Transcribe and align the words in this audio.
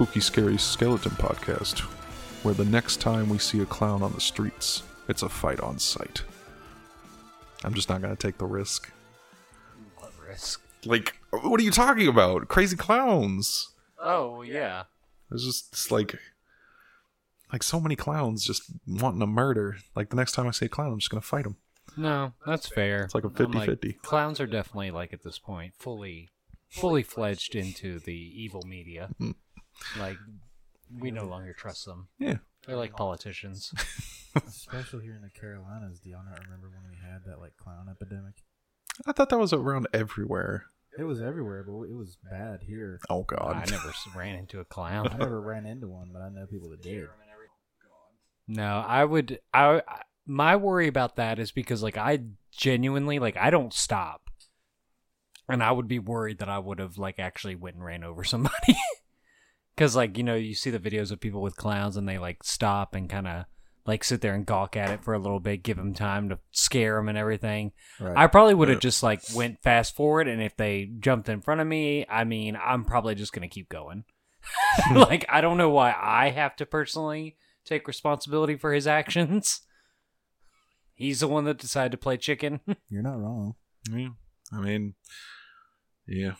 spooky, 0.00 0.20
scary 0.20 0.56
skeleton 0.56 1.12
podcast 1.12 1.80
where 2.42 2.54
the 2.54 2.64
next 2.64 3.02
time 3.02 3.28
we 3.28 3.36
see 3.36 3.60
a 3.60 3.66
clown 3.66 4.02
on 4.02 4.10
the 4.14 4.20
streets, 4.20 4.82
it's 5.08 5.22
a 5.22 5.28
fight 5.28 5.60
on 5.60 5.78
sight. 5.78 6.22
I'm 7.64 7.74
just 7.74 7.90
not 7.90 8.00
going 8.00 8.16
to 8.16 8.26
take 8.26 8.38
the 8.38 8.46
risk. 8.46 8.90
What 9.98 10.10
risk? 10.26 10.62
Like, 10.86 11.16
what 11.30 11.60
are 11.60 11.62
you 11.62 11.70
talking 11.70 12.08
about? 12.08 12.48
Crazy 12.48 12.78
clowns. 12.78 13.74
Oh 14.02 14.40
yeah. 14.40 14.84
There's 15.28 15.44
just 15.44 15.68
it's 15.70 15.90
like, 15.90 16.18
like 17.52 17.62
so 17.62 17.78
many 17.78 17.94
clowns 17.94 18.42
just 18.42 18.72
wanting 18.86 19.20
to 19.20 19.26
murder. 19.26 19.76
Like 19.94 20.08
the 20.08 20.16
next 20.16 20.32
time 20.32 20.46
I 20.46 20.52
see 20.52 20.64
a 20.64 20.70
clown, 20.70 20.94
I'm 20.94 20.98
just 20.98 21.10
going 21.10 21.20
to 21.20 21.28
fight 21.28 21.44
him. 21.44 21.56
No, 21.98 22.32
that's 22.46 22.68
fair. 22.68 23.02
It's 23.02 23.14
like 23.14 23.24
a 23.24 23.26
I'm 23.26 23.34
50-50. 23.34 24.00
Clowns 24.00 24.40
are 24.40 24.46
definitely 24.46 24.92
like 24.92 25.12
at 25.12 25.22
this 25.22 25.38
point 25.38 25.74
fully, 25.76 26.30
fully 26.70 27.02
fledged 27.02 27.54
into 27.54 27.98
the 27.98 28.14
evil 28.14 28.62
media. 28.66 29.10
Hmm. 29.18 29.32
Like 29.98 30.16
we 30.98 31.10
no 31.10 31.24
longer 31.24 31.52
trust 31.52 31.84
them. 31.86 32.08
Yeah. 32.18 32.36
They're 32.66 32.76
like 32.76 32.96
politicians. 32.96 33.72
Especially 34.46 35.04
here 35.04 35.16
in 35.16 35.22
the 35.22 35.30
Carolinas, 35.30 35.98
do 36.00 36.10
y'all 36.10 36.22
not 36.28 36.38
remember 36.44 36.68
when 36.68 36.88
we 36.90 36.96
had 36.96 37.22
that 37.26 37.40
like 37.40 37.56
clown 37.56 37.88
epidemic? 37.90 38.34
I 39.06 39.12
thought 39.12 39.28
that 39.30 39.38
was 39.38 39.52
around 39.52 39.88
everywhere. 39.92 40.66
It 40.98 41.04
was 41.04 41.20
everywhere, 41.20 41.64
but 41.66 41.72
it 41.84 41.94
was 41.94 42.16
bad 42.30 42.60
here. 42.66 43.00
Oh 43.08 43.22
God. 43.22 43.56
I 43.56 43.64
never 43.70 43.92
ran 44.14 44.34
into 44.36 44.60
a 44.60 44.64
clown. 44.64 45.08
I 45.08 45.16
never 45.16 45.40
ran 45.40 45.64
into 45.66 45.88
one, 45.88 46.10
but 46.12 46.20
I 46.22 46.28
know 46.28 46.46
people 46.46 46.68
that 46.70 46.82
did. 46.82 47.06
No, 48.48 48.84
I 48.86 49.04
would. 49.04 49.38
I 49.54 49.82
I- 49.86 50.02
my 50.26 50.54
worry 50.56 50.86
about 50.86 51.16
that 51.16 51.38
is 51.38 51.50
because 51.50 51.82
like 51.82 51.96
I 51.96 52.20
genuinely 52.52 53.18
like 53.18 53.36
I 53.36 53.50
don't 53.50 53.72
stop, 53.72 54.28
and 55.48 55.62
I 55.62 55.72
would 55.72 55.88
be 55.88 55.98
worried 55.98 56.38
that 56.38 56.48
I 56.48 56.58
would 56.58 56.78
have 56.78 56.98
like 56.98 57.18
actually 57.18 57.54
went 57.56 57.76
and 57.76 57.84
ran 57.84 58.04
over 58.04 58.22
somebody. 58.24 58.76
Because 59.80 59.96
like 59.96 60.18
you 60.18 60.24
know 60.24 60.34
you 60.34 60.54
see 60.54 60.68
the 60.68 60.78
videos 60.78 61.10
of 61.10 61.20
people 61.20 61.40
with 61.40 61.56
clowns 61.56 61.96
and 61.96 62.06
they 62.06 62.18
like 62.18 62.44
stop 62.44 62.94
and 62.94 63.08
kind 63.08 63.26
of 63.26 63.46
like 63.86 64.04
sit 64.04 64.20
there 64.20 64.34
and 64.34 64.44
gawk 64.44 64.76
at 64.76 64.90
it 64.90 65.02
for 65.02 65.14
a 65.14 65.18
little 65.18 65.40
bit, 65.40 65.62
give 65.62 65.78
them 65.78 65.94
time 65.94 66.28
to 66.28 66.38
scare 66.50 66.96
them 66.96 67.08
and 67.08 67.16
everything. 67.16 67.72
Right. 67.98 68.14
I 68.14 68.26
probably 68.26 68.52
would 68.52 68.68
have 68.68 68.76
Yeah. 68.76 68.80
just 68.80 69.02
like 69.02 69.22
went 69.34 69.62
fast 69.62 69.96
forward, 69.96 70.28
and 70.28 70.42
if 70.42 70.54
they 70.54 70.84
jumped 70.84 71.30
in 71.30 71.40
front 71.40 71.62
of 71.62 71.66
me, 71.66 72.04
I 72.10 72.24
mean, 72.24 72.58
I'm 72.62 72.84
probably 72.84 73.14
just 73.14 73.32
gonna 73.32 73.48
keep 73.48 73.70
going. 73.70 74.04
like 74.94 75.24
I 75.30 75.40
don't 75.40 75.56
know 75.56 75.70
why 75.70 75.94
I 75.98 76.28
have 76.28 76.56
to 76.56 76.66
personally 76.66 77.38
take 77.64 77.88
responsibility 77.88 78.56
for 78.56 78.74
his 78.74 78.86
actions. 78.86 79.62
He's 80.94 81.20
the 81.20 81.28
one 81.28 81.44
that 81.46 81.56
decided 81.56 81.92
to 81.92 81.96
play 81.96 82.18
chicken. 82.18 82.60
You're 82.90 83.00
not 83.02 83.18
wrong. 83.18 83.54
Yeah. 83.90 84.08
I 84.52 84.60
mean, 84.60 84.92
yeah. 86.06 86.34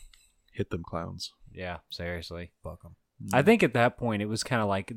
Hit 0.53 0.69
them 0.69 0.83
clowns. 0.87 1.33
yeah, 1.55 1.79
seriously. 1.91 2.53
Fuck 2.63 2.83
them. 2.83 2.97
I 3.33 3.43
think 3.43 3.63
at 3.63 3.75
that 3.75 3.97
point 3.97 4.23
it 4.23 4.27
was 4.27 4.43
kind 4.43 4.63
of 4.63 4.69
like 4.69 4.93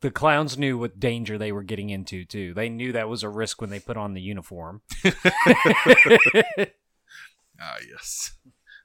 the 0.00 0.10
clowns 0.10 0.58
knew 0.58 0.78
what 0.78 1.00
danger 1.00 1.38
they 1.38 1.52
were 1.52 1.62
getting 1.62 1.90
into 1.90 2.24
too. 2.24 2.54
They 2.54 2.68
knew 2.68 2.92
that 2.92 3.08
was 3.08 3.22
a 3.22 3.28
risk 3.28 3.60
when 3.60 3.70
they 3.70 3.80
put 3.80 3.96
on 3.96 4.14
the 4.14 4.20
uniform. 4.20 4.82
Ah, 7.60 7.76
yes. 7.90 8.36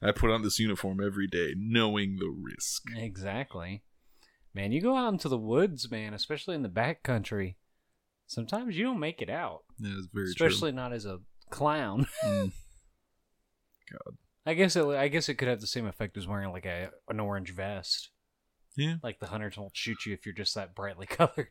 I 0.02 0.12
put 0.12 0.32
on 0.32 0.42
this 0.42 0.60
uniform 0.60 1.00
every 1.04 1.28
day, 1.28 1.54
knowing 1.56 2.18
the 2.18 2.30
risk. 2.30 2.84
Exactly. 2.96 3.84
Man, 4.54 4.72
you 4.72 4.82
go 4.82 4.96
out 4.96 5.14
into 5.14 5.30
the 5.30 5.38
woods, 5.38 5.90
man, 5.90 6.14
especially 6.14 6.56
in 6.56 6.64
the 6.64 6.70
back 6.70 7.04
country. 7.04 7.58
Sometimes 8.28 8.78
you 8.78 8.84
don't 8.84 9.00
make 9.00 9.22
it 9.22 9.30
out, 9.30 9.64
That 9.80 9.98
is 9.98 10.08
very 10.12 10.28
especially 10.28 10.72
not 10.72 10.94
as 10.94 11.06
a 11.06 11.20
clown. 11.50 12.08
Mm. 12.26 12.52
God. 13.92 14.18
I 14.46 14.54
guess 14.56 14.76
it, 14.76 14.86
I 14.86 15.08
guess 15.08 15.30
it 15.30 15.36
could 15.36 15.48
have 15.48 15.62
the 15.62 15.68
same 15.68 15.86
effect 15.86 16.18
as 16.18 16.28
wearing 16.28 16.52
like 16.52 16.66
a 16.66 16.90
an 17.08 17.20
orange 17.20 17.54
vest. 17.54 18.10
Yeah. 18.76 18.96
Like 19.04 19.20
the 19.20 19.28
hunters 19.28 19.58
won't 19.58 19.76
shoot 19.78 20.06
you 20.06 20.14
if 20.14 20.26
you're 20.26 20.34
just 20.34 20.56
that 20.56 20.76
brightly 20.76 21.06
colored. 21.08 21.50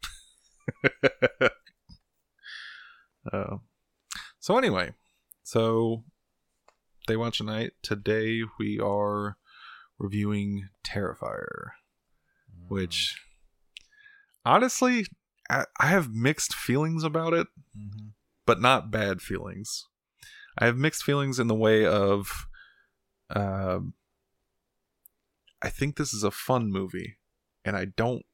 uh, 3.33 3.57
so 4.41 4.59
anyway, 4.59 4.93
so 5.43 6.05
they 7.07 7.17
watch 7.17 7.41
at 7.41 7.47
night. 7.47 7.73
Today 7.83 8.43
we 8.59 8.79
are 8.81 9.37
reviewing 9.99 10.69
Terrifier, 10.87 11.71
which 12.69 13.17
honestly 14.45 15.07
I, 15.49 15.67
I 15.79 15.87
have 15.87 16.13
mixed 16.13 16.55
feelings 16.55 17.05
about 17.05 17.35
it. 17.35 17.47
Mm-hmm. 17.77 18.09
but 18.47 18.61
not 18.61 18.91
bad 18.91 19.23
feelings. 19.23 19.87
I 20.59 20.67
have 20.67 20.77
mixed 20.77 21.03
feelings 21.05 21.39
in 21.39 21.47
the 21.47 21.55
way 21.55 21.87
of, 21.87 22.47
um, 23.31 23.95
I 25.63 25.69
think 25.69 25.97
this 25.97 26.13
is 26.13 26.23
a 26.25 26.31
fun 26.31 26.71
movie, 26.71 27.19
and 27.65 27.77
I 27.77 27.87
don't 27.87 28.25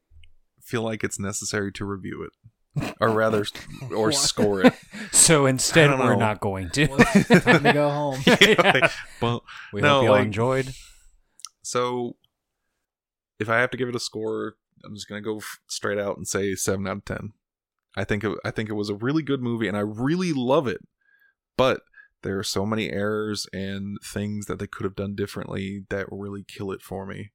feel 0.62 0.83
like 0.83 1.05
it's 1.05 1.19
necessary 1.19 1.71
to 1.72 1.84
review 1.84 2.27
it, 2.27 2.94
or 3.00 3.11
rather, 3.11 3.44
or 3.94 4.12
score 4.12 4.62
it. 4.66 4.72
so 5.12 5.47
instead, 5.47 5.91
we're 5.99 6.15
know. 6.15 6.19
not 6.19 6.41
going 6.41 6.71
to. 6.71 6.87
Time 6.87 7.62
to 7.65 7.72
go 7.72 7.89
home. 7.91 8.21
Yeah, 8.27 8.89
well, 9.21 9.44
we 9.72 9.81
No, 9.83 9.97
hope 9.97 10.03
you 10.05 10.09
all 10.09 10.15
like- 10.16 10.25
enjoyed. 10.27 10.75
so 11.62 12.16
if 13.39 13.49
I 13.49 13.59
have 13.59 13.71
to 13.71 13.77
give 13.77 13.89
it 13.89 13.95
a 13.97 14.00
score, 14.00 14.56
I'm 14.84 14.95
just 14.95 15.09
gonna 15.09 15.21
go 15.21 15.37
f- 15.39 15.60
straight 15.69 15.99
out 15.99 16.16
and 16.16 16.27
say 16.27 16.55
seven 16.55 16.87
out 16.87 16.97
of 16.99 17.05
ten. 17.05 17.33
I 17.97 18.05
think 18.05 18.25
it, 18.25 18.37
I 18.45 18.50
think 18.50 18.69
it 18.69 18.75
was 18.75 18.91
a 18.91 18.95
really 18.95 19.22
good 19.22 19.43
movie, 19.43 19.69
and 19.69 19.77
I 19.77 19.81
really 19.81 20.33
love 20.33 20.66
it. 20.66 20.81
But 21.56 21.81
there 22.22 22.38
are 22.38 22.44
so 22.44 22.66
many 22.66 22.90
errors 22.90 23.46
and 23.52 23.98
things 24.04 24.46
that 24.46 24.58
they 24.58 24.66
could 24.66 24.84
have 24.84 24.96
done 24.96 25.14
differently 25.14 25.84
that 25.90 26.06
really 26.10 26.44
kill 26.44 26.72
it 26.72 26.82
for 26.82 27.06
me. 27.06 27.30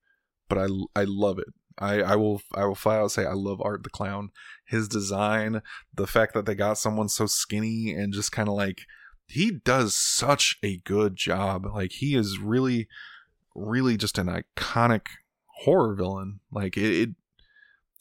But 0.50 0.58
I 0.58 0.68
I 0.96 1.06
love 1.06 1.40
it. 1.40 1.48
I, 1.78 2.02
I 2.02 2.16
will 2.16 2.42
I 2.54 2.66
will 2.66 2.76
flat 2.76 3.00
out 3.00 3.12
say 3.12 3.26
I 3.26 3.34
love 3.34 3.62
Art 3.64 3.84
the 3.84 3.90
Clown. 3.90 4.30
His 4.66 4.88
design, 4.88 5.62
the 5.94 6.08
fact 6.08 6.34
that 6.34 6.46
they 6.46 6.56
got 6.56 6.78
someone 6.78 7.10
so 7.10 7.26
skinny 7.26 7.94
and 7.94 8.14
just 8.14 8.32
kind 8.32 8.48
of 8.48 8.56
like 8.56 8.82
he 9.28 9.52
does 9.52 9.96
such 9.96 10.58
a 10.64 10.78
good 10.80 11.16
job. 11.16 11.66
Like 11.74 11.94
he 11.94 12.16
is 12.16 12.40
really 12.40 12.88
really 13.56 13.98
just 13.98 14.18
an 14.18 14.28
iconic 14.28 15.08
horror 15.64 15.96
villain. 15.96 16.40
Like 16.52 16.78
it, 16.78 17.02
it 17.02 17.10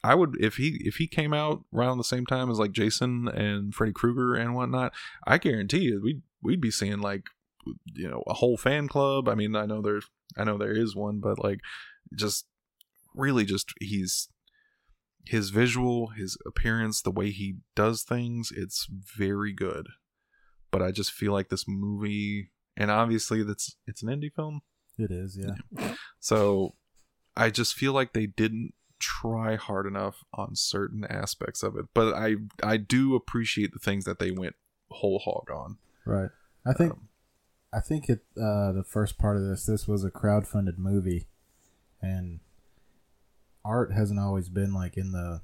I 0.05 0.15
would 0.15 0.37
if 0.41 0.57
he 0.57 0.81
if 0.85 0.97
he 0.97 1.07
came 1.07 1.33
out 1.33 1.65
around 1.73 1.99
the 1.99 2.05
same 2.05 2.27
time 2.27 2.51
as 2.51 2.59
like 2.59 2.73
Jason 2.73 3.29
and 3.29 3.75
Freddy 3.75 3.93
Krueger 3.93 4.35
and 4.35 4.55
whatnot, 4.55 4.93
I 5.27 5.39
guarantee 5.39 5.83
you 5.83 6.01
we'd 6.03 6.23
we'd 6.43 6.61
be 6.61 6.71
seeing 6.71 7.01
like 7.01 7.25
you 7.95 8.09
know 8.09 8.23
a 8.27 8.35
whole 8.35 8.57
fan 8.57 8.89
club. 8.89 9.29
I 9.29 9.35
mean, 9.35 9.55
I 9.57 9.67
know 9.67 9.81
there's 9.81 10.09
I 10.37 10.45
know 10.45 10.59
there 10.59 10.77
is 10.77 10.97
one, 10.97 11.21
but 11.21 11.39
like 11.43 11.61
just 12.15 12.47
really 13.15 13.45
just 13.45 13.73
he's 13.81 14.29
his 15.25 15.51
visual, 15.51 16.09
his 16.09 16.37
appearance, 16.47 17.01
the 17.01 17.11
way 17.11 17.31
he 17.31 17.57
does 17.77 18.03
things, 18.03 18.53
it's 18.55 18.89
very 18.91 19.53
good. 19.53 19.87
But 20.71 20.83
I 20.83 20.91
just 20.91 21.13
feel 21.13 21.33
like 21.33 21.49
this 21.49 21.65
movie 21.69 22.51
and 22.77 22.91
obviously 22.91 23.43
that's 23.43 23.77
it's 23.87 24.03
an 24.03 24.09
indie 24.09 24.33
film. 24.33 24.63
It 24.99 25.11
is, 25.11 25.39
yeah. 25.39 25.95
So 26.21 26.75
I 27.37 27.51
just 27.51 27.75
feel 27.75 27.93
like 27.93 28.13
they 28.13 28.27
didn't 28.27 28.75
try 28.99 29.57
hard 29.57 29.87
enough 29.87 30.25
on 30.35 30.55
certain 30.55 31.05
aspects 31.05 31.63
of 31.63 31.77
it. 31.77 31.87
But 31.95 32.15
I 32.15 32.37
I 32.63 32.77
do 32.77 33.15
appreciate 33.15 33.73
the 33.73 33.79
things 33.79 34.05
that 34.05 34.19
they 34.19 34.31
went 34.31 34.57
whole 34.91 35.19
hog 35.19 35.51
on. 35.51 35.79
Right. 36.05 36.31
I 36.67 36.73
think 36.73 36.93
Um, 36.93 37.09
I 37.73 37.81
think 37.81 38.09
it 38.09 38.21
uh, 38.37 38.73
the 38.73 38.85
first 38.87 39.19
part 39.19 39.37
of 39.37 39.45
this 39.45 39.65
this 39.67 39.89
was 39.89 40.05
a 40.05 40.11
crowdfunded 40.11 40.79
movie, 40.79 41.27
and 42.01 42.41
Art 43.65 43.93
hasn't 43.93 44.21
always 44.21 44.49
been 44.49 44.75
like 44.75 44.97
in 44.97 45.13
the 45.13 45.41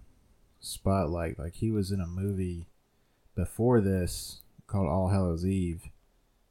spotlight. 0.60 1.38
Like 1.38 1.54
he 1.54 1.70
was 1.70 1.90
in 1.92 2.00
a 2.00 2.06
movie 2.06 2.66
before 3.34 3.80
this 3.80 4.40
called 4.66 4.88
All 4.88 5.08
Hallows 5.08 5.46
Eve, 5.46 5.84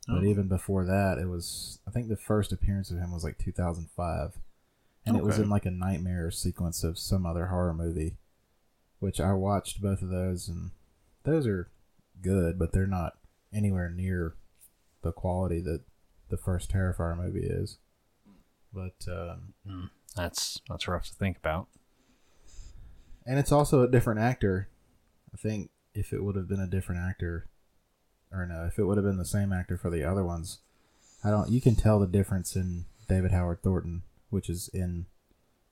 but 0.07 0.19
Oh. 0.19 0.23
even 0.23 0.47
before 0.47 0.85
that, 0.85 1.17
it 1.17 1.27
was 1.27 1.79
I 1.87 1.91
think 1.91 2.07
the 2.07 2.15
first 2.17 2.51
appearance 2.51 2.89
of 2.89 2.97
him 2.97 3.11
was 3.11 3.23
like 3.23 3.37
2005, 3.37 4.39
and 5.05 5.15
it 5.17 5.23
was 5.23 5.37
in 5.37 5.49
like 5.49 5.65
a 5.65 5.71
nightmare 5.71 6.31
sequence 6.31 6.83
of 6.83 6.97
some 6.97 7.25
other 7.25 7.47
horror 7.47 7.73
movie, 7.73 8.17
which 8.99 9.19
I 9.19 9.33
watched 9.33 9.81
both 9.81 10.01
of 10.01 10.09
those, 10.09 10.47
and 10.47 10.71
those 11.23 11.45
are 11.45 11.69
good, 12.21 12.57
but 12.57 12.71
they're 12.71 12.87
not 12.87 13.17
anywhere 13.57 13.89
near 13.89 14.35
the 15.01 15.11
quality 15.11 15.59
that 15.61 15.81
the 16.29 16.37
first 16.37 16.71
Terrifier 16.71 17.17
movie 17.17 17.47
is. 17.47 17.79
But 18.73 18.95
um, 19.11 19.53
Mm, 19.67 19.89
that's 20.15 20.61
that's 20.69 20.87
rough 20.87 21.07
to 21.07 21.15
think 21.15 21.37
about. 21.37 21.67
and 23.25 23.39
it's 23.39 23.51
also 23.51 23.81
a 23.81 23.87
different 23.91 24.19
actor. 24.19 24.69
I 25.33 25.37
think 25.37 25.71
if 25.93 26.13
it 26.13 26.23
would 26.23 26.35
have 26.35 26.47
been 26.47 26.59
a 26.59 26.67
different 26.67 27.01
actor, 27.01 27.47
or 28.31 28.45
no, 28.45 28.65
if 28.65 28.77
it 28.77 28.85
would 28.85 28.97
have 28.97 29.05
been 29.05 29.17
the 29.17 29.25
same 29.25 29.51
actor 29.51 29.77
for 29.77 29.89
the 29.89 30.03
other 30.03 30.23
ones, 30.23 30.59
I 31.23 31.29
don't. 31.31 31.49
You 31.49 31.61
can 31.61 31.75
tell 31.75 31.99
the 31.99 32.07
difference 32.07 32.55
in 32.55 32.85
David 33.09 33.31
Howard 33.31 33.61
Thornton, 33.63 34.03
which 34.29 34.49
is 34.49 34.69
in 34.73 35.05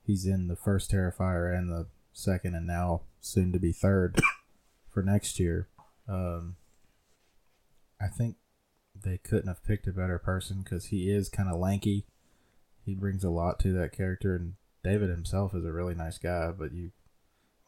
he's 0.02 0.26
in 0.26 0.48
the 0.48 0.56
first 0.56 0.90
Terrifier 0.90 1.56
and 1.56 1.70
the 1.70 1.86
second, 2.12 2.54
and 2.54 2.66
now 2.66 3.02
soon 3.20 3.52
to 3.52 3.58
be 3.58 3.72
third 3.72 4.20
for 4.88 5.02
next 5.02 5.38
year. 5.38 5.68
Um, 6.08 6.56
I 8.00 8.08
think 8.08 8.36
they 9.04 9.18
couldn't 9.18 9.48
have 9.48 9.64
picked 9.64 9.86
a 9.86 9.92
better 9.92 10.18
person 10.18 10.62
because 10.62 10.86
he 10.86 11.10
is 11.10 11.28
kind 11.28 11.48
of 11.48 11.58
lanky. 11.58 12.06
he 12.84 12.94
brings 12.94 13.24
a 13.24 13.30
lot 13.30 13.58
to 13.60 13.72
that 13.72 13.92
character, 13.92 14.36
and 14.36 14.54
David 14.84 15.10
himself 15.10 15.54
is 15.54 15.64
a 15.64 15.72
really 15.72 15.94
nice 15.94 16.18
guy. 16.18 16.50
But 16.52 16.72
you, 16.72 16.92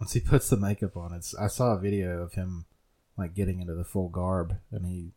once 0.01 0.13
he 0.13 0.21
puts 0.29 0.49
the 0.49 0.57
makeup 0.57 0.97
on, 0.97 1.13
it's 1.13 1.35
I 1.35 1.49
saw 1.49 1.75
a 1.75 1.81
video 1.81 2.23
of 2.23 2.35
him 2.35 2.67
like 3.17 3.35
getting 3.35 3.61
into 3.61 3.75
the 3.75 3.85
full 3.85 4.09
garb, 4.09 4.57
and 4.71 4.87
he, 4.87 5.13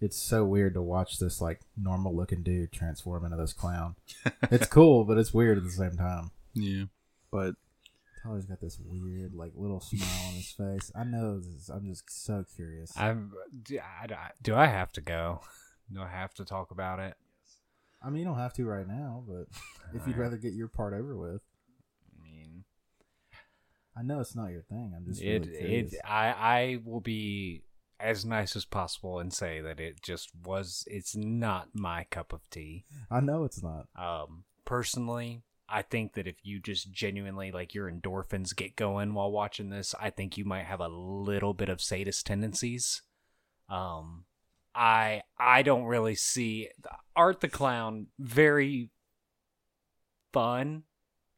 it's 0.00 0.16
so 0.16 0.44
weird 0.44 0.74
to 0.74 0.82
watch 0.82 1.18
this 1.18 1.40
like 1.40 1.60
normal 1.76 2.14
looking 2.14 2.42
dude 2.42 2.72
transform 2.72 3.24
into 3.24 3.36
this 3.36 3.52
clown. 3.52 3.96
it's 4.50 4.66
cool, 4.66 5.04
but 5.04 5.18
it's 5.18 5.34
weird 5.34 5.58
at 5.58 5.64
the 5.64 5.70
same 5.70 5.96
time. 5.96 6.30
Yeah, 6.54 6.84
but 7.30 7.54
Tyler's 8.22 8.44
got 8.44 8.60
this 8.60 8.78
weird 8.84 9.34
like 9.34 9.52
little 9.54 9.80
smile 9.80 10.28
on 10.28 10.34
his 10.34 10.50
face. 10.52 10.92
I 10.94 11.04
know 11.04 11.40
this. 11.40 11.68
I'm 11.68 11.86
just 11.86 12.04
so 12.24 12.44
curious. 12.54 12.92
I'm. 12.96 13.32
Do 13.62 13.78
I, 13.78 14.30
do 14.42 14.54
I 14.54 14.66
have 14.66 14.92
to 14.92 15.00
go? 15.00 15.40
Do 15.92 16.00
I 16.02 16.08
have 16.08 16.34
to 16.34 16.44
talk 16.44 16.70
about 16.70 17.00
it? 17.00 17.14
I 18.02 18.08
mean, 18.08 18.20
you 18.20 18.24
don't 18.24 18.38
have 18.38 18.54
to 18.54 18.64
right 18.64 18.86
now, 18.86 19.24
but 19.26 19.46
if 19.94 20.06
you'd 20.06 20.16
rather 20.16 20.36
get 20.36 20.52
your 20.52 20.68
part 20.68 20.94
over 20.94 21.16
with, 21.16 21.42
I 22.18 22.22
mean, 22.22 22.64
I 23.96 24.02
know 24.02 24.20
it's 24.20 24.36
not 24.36 24.50
your 24.50 24.62
thing. 24.62 24.92
I'm 24.96 25.04
just 25.04 25.20
it. 25.22 25.46
really 25.46 25.58
curious. 25.58 25.92
It. 25.94 26.00
I. 26.04 26.28
I 26.28 26.78
will 26.84 27.00
be 27.00 27.62
as 27.98 28.24
nice 28.24 28.56
as 28.56 28.64
possible 28.64 29.18
and 29.18 29.32
say 29.32 29.60
that 29.60 29.80
it 29.80 30.02
just 30.02 30.30
was. 30.44 30.84
It's 30.86 31.16
not 31.16 31.68
my 31.74 32.04
cup 32.10 32.32
of 32.32 32.48
tea. 32.50 32.84
I 33.10 33.20
know 33.20 33.44
it's 33.44 33.62
not. 33.62 33.86
Um, 33.96 34.44
personally, 34.64 35.42
I 35.70 35.82
think 35.82 36.14
that 36.14 36.26
if 36.26 36.36
you 36.42 36.60
just 36.60 36.90
genuinely 36.90 37.52
like 37.52 37.74
your 37.74 37.90
endorphins 37.90 38.56
get 38.56 38.76
going 38.76 39.14
while 39.14 39.30
watching 39.30 39.70
this, 39.70 39.94
I 40.00 40.10
think 40.10 40.36
you 40.36 40.44
might 40.44 40.64
have 40.64 40.80
a 40.80 40.88
little 40.88 41.54
bit 41.54 41.68
of 41.68 41.80
sadist 41.80 42.26
tendencies. 42.26 43.02
Um, 43.68 44.24
I 44.74 45.22
I 45.38 45.62
don't 45.62 45.84
really 45.84 46.14
see 46.14 46.68
Art 47.14 47.40
the 47.40 47.48
Clown 47.48 48.08
very 48.18 48.90
fun 50.32 50.84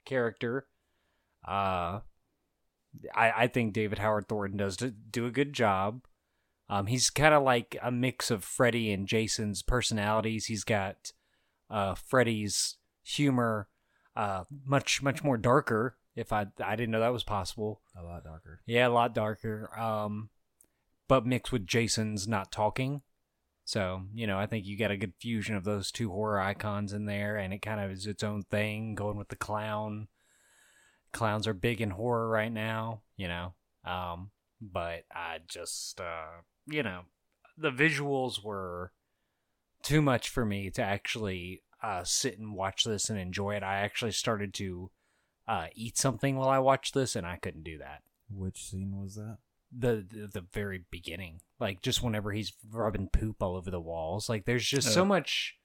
character. 0.04 0.66
Uh, 1.46 2.00
I 3.14 3.32
I 3.36 3.46
think 3.48 3.72
David 3.72 3.98
Howard 3.98 4.28
Thornton 4.28 4.58
does 4.58 4.76
do- 4.76 5.26
a 5.26 5.30
good 5.30 5.52
job. 5.52 6.04
Um, 6.68 6.86
he's 6.86 7.10
kind 7.10 7.34
of 7.34 7.42
like 7.42 7.76
a 7.82 7.90
mix 7.90 8.30
of 8.30 8.44
Freddy 8.44 8.92
and 8.92 9.06
Jason's 9.06 9.62
personalities. 9.62 10.46
He's 10.46 10.64
got 10.64 11.12
uh 11.68 11.94
Freddy's 11.94 12.78
humor, 13.02 13.68
uh, 14.16 14.44
much 14.64 15.02
much 15.02 15.22
more 15.22 15.36
darker. 15.36 15.96
If 16.14 16.32
I 16.32 16.46
I 16.62 16.76
didn't 16.76 16.90
know 16.90 17.00
that 17.00 17.12
was 17.12 17.24
possible. 17.24 17.80
A 17.98 18.02
lot 18.02 18.24
darker. 18.24 18.60
Yeah, 18.66 18.88
a 18.88 18.90
lot 18.90 19.14
darker. 19.14 19.70
Um, 19.78 20.30
but 21.08 21.26
mixed 21.26 21.52
with 21.52 21.66
Jason's 21.66 22.28
not 22.28 22.52
talking. 22.52 23.02
So, 23.64 24.02
you 24.12 24.26
know, 24.26 24.38
I 24.38 24.46
think 24.46 24.66
you 24.66 24.76
got 24.76 24.90
a 24.90 24.96
good 24.96 25.14
fusion 25.20 25.54
of 25.54 25.64
those 25.64 25.92
two 25.92 26.10
horror 26.10 26.40
icons 26.40 26.92
in 26.92 27.06
there, 27.06 27.36
and 27.36 27.54
it 27.54 27.62
kind 27.62 27.80
of 27.80 27.90
is 27.90 28.06
its 28.06 28.24
own 28.24 28.42
thing, 28.42 28.94
going 28.94 29.16
with 29.16 29.28
the 29.28 29.36
clown. 29.36 30.08
Clowns 31.12 31.46
are 31.46 31.54
big 31.54 31.80
in 31.80 31.90
horror 31.90 32.28
right 32.28 32.52
now, 32.52 33.02
you 33.16 33.28
know. 33.28 33.54
Um, 33.84 34.30
but 34.60 35.04
I 35.14 35.38
just, 35.46 36.00
uh, 36.00 36.42
you 36.66 36.82
know, 36.82 37.02
the 37.56 37.70
visuals 37.70 38.42
were 38.42 38.92
too 39.82 40.02
much 40.02 40.28
for 40.28 40.44
me 40.44 40.70
to 40.70 40.82
actually 40.82 41.62
uh, 41.82 42.04
sit 42.04 42.38
and 42.38 42.54
watch 42.54 42.84
this 42.84 43.10
and 43.10 43.18
enjoy 43.18 43.54
it. 43.56 43.62
I 43.62 43.80
actually 43.80 44.12
started 44.12 44.54
to 44.54 44.90
uh, 45.48 45.66
eat 45.74 45.98
something 45.98 46.36
while 46.36 46.48
I 46.48 46.58
watched 46.60 46.94
this, 46.94 47.16
and 47.16 47.26
I 47.26 47.36
couldn't 47.36 47.64
do 47.64 47.78
that 47.78 48.02
Which 48.30 48.64
scene 48.64 48.96
was 49.00 49.16
that? 49.16 49.38
the, 49.76 50.06
the 50.08 50.26
the 50.34 50.46
very 50.52 50.84
beginning 50.90 51.40
like 51.58 51.80
just 51.80 52.02
whenever 52.02 52.30
he's 52.32 52.52
rubbing 52.70 53.08
poop 53.08 53.42
all 53.42 53.56
over 53.56 53.70
the 53.70 53.80
walls 53.80 54.28
like 54.28 54.44
there's 54.44 54.66
just 54.66 54.92
so 54.92 55.00
Uh. 55.02 55.06
much 55.06 55.56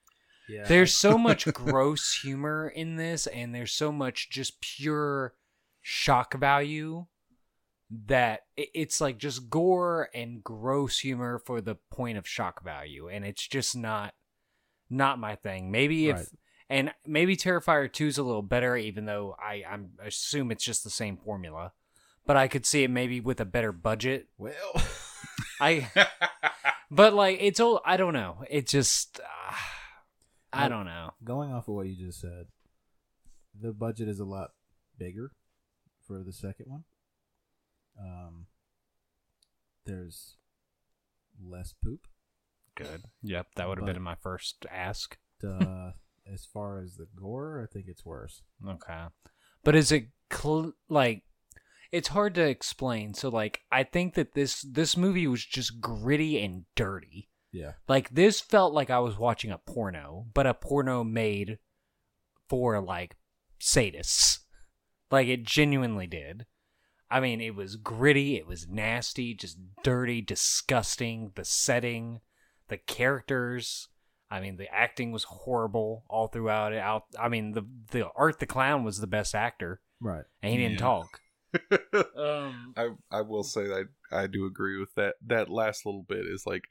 Yeah. 0.47 0.63
there's 0.65 0.93
so 0.93 1.17
much 1.27 1.45
gross 1.53 2.19
humor 2.23 2.69
in 2.69 2.95
this 2.95 3.27
and 3.27 3.53
there's 3.53 3.73
so 3.73 3.91
much 3.91 4.29
just 4.29 4.61
pure 4.61 5.33
shock 5.81 6.33
value 6.39 7.05
that 8.05 8.41
it's 8.55 9.01
like 9.01 9.17
just 9.17 9.49
gore 9.49 10.09
and 10.13 10.41
gross 10.43 10.99
humor 10.99 11.37
for 11.45 11.59
the 11.61 11.75
point 11.91 12.17
of 12.17 12.25
shock 12.27 12.63
value 12.63 13.09
and 13.09 13.25
it's 13.25 13.45
just 13.45 13.75
not 13.75 14.13
not 14.89 15.19
my 15.19 15.35
thing 15.35 15.71
maybe 15.71 16.09
if 16.09 16.17
Right. 16.17 16.27
and 16.69 16.91
maybe 17.05 17.35
terrifier 17.35 17.91
2 17.91 18.07
is 18.07 18.17
a 18.17 18.23
little 18.23 18.41
better 18.41 18.75
even 18.77 19.05
though 19.05 19.35
i 19.39 19.63
i'm 19.69 19.91
assume 20.03 20.51
it's 20.51 20.63
just 20.63 20.83
the 20.83 20.89
same 20.89 21.17
formula 21.17 21.73
but 22.25 22.37
i 22.37 22.47
could 22.47 22.65
see 22.65 22.83
it 22.83 22.89
maybe 22.89 23.19
with 23.19 23.39
a 23.39 23.45
better 23.45 23.71
budget 23.71 24.27
well, 24.37 24.53
i 25.61 25.89
but 26.91 27.13
like 27.13 27.37
it's 27.41 27.59
all 27.59 27.81
i 27.85 27.97
don't 27.97 28.13
know 28.13 28.43
it 28.49 28.67
just 28.67 29.19
uh, 29.19 29.53
i 30.53 30.67
don't 30.67 30.85
know 30.85 31.11
going 31.23 31.51
off 31.51 31.67
of 31.67 31.75
what 31.75 31.87
you 31.87 31.95
just 31.95 32.21
said, 32.21 32.47
the 33.59 33.73
budget 33.73 34.07
is 34.07 34.19
a 34.19 34.25
lot 34.25 34.51
bigger 34.97 35.31
for 36.05 36.23
the 36.23 36.31
second 36.31 36.67
one. 36.67 36.83
Um, 37.99 38.45
there's 39.85 40.37
less 41.43 41.73
poop. 41.83 42.07
Good 42.77 43.03
yep 43.21 43.47
that 43.55 43.67
would 43.67 43.77
have 43.79 43.87
been 43.87 44.01
my 44.01 44.15
first 44.15 44.65
ask 44.71 45.17
Uh, 45.43 45.91
as 46.31 46.45
far 46.45 46.81
as 46.81 46.95
the 46.95 47.07
gore, 47.15 47.63
I 47.63 47.71
think 47.71 47.85
it's 47.87 48.05
worse. 48.05 48.41
Okay. 48.67 49.05
But 49.63 49.75
is 49.75 49.91
it 49.91 50.09
cl- 50.31 50.73
like 50.89 51.23
it's 51.91 52.09
hard 52.09 52.35
to 52.35 52.41
explain. 52.47 53.13
So 53.13 53.29
like 53.29 53.61
I 53.71 53.83
think 53.83 54.15
that 54.15 54.33
this 54.33 54.61
this 54.61 54.97
movie 54.97 55.27
was 55.27 55.45
just 55.45 55.79
gritty 55.79 56.43
and 56.43 56.65
dirty. 56.75 57.29
Yeah. 57.51 57.73
Like 57.87 58.09
this 58.09 58.41
felt 58.41 58.73
like 58.73 58.89
I 58.89 58.99
was 58.99 59.17
watching 59.17 59.51
a 59.51 59.57
porno, 59.57 60.25
but 60.33 60.47
a 60.47 60.53
porno 60.53 61.03
made 61.03 61.59
for 62.49 62.81
like 62.81 63.15
sadists. 63.59 64.39
Like 65.09 65.27
it 65.27 65.43
genuinely 65.43 66.07
did. 66.07 66.45
I 67.09 67.21
mean, 67.21 67.39
it 67.39 67.55
was 67.55 67.77
gritty, 67.77 68.35
it 68.35 68.45
was 68.45 68.67
nasty, 68.67 69.33
just 69.33 69.57
dirty, 69.81 70.21
disgusting. 70.21 71.31
The 71.35 71.45
setting, 71.45 72.19
the 72.67 72.77
characters, 72.77 73.87
I 74.29 74.39
mean, 74.41 74.57
the 74.57 74.71
acting 74.73 75.11
was 75.11 75.23
horrible 75.23 76.03
all 76.09 76.27
throughout 76.27 76.73
it. 76.73 76.79
Out, 76.79 77.03
I 77.19 77.29
mean, 77.29 77.53
the 77.53 77.63
the 77.91 78.09
Art 78.15 78.39
the 78.39 78.45
Clown 78.45 78.83
was 78.83 78.99
the 78.99 79.07
best 79.07 79.33
actor, 79.35 79.81
Right. 80.01 80.25
and 80.41 80.51
he 80.51 80.57
didn't 80.57 80.73
Yeah. 80.73 80.79
talk. 80.79 81.21
Um, 82.17 82.73
I 82.75 82.89
I 83.09 83.21
will 83.21 83.43
say 83.43 83.67
that 83.67 83.87
I 84.11 84.27
do 84.27 84.45
agree 84.45 84.77
with 84.79 84.93
that. 84.95 85.15
That 85.25 85.49
last 85.49 85.85
little 85.85 86.03
bit 86.03 86.25
is 86.27 86.43
like 86.45 86.63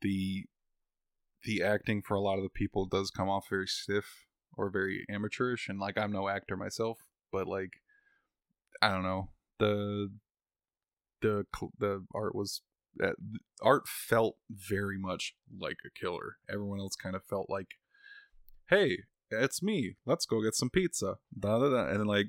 the 0.00 0.44
the 1.44 1.62
acting 1.62 2.02
for 2.02 2.14
a 2.14 2.20
lot 2.20 2.38
of 2.38 2.42
the 2.42 2.48
people 2.50 2.86
does 2.86 3.10
come 3.10 3.28
off 3.28 3.48
very 3.50 3.66
stiff 3.66 4.26
or 4.56 4.70
very 4.70 5.04
amateurish, 5.10 5.68
and 5.68 5.78
like 5.78 5.98
I'm 5.98 6.12
no 6.12 6.28
actor 6.28 6.56
myself, 6.56 6.98
but 7.30 7.46
like 7.46 7.70
I 8.80 8.88
don't 8.88 9.02
know 9.02 9.30
the 9.58 10.10
the 11.20 11.44
the 11.78 12.04
art 12.14 12.34
was 12.34 12.62
that 12.96 13.14
art 13.62 13.86
felt 13.88 14.36
very 14.50 14.98
much 14.98 15.34
like 15.58 15.78
a 15.86 15.90
killer. 15.90 16.36
Everyone 16.52 16.80
else 16.80 16.96
kind 16.96 17.14
of 17.16 17.24
felt 17.24 17.48
like, 17.48 17.68
hey, 18.68 18.98
it's 19.30 19.62
me. 19.62 19.96
Let's 20.06 20.26
go 20.26 20.42
get 20.42 20.54
some 20.54 20.70
pizza. 20.70 21.14
Da, 21.38 21.58
da, 21.58 21.70
da. 21.70 21.88
And 21.88 22.06
like 22.06 22.26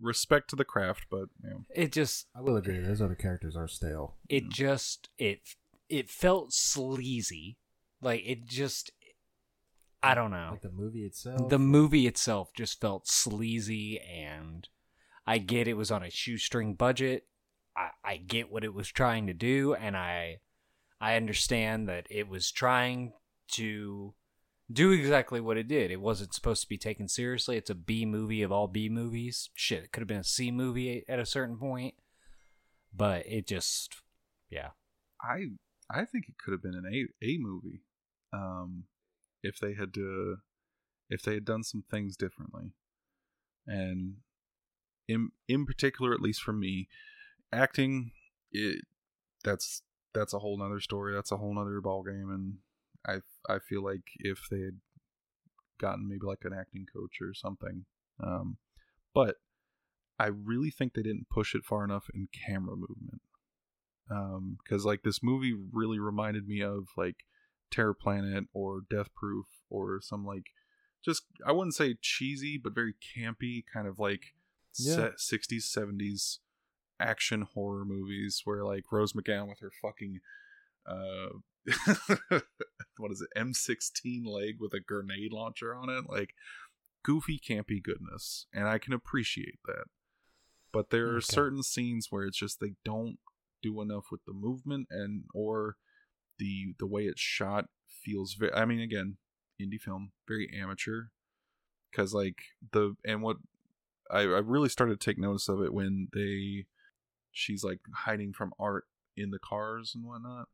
respect 0.00 0.50
to 0.50 0.56
the 0.56 0.64
craft, 0.64 1.06
but 1.10 1.26
you 1.42 1.50
know. 1.50 1.64
it 1.74 1.92
just 1.92 2.26
I 2.34 2.40
will 2.40 2.56
agree. 2.56 2.80
Those 2.80 3.02
other 3.02 3.14
characters 3.14 3.56
are 3.56 3.68
stale. 3.68 4.16
it 4.28 4.46
mm. 4.46 4.50
just 4.50 5.08
it 5.18 5.40
it 5.88 6.08
felt 6.08 6.52
sleazy 6.52 7.58
like 8.00 8.22
it 8.24 8.46
just 8.46 8.90
i 10.02 10.14
don't 10.14 10.30
know 10.30 10.48
Like 10.52 10.62
the 10.62 10.70
movie 10.70 11.04
itself. 11.04 11.48
the 11.50 11.58
movie 11.58 12.06
itself 12.06 12.50
just 12.56 12.80
felt 12.80 13.06
sleazy 13.06 14.00
and 14.00 14.68
i 15.26 15.36
get 15.38 15.68
it 15.68 15.74
was 15.74 15.90
on 15.90 16.02
a 16.02 16.10
shoestring 16.10 16.74
budget 16.74 17.26
i 17.76 17.88
i 18.04 18.16
get 18.16 18.50
what 18.50 18.64
it 18.64 18.74
was 18.74 18.88
trying 18.88 19.26
to 19.26 19.34
do 19.34 19.74
and 19.74 19.96
i 19.96 20.38
i 21.00 21.16
understand 21.16 21.88
that 21.88 22.06
it 22.10 22.28
was 22.28 22.50
trying 22.50 23.12
to 23.48 24.14
do 24.70 24.92
exactly 24.92 25.38
what 25.38 25.58
it 25.58 25.68
did. 25.68 25.90
It 25.90 26.00
wasn't 26.00 26.32
supposed 26.32 26.62
to 26.62 26.68
be 26.68 26.78
taken 26.78 27.06
seriously. 27.06 27.58
It's 27.58 27.68
a 27.68 27.74
b 27.74 28.06
movie 28.06 28.40
of 28.40 28.50
all 28.50 28.68
b 28.68 28.88
movies. 28.88 29.50
Shit 29.54 29.84
it 29.84 29.92
could 29.92 30.00
have 30.00 30.08
been 30.08 30.20
a 30.20 30.24
c 30.24 30.50
movie 30.50 31.04
at 31.08 31.18
a 31.18 31.26
certain 31.26 31.58
point 31.58 31.94
but 32.94 33.26
it 33.26 33.46
just 33.46 33.96
yeah. 34.50 34.70
I 35.20 35.52
I 35.90 36.04
think 36.04 36.26
it 36.28 36.36
could 36.42 36.52
have 36.52 36.62
been 36.62 36.74
an 36.74 36.86
A 36.92 37.24
A 37.24 37.38
movie, 37.38 37.82
um, 38.32 38.84
if 39.42 39.58
they 39.58 39.74
had 39.74 39.94
uh, 39.96 40.36
if 41.08 41.22
they 41.22 41.34
had 41.34 41.44
done 41.44 41.62
some 41.62 41.84
things 41.90 42.16
differently, 42.16 42.72
and 43.66 44.16
in 45.08 45.30
in 45.48 45.64
particular, 45.64 46.12
at 46.12 46.20
least 46.20 46.42
for 46.42 46.52
me, 46.52 46.88
acting 47.52 48.12
it 48.50 48.84
that's 49.44 49.82
that's 50.14 50.34
a 50.34 50.38
whole 50.38 50.58
nother 50.58 50.80
story. 50.80 51.14
That's 51.14 51.32
a 51.32 51.36
whole 51.36 51.54
nother 51.54 51.80
ball 51.80 52.02
game, 52.02 52.30
and 52.30 52.58
I 53.06 53.52
I 53.52 53.58
feel 53.58 53.82
like 53.82 54.02
if 54.18 54.40
they 54.50 54.60
had 54.60 54.80
gotten 55.80 56.08
maybe 56.08 56.26
like 56.26 56.44
an 56.44 56.52
acting 56.52 56.86
coach 56.92 57.18
or 57.20 57.34
something, 57.34 57.86
um, 58.22 58.58
but 59.14 59.36
I 60.18 60.26
really 60.26 60.70
think 60.70 60.94
they 60.94 61.02
didn't 61.02 61.28
push 61.30 61.54
it 61.54 61.64
far 61.64 61.82
enough 61.84 62.06
in 62.14 62.28
camera 62.46 62.76
movement 62.76 63.22
um 64.10 64.58
because 64.62 64.84
like 64.84 65.02
this 65.02 65.22
movie 65.22 65.54
really 65.72 65.98
reminded 65.98 66.46
me 66.46 66.60
of 66.60 66.88
like 66.96 67.24
terror 67.70 67.94
planet 67.94 68.44
or 68.52 68.80
death 68.90 69.08
proof 69.14 69.46
or 69.70 70.00
some 70.02 70.26
like 70.26 70.46
just 71.04 71.22
I 71.46 71.52
wouldn't 71.52 71.74
say 71.74 71.96
cheesy, 72.00 72.60
but 72.62 72.74
very 72.74 72.94
campy, 73.16 73.62
kind 73.72 73.88
of 73.88 73.98
like 73.98 74.34
Yeah. 74.78 75.08
se- 75.18 75.36
60s, 75.36 75.64
70s 75.76 76.38
action 77.02 77.46
horror 77.54 77.84
movies 77.84 78.42
where 78.44 78.64
like 78.64 78.84
Rose 78.90 79.12
McGowan 79.12 79.48
with 79.48 79.60
her 79.60 79.72
fucking 79.82 80.20
uh 80.86 81.28
what 82.96 83.12
is 83.12 83.20
it 83.22 83.38
M16 83.38 84.26
leg 84.26 84.56
with 84.58 84.72
a 84.74 84.80
grenade 84.80 85.32
launcher 85.32 85.74
on 85.74 85.88
it? 85.88 86.04
Like 86.08 86.34
goofy 87.04 87.38
campy 87.38 87.82
goodness 87.82 88.46
and 88.52 88.68
I 88.68 88.78
can 88.78 88.92
appreciate 88.92 89.58
that. 89.66 89.84
But 90.72 90.90
there 90.90 91.14
are 91.14 91.20
certain 91.20 91.62
scenes 91.62 92.06
where 92.10 92.24
it's 92.24 92.38
just 92.38 92.60
they 92.60 92.74
don't 92.84 93.18
do 93.62 93.80
enough 93.80 94.06
with 94.10 94.24
the 94.26 94.32
movement 94.32 94.88
and 94.90 95.24
or 95.34 95.76
the 96.38 96.74
the 96.78 96.86
way 96.86 97.02
it's 97.02 97.20
shot 97.20 97.66
feels 97.86 98.34
very 98.34 98.52
I 98.52 98.64
mean 98.64 98.80
again 98.80 99.18
indie 99.60 99.80
film 99.80 100.12
very 100.26 100.50
amateur. 100.58 101.06
Because 101.90 102.14
like 102.14 102.42
the 102.72 102.96
and 103.04 103.22
what 103.22 103.36
I, 104.10 104.20
I 104.20 104.40
really 104.40 104.68
started 104.68 105.00
to 105.00 105.04
take 105.04 105.18
notice 105.18 105.48
of 105.48 105.62
it 105.62 105.72
when 105.72 106.08
they 106.12 106.66
she's 107.32 107.64
like 107.64 107.80
hiding 107.94 108.32
from 108.32 108.52
art 108.58 108.84
in 109.16 109.30
the 109.30 109.38
cars 109.38 109.92
and 109.94 110.04
whatnot 110.04 110.48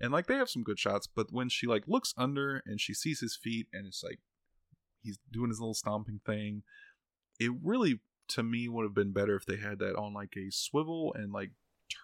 and 0.00 0.12
like 0.12 0.26
they 0.26 0.34
have 0.36 0.48
some 0.48 0.62
good 0.62 0.78
shots 0.78 1.06
but 1.06 1.26
when 1.32 1.48
she 1.48 1.66
like 1.66 1.84
looks 1.86 2.14
under 2.16 2.62
and 2.66 2.80
she 2.80 2.94
sees 2.94 3.20
his 3.20 3.36
feet 3.36 3.66
and 3.72 3.86
it's 3.86 4.02
like 4.04 4.18
he's 5.02 5.18
doing 5.32 5.48
his 5.50 5.58
little 5.60 5.74
stomping 5.74 6.20
thing 6.24 6.62
it 7.40 7.50
really 7.62 8.00
to 8.28 8.42
me 8.42 8.68
would 8.68 8.84
have 8.84 8.94
been 8.94 9.12
better 9.12 9.34
if 9.36 9.46
they 9.46 9.56
had 9.56 9.78
that 9.78 9.96
on 9.96 10.12
like 10.14 10.34
a 10.36 10.50
swivel 10.50 11.14
and 11.18 11.32
like 11.32 11.50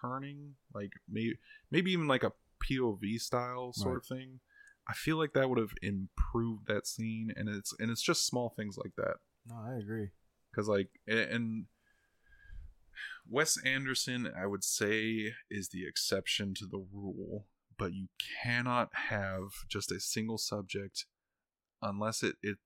turning 0.01 0.55
like 0.73 0.91
maybe 1.09 1.35
maybe 1.71 1.91
even 1.91 2.07
like 2.07 2.23
a 2.23 2.31
pov 2.63 3.19
style 3.19 3.71
sort 3.73 3.93
Right. 3.93 3.97
of 3.97 4.05
thing 4.05 4.39
i 4.87 4.93
feel 4.93 5.17
like 5.17 5.33
that 5.33 5.49
would 5.49 5.59
have 5.59 5.73
improved 5.81 6.67
that 6.67 6.87
scene 6.87 7.31
and 7.35 7.47
it's 7.49 7.73
and 7.79 7.91
it's 7.91 8.01
just 8.01 8.25
small 8.25 8.49
things 8.55 8.77
like 8.77 8.93
that 8.97 9.17
No, 9.47 9.55
I 9.57 9.75
agree. 9.77 10.09
because 10.51 10.67
like 10.67 10.89
a- 11.07 11.31
and 11.33 11.65
wes 13.29 13.57
anderson 13.63 14.31
i 14.37 14.45
would 14.45 14.63
say 14.63 15.33
is 15.49 15.69
the 15.69 15.87
exception 15.87 16.53
to 16.53 16.65
the 16.65 16.83
rule 16.93 17.45
but 17.77 17.93
you 17.93 18.07
cannot 18.43 18.89
have 19.09 19.49
just 19.69 19.91
a 19.91 19.99
single 19.99 20.37
subject 20.37 21.05
unless 21.81 22.23
it, 22.23 22.35
it 22.41 22.57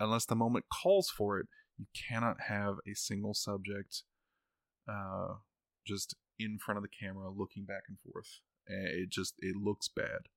unless 0.00 0.26
the 0.26 0.34
moment 0.34 0.64
calls 0.72 1.08
for 1.08 1.38
it 1.38 1.46
you 1.78 1.86
cannot 2.08 2.36
have 2.48 2.76
a 2.90 2.94
single 2.94 3.34
subject 3.34 4.02
uh 4.88 5.34
just 5.86 6.16
in 6.38 6.58
front 6.58 6.76
of 6.76 6.82
the 6.82 6.88
camera 6.88 7.30
looking 7.30 7.64
back 7.64 7.84
and 7.88 7.98
forth. 8.00 8.40
Eh, 8.68 9.02
it 9.02 9.10
just 9.10 9.34
it 9.38 9.56
looks 9.56 9.88
bad. 9.88 10.28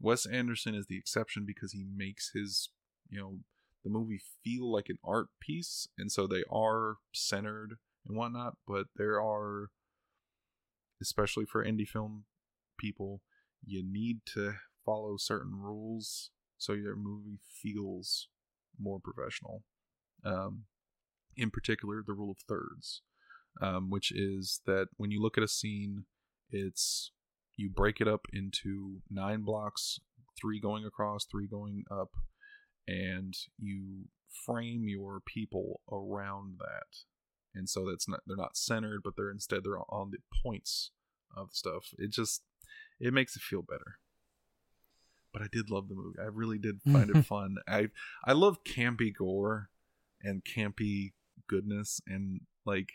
Wes 0.00 0.26
anderson 0.26 0.74
is 0.74 0.86
the 0.86 0.96
exception 0.96 1.44
because 1.46 1.72
he 1.72 1.84
makes 1.94 2.30
his 2.34 2.70
you 3.08 3.18
know 3.18 3.38
the 3.84 3.90
movie 3.90 4.20
feel 4.44 4.72
like 4.72 4.88
an 4.88 4.98
art 5.04 5.28
piece 5.40 5.88
and 5.98 6.10
so 6.10 6.26
they 6.26 6.44
are 6.50 6.96
centered 7.12 7.78
and 8.06 8.16
whatnot 8.16 8.54
but 8.66 8.86
there 8.96 9.20
are 9.20 9.70
especially 11.00 11.44
for 11.44 11.64
indie 11.64 11.86
film 11.86 12.24
people 12.78 13.20
you 13.64 13.82
need 13.84 14.18
to 14.26 14.54
follow 14.84 15.16
certain 15.16 15.52
rules 15.54 16.30
so 16.58 16.74
your 16.74 16.94
movie 16.94 17.40
feels 17.60 18.28
more 18.80 19.00
professional. 19.02 19.64
Um, 20.24 20.64
in 21.36 21.50
particular 21.50 22.02
the 22.06 22.12
rule 22.12 22.30
of 22.30 22.36
thirds 22.48 23.02
um, 23.60 23.90
which 23.90 24.12
is 24.12 24.60
that 24.66 24.88
when 24.96 25.10
you 25.10 25.20
look 25.20 25.36
at 25.36 25.44
a 25.44 25.48
scene 25.48 26.04
it's 26.50 27.10
you 27.56 27.70
break 27.70 28.00
it 28.00 28.06
up 28.06 28.26
into 28.32 29.00
nine 29.10 29.42
blocks 29.42 29.98
three 30.40 30.60
going 30.60 30.84
across 30.84 31.24
three 31.24 31.46
going 31.46 31.84
up 31.90 32.10
and 32.86 33.34
you 33.58 34.04
frame 34.46 34.84
your 34.86 35.20
people 35.26 35.80
around 35.90 36.58
that 36.58 36.98
and 37.54 37.68
so 37.68 37.86
that's 37.88 38.08
not 38.08 38.20
they're 38.26 38.36
not 38.36 38.56
centered 38.56 39.00
but 39.02 39.14
they're 39.16 39.30
instead 39.30 39.64
they're 39.64 39.78
on 39.78 40.10
the 40.10 40.18
points 40.42 40.90
of 41.36 41.50
stuff. 41.52 41.94
It 41.98 42.10
just 42.10 42.42
it 43.00 43.12
makes 43.12 43.36
it 43.36 43.42
feel 43.42 43.62
better. 43.62 43.98
But 45.32 45.42
i 45.42 45.46
did 45.50 45.70
love 45.70 45.88
the 45.88 45.94
movie. 45.94 46.18
I 46.20 46.26
really 46.26 46.58
did 46.58 46.82
find 46.82 47.10
it 47.10 47.22
fun. 47.26 47.56
I 47.68 47.88
i 48.24 48.32
love 48.32 48.64
campy 48.64 49.12
gore 49.16 49.70
and 50.22 50.44
campy 50.44 51.12
goodness 51.48 52.00
and 52.06 52.40
like 52.64 52.88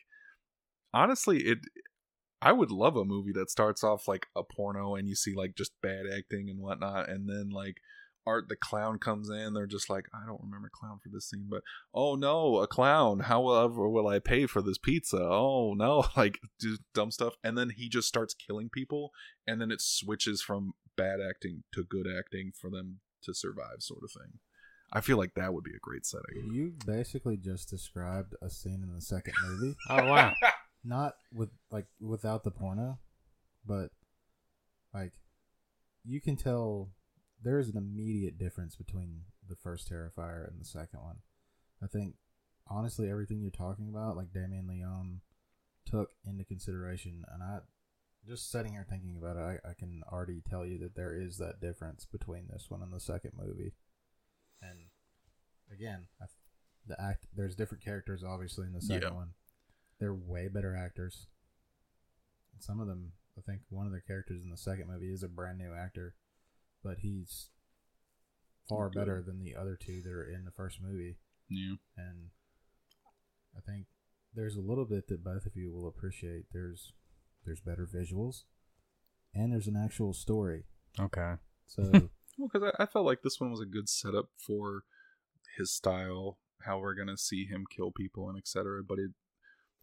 honestly 0.94 1.40
it 1.40 1.60
i 2.42 2.52
would 2.52 2.72
love 2.72 2.96
a 2.96 3.04
movie 3.04 3.34
that 3.34 3.50
starts 3.50 3.84
off 3.84 4.08
like 4.08 4.28
a 4.36 4.44
porno 4.44 4.96
and 4.96 5.08
you 5.08 5.16
see 5.16 5.36
like 5.36 5.56
just 5.56 5.74
bad 5.82 6.06
acting 6.08 6.50
and 6.50 6.60
whatnot 6.60 7.10
and 7.10 7.30
then 7.30 7.50
like 7.50 7.78
art 8.28 8.50
the 8.50 8.56
clown 8.56 9.00
comes 9.00 9.30
in 9.30 9.54
they're 9.54 9.66
just 9.66 9.90
like 9.90 10.06
i 10.14 10.26
don't 10.26 10.42
remember 10.44 10.70
clown 10.72 11.00
for 11.02 11.10
this 11.10 11.30
scene 11.30 11.48
but 11.50 11.62
oh 11.94 12.16
no 12.16 12.58
a 12.58 12.68
clown 12.68 13.22
however 13.22 13.88
will 13.88 14.08
i 14.08 14.20
pay 14.20 14.46
for 14.46 14.62
this 14.62 14.78
pizza? 14.78 15.18
Oh 15.18 15.74
no 15.76 16.06
like 16.18 16.40
just 16.60 16.82
dumb 16.94 17.12
stuff 17.12 17.36
and 17.44 17.58
then 17.58 17.70
he 17.70 17.90
just 17.90 18.08
starts 18.08 18.34
killing 18.34 18.70
people 18.70 19.12
and 19.48 19.62
then 19.62 19.72
it 19.72 19.82
switches 19.82 20.42
from 20.42 20.74
bad 20.98 21.20
acting 21.22 21.64
to 21.74 21.84
good 21.84 22.08
acting 22.08 22.52
for 22.60 22.70
them 22.70 23.00
to 23.24 23.34
survive 23.34 23.78
sort 23.80 24.02
of 24.04 24.12
thing. 24.12 24.40
I 24.92 25.02
feel 25.02 25.18
like 25.18 25.34
that 25.36 25.54
would 25.54 25.64
be 25.64 25.76
a 25.76 25.80
great 25.80 26.06
setting. 26.06 26.54
You 26.54 26.74
basically 26.86 27.38
just 27.38 27.70
described 27.70 28.36
a 28.42 28.50
scene 28.50 28.84
in 28.84 28.94
the 28.94 29.02
second 29.02 29.34
movie, 29.44 29.76
Oh 29.90 30.06
wow. 30.06 30.34
not 30.84 31.14
with 31.34 31.50
like 31.72 31.88
without 32.00 32.44
the 32.44 32.52
porno, 32.52 33.00
but 33.66 33.92
like 34.94 35.14
you 36.06 36.22
can 36.22 36.36
tell 36.36 36.90
there 37.44 37.60
is 37.60 37.70
an 37.70 37.78
immediate 37.78 38.38
difference 38.38 38.76
between 38.76 39.22
the 39.48 39.56
first 39.56 39.90
Terrifier 39.90 40.48
and 40.50 40.60
the 40.60 40.66
second 40.66 41.00
one. 41.02 41.18
I 41.82 41.88
think 41.88 42.16
honestly 42.68 43.10
everything 43.10 43.40
you're 43.42 43.52
talking 43.52 43.88
about, 43.90 44.18
like 44.18 44.34
Damien 44.34 44.68
Leone 44.68 45.22
took 45.86 46.10
into 46.26 46.44
consideration, 46.44 47.24
and 47.34 47.42
I 47.44 47.60
just 48.28 48.52
sitting 48.52 48.74
here 48.74 48.86
thinking 48.90 49.16
about 49.18 49.38
it, 49.38 49.62
I, 49.66 49.70
I 49.70 49.74
can 49.74 50.02
already 50.12 50.42
tell 50.50 50.66
you 50.66 50.78
that 50.80 50.96
there 50.96 51.14
is 51.16 51.38
that 51.38 51.62
difference 51.62 52.06
between 52.06 52.48
this 52.52 52.66
one 52.70 52.82
and 52.82 52.92
the 52.92 53.00
second 53.00 53.32
movie. 53.38 53.74
And 54.62 54.80
again, 55.72 56.08
I, 56.22 56.26
the 56.88 57.00
act 57.02 57.28
there's 57.36 57.56
different 57.56 57.84
characters 57.84 58.24
obviously 58.24 58.66
in 58.66 58.74
the 58.74 58.82
second 58.82 59.04
Yeah. 59.12 59.16
one. 59.16 59.30
They're 60.00 60.14
way 60.14 60.48
better 60.48 60.76
actors. 60.76 61.28
Some 62.60 62.80
of 62.80 62.88
them, 62.88 63.14
I 63.38 63.42
think 63.42 63.62
one 63.70 63.86
of 63.86 63.92
the 63.94 64.02
characters 64.02 64.44
in 64.44 64.50
the 64.50 64.58
second 64.58 64.88
movie 64.90 65.12
is 65.14 65.24
a 65.24 65.28
brand 65.28 65.58
new 65.60 65.74
actor, 65.74 66.16
but 66.84 66.98
he's 67.00 67.50
far 68.70 68.90
Good. 68.90 69.00
better 69.00 69.24
than 69.26 69.40
the 69.40 69.56
other 69.56 69.78
two 69.80 70.02
that 70.04 70.12
are 70.12 70.24
in 70.30 70.46
the 70.46 70.52
first 70.52 70.80
movie. 70.82 71.18
yeah 71.50 71.76
And 71.98 72.30
I 73.56 73.62
think 73.62 73.88
there's 74.34 74.56
a 74.56 74.62
little 74.62 74.86
bit 74.86 75.08
that 75.08 75.24
both 75.24 75.46
of 75.46 75.56
you 75.56 75.72
will 75.74 75.88
appreciate. 75.88 76.46
There's 76.54 76.94
there's 77.46 77.62
better 77.62 77.88
visuals, 77.88 78.44
and 79.34 79.52
there's 79.54 79.68
an 79.68 79.78
actual 79.78 80.14
story. 80.14 80.66
Okay. 81.00 81.36
So 81.66 81.82
Well, 82.40 82.50
because 82.54 82.72
I, 82.78 82.84
I 82.84 82.86
felt 82.86 83.06
like 83.06 83.24
this 83.24 83.40
one 83.40 83.50
was 83.50 83.62
a 83.62 83.66
good 83.66 83.90
setup 83.90 84.30
for 84.38 84.84
his 85.58 85.74
style, 85.74 86.38
how 86.66 86.78
we're 86.80 86.94
gonna 86.94 87.18
see 87.18 87.46
him 87.46 87.66
kill 87.76 87.92
people 87.92 88.30
and 88.30 88.38
etc. 88.38 88.82
But 88.88 89.00
it, 89.00 89.12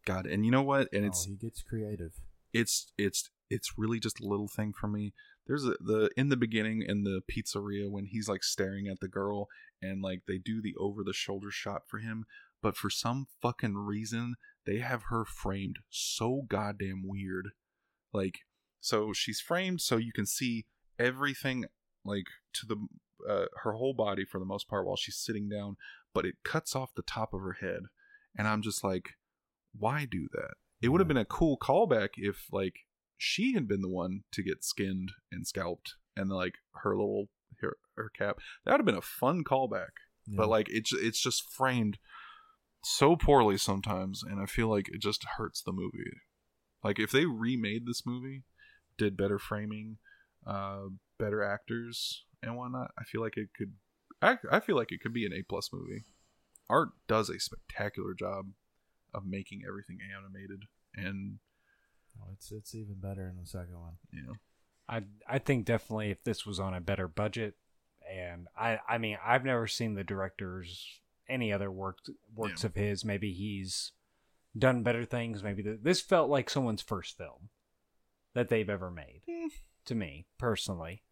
God, 0.05 0.27
and 0.27 0.45
you 0.45 0.53
know 0.53 0.63
what? 0.63 0.89
And 0.93 1.05
oh, 1.05 1.09
it's 1.09 1.25
he 1.25 1.35
gets 1.35 1.63
creative. 1.63 2.13
it's 2.53 2.93
it's 2.97 3.31
it's 3.51 3.73
really 3.77 3.99
just 3.99 4.21
a 4.21 4.27
little 4.27 4.47
thing 4.49 4.73
for 4.73 4.87
me. 4.87 5.15
There's 5.47 5.65
a, 5.65 5.75
the 5.81 6.11
in 6.17 6.29
the 6.29 6.37
beginning 6.37 6.83
in 6.87 7.05
the 7.05 7.21
pizzeria 7.31 7.91
when 7.91 8.07
he's 8.07 8.29
like 8.29 8.43
staring 8.43 8.89
at 8.89 9.01
the 9.01 9.09
girl 9.09 9.49
and 9.83 10.03
like 10.03 10.23
they 10.27 10.39
do 10.39 10.63
the 10.63 10.75
over 10.79 11.03
the 11.05 11.13
shoulder 11.13 11.51
shot 11.51 11.83
for 11.87 11.99
him, 11.99 12.25
but 12.63 12.77
for 12.77 12.89
some 12.91 13.27
fucking 13.43 13.77
reason 13.77 14.35
they 14.67 14.79
have 14.79 15.05
her 15.11 15.25
framed 15.25 15.81
so 15.91 16.43
goddamn 16.49 17.03
weird. 17.05 17.51
Like 18.13 18.41
so 18.81 19.13
she's 19.13 19.41
framed 19.41 19.81
so 19.81 19.97
you 19.97 20.13
can 20.13 20.27
see 20.27 20.67
everything 20.99 21.67
like 22.05 22.27
to 22.55 22.67
the 22.67 22.77
uh, 23.29 23.47
her 23.63 23.73
whole 23.73 23.95
body 23.95 24.25
for 24.25 24.39
the 24.39 24.45
most 24.45 24.69
part 24.69 24.87
while 24.87 24.97
she's 24.97 25.17
sitting 25.17 25.49
down, 25.49 25.77
but 26.15 26.25
it 26.25 26.37
cuts 26.45 26.75
off 26.77 26.95
the 26.95 27.03
top 27.03 27.33
of 27.33 27.41
her 27.41 27.57
head, 27.61 27.85
and 28.37 28.47
I'm 28.47 28.63
just 28.63 28.85
like, 28.85 29.11
why 29.77 30.07
do 30.11 30.29
that? 30.33 30.55
It 30.83 30.89
would 30.89 31.01
have 31.01 31.09
been 31.09 31.17
a 31.17 31.25
cool 31.25 31.57
callback 31.57 32.11
if 32.17 32.47
like 32.53 32.81
she 33.17 33.55
had 33.55 33.69
been 33.69 33.81
the 33.81 33.89
one 33.89 34.25
to 34.33 34.43
get 34.43 34.65
skinned 34.65 35.13
and 35.31 35.47
scalped, 35.47 35.95
and 36.17 36.31
like 36.31 36.55
her 36.83 36.91
little 36.97 37.29
her, 37.61 37.77
her 37.97 38.11
cap. 38.17 38.39
That 38.65 38.73
would 38.73 38.81
have 38.81 38.87
been 38.87 38.95
a 38.95 39.03
fun 39.03 39.45
callback, 39.45 39.93
but 40.27 40.49
like 40.49 40.69
it's 40.71 40.93
it's 40.93 41.21
just 41.21 41.51
framed 41.51 41.99
so 42.83 43.17
poorly 43.17 43.57
sometimes, 43.59 44.23
and 44.23 44.41
I 44.41 44.47
feel 44.47 44.69
like 44.69 44.89
it 44.89 45.01
just 45.01 45.25
hurts 45.37 45.63
the 45.63 45.73
movie. 45.73 46.11
Like 46.83 46.99
if 46.99 47.11
they 47.11 47.25
remade 47.25 47.87
this 47.87 48.05
movie, 48.05 48.45
did 48.99 49.17
better 49.17 49.39
framing, 49.39 49.99
uh, 50.47 50.87
better 51.19 51.43
actors 51.43 52.25
and 52.43 52.57
whatnot, 52.57 52.91
I 52.99 53.05
feel 53.05 53.21
like 53.21 53.37
it 53.37 53.49
could. 53.57 53.73
I, 54.21 54.39
I 54.51 54.61
feel 54.61 54.77
like 54.77 54.93
it 54.93 55.01
could 55.01 55.13
be 55.13 55.27
an 55.27 55.33
A 55.33 55.43
plus 55.43 55.71
movie. 55.73 56.05
Art 56.71 56.91
does 57.09 57.29
a 57.29 57.41
spectacular 57.41 58.15
job 58.15 58.47
of 59.13 59.25
making 59.27 59.63
everything 59.67 59.99
animated, 60.17 60.65
and 60.95 61.39
Oh, 62.21 62.29
it's 62.33 62.51
it's 62.53 62.75
even 62.75 62.95
better 63.01 63.29
in 63.29 63.37
the 63.41 63.47
second 63.47 63.79
one. 63.79 63.95
you 64.13 64.23
know, 64.23 64.35
I 64.89 65.03
I 65.29 65.39
think 65.39 65.65
definitely 65.67 66.11
if 66.11 66.23
this 66.25 66.45
was 66.47 66.61
on 66.61 66.75
a 66.75 66.81
better 66.81 67.09
budget, 67.09 67.55
and 68.11 68.49
I 68.57 68.79
I 68.89 68.99
mean 68.99 69.19
I've 69.25 69.45
never 69.45 69.67
seen 69.67 69.95
the 69.95 70.05
director's 70.05 71.01
any 71.29 71.53
other 71.53 71.71
work 71.71 71.99
works 72.35 72.63
Yeah. 72.63 72.69
of 72.69 72.75
his. 72.75 73.05
Maybe 73.05 73.33
he's 73.33 73.93
done 74.57 74.83
better 74.83 75.05
things. 75.05 75.43
Maybe 75.43 75.63
the, 75.63 75.79
this 75.83 76.01
felt 76.01 76.29
like 76.31 76.49
someone's 76.51 76.83
first 76.83 77.17
film 77.17 77.49
that 78.35 78.49
they've 78.49 78.69
ever 78.71 78.91
made 78.91 79.23
Hmm. 79.29 79.47
to 79.87 79.95
me 79.95 80.27
personally. 80.39 81.03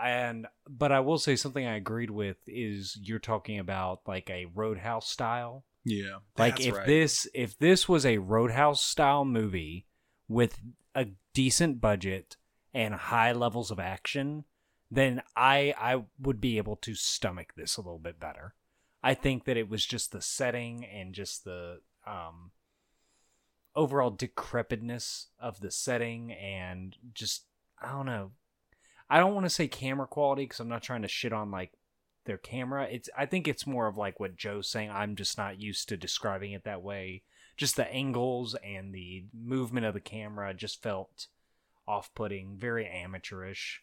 And 0.00 0.46
but 0.68 0.90
I 0.90 1.00
will 1.00 1.18
say 1.18 1.36
something 1.36 1.64
I 1.66 1.76
agreed 1.76 2.10
with 2.10 2.38
is 2.48 2.98
you're 3.00 3.18
talking 3.20 3.58
about 3.60 4.00
like 4.06 4.28
a 4.30 4.46
Roadhouse 4.46 5.08
style. 5.08 5.64
Yeah. 5.84 6.16
Like 6.38 6.58
if 6.60 6.74
right. 6.74 6.86
this 6.86 7.28
if 7.34 7.56
this 7.58 7.88
was 7.88 8.04
a 8.06 8.18
Roadhouse 8.18 8.82
style 8.82 9.24
movie 9.24 9.86
with 10.28 10.60
a 10.94 11.08
decent 11.32 11.80
budget 11.80 12.36
and 12.72 12.94
high 12.94 13.32
levels 13.32 13.70
of 13.70 13.78
action, 13.78 14.44
then 14.90 15.22
I 15.36 15.74
I 15.78 16.04
would 16.20 16.40
be 16.40 16.58
able 16.58 16.76
to 16.76 16.94
stomach 16.94 17.54
this 17.56 17.76
a 17.76 17.80
little 17.80 17.98
bit 17.98 18.20
better. 18.20 18.54
I 19.02 19.14
think 19.14 19.44
that 19.44 19.56
it 19.56 19.68
was 19.68 19.84
just 19.84 20.12
the 20.12 20.22
setting 20.22 20.84
and 20.84 21.12
just 21.12 21.44
the 21.44 21.80
um 22.06 22.52
overall 23.76 24.10
decrepitness 24.10 25.26
of 25.38 25.60
the 25.60 25.70
setting 25.70 26.32
and 26.32 26.96
just 27.12 27.44
I 27.82 27.92
don't 27.92 28.06
know. 28.06 28.32
I 29.10 29.18
don't 29.18 29.34
want 29.34 29.46
to 29.46 29.50
say 29.50 29.68
camera 29.68 30.06
quality 30.06 30.44
because 30.44 30.60
I'm 30.60 30.68
not 30.68 30.82
trying 30.82 31.02
to 31.02 31.08
shit 31.08 31.32
on 31.32 31.50
like 31.50 31.72
their 32.24 32.38
camera. 32.38 32.86
It's 32.90 33.08
I 33.16 33.26
think 33.26 33.46
it's 33.48 33.66
more 33.66 33.86
of 33.86 33.96
like 33.96 34.18
what 34.20 34.36
Joe's 34.36 34.68
saying. 34.68 34.90
I'm 34.90 35.16
just 35.16 35.36
not 35.38 35.60
used 35.60 35.88
to 35.88 35.96
describing 35.96 36.52
it 36.52 36.64
that 36.64 36.82
way. 36.82 37.22
Just 37.56 37.76
the 37.76 37.90
angles 37.92 38.56
and 38.64 38.92
the 38.94 39.24
movement 39.32 39.86
of 39.86 39.94
the 39.94 40.00
camera 40.00 40.52
just 40.54 40.82
felt 40.82 41.28
off-putting, 41.86 42.56
very 42.58 42.86
amateurish. 42.86 43.82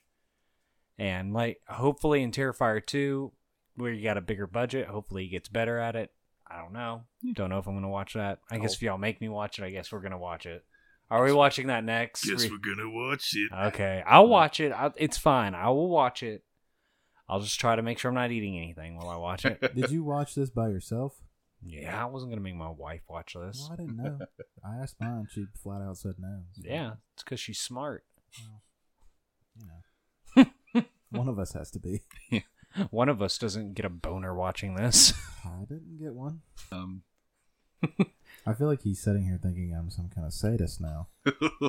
And 0.97 1.33
like 1.33 1.59
hopefully 1.67 2.21
in 2.23 2.31
Terrifier 2.31 2.85
2 2.85 3.31
where 3.75 3.91
you 3.91 4.03
got 4.03 4.17
a 4.17 4.21
bigger 4.21 4.47
budget, 4.47 4.87
hopefully 4.87 5.23
he 5.23 5.29
gets 5.29 5.47
better 5.49 5.77
at 5.79 5.95
it. 5.95 6.11
I 6.49 6.57
don't 6.57 6.73
know. 6.73 7.03
Don't 7.33 7.49
know 7.49 7.59
if 7.59 7.67
I'm 7.67 7.73
going 7.73 7.83
to 7.83 7.87
watch 7.89 8.13
that. 8.13 8.39
I 8.51 8.57
guess 8.57 8.71
Oh. 8.73 8.75
if 8.75 8.81
y'all 8.81 8.97
make 8.97 9.21
me 9.21 9.29
watch 9.29 9.57
it, 9.57 9.63
I 9.63 9.69
guess 9.69 9.91
we're 9.91 10.01
going 10.01 10.11
to 10.11 10.17
watch 10.17 10.45
it. 10.45 10.65
Are 11.09 11.23
we 11.23 11.31
watching 11.33 11.67
that 11.67 11.83
next? 11.83 12.25
Guess 12.25 12.43
We- 12.43 12.51
we're 12.51 12.75
gonna 12.75 12.89
watch 12.89 13.33
it. 13.35 13.51
Okay, 13.53 14.01
I'll 14.07 14.29
watch 14.29 14.61
it. 14.61 14.71
I, 14.71 14.91
it's 14.95 15.17
fine. 15.17 15.53
I 15.55 15.67
will 15.69 15.89
watch 15.89 16.23
it. 16.23 16.41
I'll 17.31 17.39
just 17.39 17.59
try 17.61 17.77
to 17.77 17.81
make 17.81 17.97
sure 17.97 18.09
I'm 18.09 18.15
not 18.15 18.31
eating 18.31 18.57
anything 18.57 18.97
while 18.97 19.07
I 19.07 19.15
watch 19.15 19.45
it. 19.45 19.73
Did 19.73 19.89
you 19.89 20.03
watch 20.03 20.35
this 20.35 20.49
by 20.49 20.67
yourself? 20.67 21.15
yeah, 21.65 22.01
I 22.01 22.05
wasn't 22.05 22.31
gonna 22.31 22.41
make 22.41 22.55
my 22.55 22.69
wife 22.69 23.01
watch 23.07 23.35
this. 23.35 23.61
Well, 23.61 23.71
I 23.71 23.75
didn't 23.77 23.97
know. 23.97 24.19
I 24.65 24.81
asked 24.81 24.95
mine. 24.99 25.27
She 25.31 25.45
flat 25.63 25.81
out 25.81 25.97
said 25.97 26.15
no. 26.19 26.41
So, 26.53 26.63
Yeah, 26.65 26.93
it's 27.13 27.23
because 27.23 27.39
she's 27.39 27.59
smart. 27.59 28.03
You 30.35 30.45
know. 30.75 30.83
One 31.11 31.29
of 31.29 31.39
us 31.39 31.53
has 31.53 31.71
to 31.71 31.79
be. 31.79 32.01
One 32.89 33.09
of 33.09 33.21
us 33.21 33.37
doesn't 33.37 33.75
get 33.75 33.85
a 33.85 33.89
boner 33.89 34.33
watching 34.35 34.75
this. 34.75 35.13
I 35.45 35.63
didn't 35.67 35.99
get 35.99 36.13
one. 36.13 36.41
Um, 36.71 37.03
I 38.45 38.53
feel 38.53 38.67
like 38.67 38.81
he's 38.81 39.01
sitting 39.01 39.23
here 39.25 39.39
thinking 39.41 39.75
I'm 39.77 39.91
some 39.91 40.09
kind 40.09 40.25
of 40.25 40.33
sadist 40.33 40.81
now. 40.81 41.09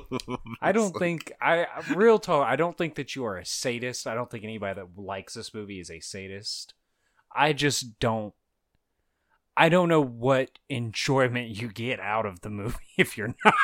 I 0.62 0.73
don't 0.73 0.97
think 0.97 1.33
I 1.41 1.67
real 1.95 2.19
talk. 2.19 2.47
I 2.47 2.57
don't 2.57 2.79
think 2.79 2.95
that 2.95 3.14
you 3.14 3.25
are 3.25 3.37
a 3.37 3.45
sadist. 3.45 4.07
I 4.07 4.14
don't 4.14 4.31
think 4.31 4.45
anybody 4.45 4.81
that 4.81 4.99
likes 4.99 5.35
this 5.35 5.52
movie 5.52 5.81
is 5.81 5.91
a 5.91 6.00
sadist. 6.00 6.75
I 7.35 7.52
just 7.52 7.99
don't. 7.99 8.33
I 9.55 9.68
don't 9.68 9.90
know 9.90 10.01
what 10.01 10.59
enjoyment 10.70 11.61
you 11.61 11.68
get 11.68 12.01
out 12.01 12.25
of 12.25 12.40
the 12.40 12.49
movie 12.51 12.79
if 12.99 13.18
you're 13.18 13.35
not. 13.44 13.55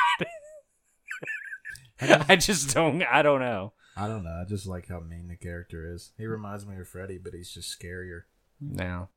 I 2.29 2.35
just 2.35 2.73
don't. 2.73 3.01
I 3.03 3.23
don't 3.23 3.41
know. 3.41 3.73
I 3.97 4.07
don't 4.07 4.23
know. 4.23 4.39
I 4.41 4.45
just 4.47 4.67
like 4.67 4.87
how 4.87 4.99
mean 4.99 5.27
the 5.27 5.35
character 5.35 5.91
is. 5.93 6.11
He 6.17 6.25
reminds 6.25 6.65
me 6.65 6.79
of 6.79 6.87
Freddy, 6.87 7.17
but 7.17 7.33
he's 7.33 7.51
just 7.51 7.77
scarier. 7.77 8.21
No. 8.61 9.09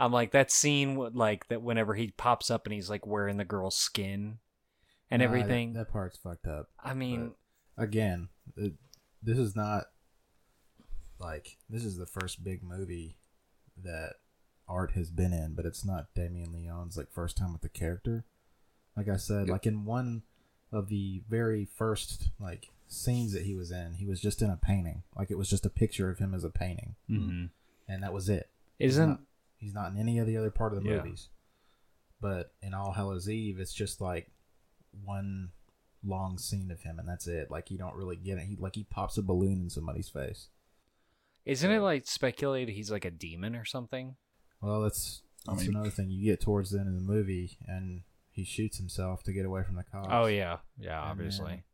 I'm 0.00 0.12
like 0.12 0.30
that 0.32 0.50
scene 0.52 0.96
like 1.14 1.48
that 1.48 1.62
whenever 1.62 1.94
he 1.94 2.12
pops 2.12 2.50
up 2.50 2.66
and 2.66 2.72
he's 2.72 2.88
like 2.90 3.06
wearing 3.06 3.36
the 3.36 3.44
girl's 3.44 3.76
skin 3.76 4.38
and 5.10 5.20
Nah, 5.20 5.26
everything. 5.26 5.72
That, 5.72 5.86
that 5.86 5.92
part's 5.92 6.18
fucked 6.18 6.46
up. 6.46 6.68
I 6.82 6.94
mean, 6.94 7.32
Again, 7.76 8.28
it, 8.56 8.74
this 9.22 9.38
is 9.38 9.54
not 9.54 9.84
like 11.20 11.56
this 11.68 11.84
is 11.84 11.96
the 11.96 12.06
first 12.06 12.42
big 12.44 12.62
movie 12.62 13.16
that 13.82 14.14
Art 14.68 14.92
has 14.92 15.10
been 15.10 15.32
in, 15.32 15.54
but 15.54 15.64
it's 15.64 15.84
not 15.84 16.12
Damien 16.14 16.52
Leone's 16.52 16.96
like 16.96 17.10
first 17.12 17.36
time 17.36 17.52
with 17.52 17.62
the 17.62 17.68
character. 17.68 18.24
Like 18.96 19.08
I 19.08 19.16
said, 19.16 19.46
Yep. 19.46 19.48
like 19.52 19.66
in 19.66 19.84
one 19.84 20.22
of 20.72 20.88
the 20.88 21.22
very 21.28 21.64
first 21.64 22.30
like 22.40 22.70
scenes 22.88 23.32
that 23.32 23.42
he 23.44 23.54
was 23.54 23.70
in, 23.70 23.94
he 23.94 24.06
was 24.06 24.20
just 24.20 24.42
in 24.42 24.50
a 24.50 24.56
painting. 24.56 25.02
Like 25.16 25.30
it 25.30 25.38
was 25.38 25.48
just 25.48 25.66
a 25.66 25.70
picture 25.70 26.10
of 26.10 26.18
him 26.18 26.34
as 26.34 26.44
a 26.44 26.50
painting, 26.50 26.96
mhm. 27.08 27.50
and 27.88 28.02
that 28.02 28.12
was 28.12 28.28
it. 28.28 28.48
He's 28.78 28.92
isn't 28.92 29.08
not, 29.08 29.20
he's 29.58 29.74
not 29.74 29.92
in 29.92 29.98
any 29.98 30.18
of 30.18 30.26
the 30.26 30.36
other 30.38 30.50
part 30.50 30.72
of 30.72 30.82
the 30.82 30.88
Yeah. 30.88 30.96
movies. 31.02 31.28
But 32.20 32.54
in 32.62 32.72
All 32.74 32.92
Hallows 32.92 33.28
Eve, 33.28 33.60
it's 33.60 33.72
just 33.74 34.00
like 34.00 34.32
one 35.04 35.50
long 36.02 36.38
scene 36.38 36.70
of 36.70 36.80
him, 36.82 36.98
and 36.98 37.08
that's 37.08 37.26
it. 37.26 37.50
Like 37.50 37.70
you 37.70 37.78
don't 37.78 37.94
really 37.94 38.16
get 38.16 38.38
it. 38.38 38.44
He 38.46 38.56
like 38.56 38.74
he 38.76 38.84
pops 38.84 39.18
a 39.18 39.22
balloon 39.22 39.60
in 39.60 39.70
somebody's 39.70 40.08
face. 40.08 40.48
isn't 41.44 41.70
it 41.70 41.80
like 41.80 42.06
speculated 42.06 42.72
he's 42.74 42.90
like 42.90 43.04
a 43.04 43.10
demon 43.10 43.54
or 43.56 43.64
something? 43.64 44.16
Well, 44.60 44.80
that's 44.82 45.22
I 45.46 45.52
that's 45.52 45.66
mean- 45.66 45.76
another 45.76 45.90
thing. 45.90 46.10
You 46.10 46.24
get 46.24 46.40
towards 46.40 46.70
the 46.70 46.78
end 46.80 46.88
of 46.88 46.94
the 46.94 47.00
movie, 47.00 47.56
and 47.66 48.02
he 48.30 48.44
shoots 48.44 48.76
himself 48.78 49.22
to 49.24 49.32
get 49.32 49.46
away 49.46 49.62
from 49.62 49.76
the 49.76 49.84
cops. 49.84 50.08
Oh 50.10 50.26
yeah, 50.26 50.58
yeah, 50.78 51.00
And 51.02 51.10
obviously. 51.12 51.64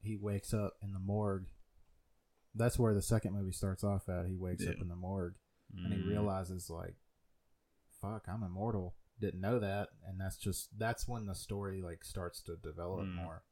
he 0.00 0.16
wakes 0.16 0.52
up 0.54 0.74
in 0.82 0.92
the 0.92 0.98
morgue. 0.98 1.46
That's 2.54 2.78
where 2.78 2.94
the 2.94 3.02
second 3.02 3.34
movie 3.34 3.52
starts 3.52 3.84
off 3.84 4.08
at. 4.08 4.26
He 4.26 4.36
wakes 4.36 4.66
up 4.66 4.76
in 4.80 4.88
the 4.88 4.96
morgue 4.96 5.34
and 5.76 5.92
Mm. 5.92 6.02
he 6.02 6.08
realizes 6.08 6.70
like, 6.70 6.94
"Fuck, 8.12 8.24
I'm 8.28 8.42
immortal." 8.42 8.94
Didn't 9.20 9.40
know 9.40 9.58
that, 9.58 9.88
and 10.06 10.20
that's 10.20 10.36
just 10.36 10.78
that's 10.78 11.08
when 11.08 11.26
the 11.26 11.34
story 11.34 11.80
like 11.82 12.04
starts 12.04 12.40
to 12.42 12.56
develop 12.56 13.06
Mm. 13.06 13.14
more. 13.14 13.42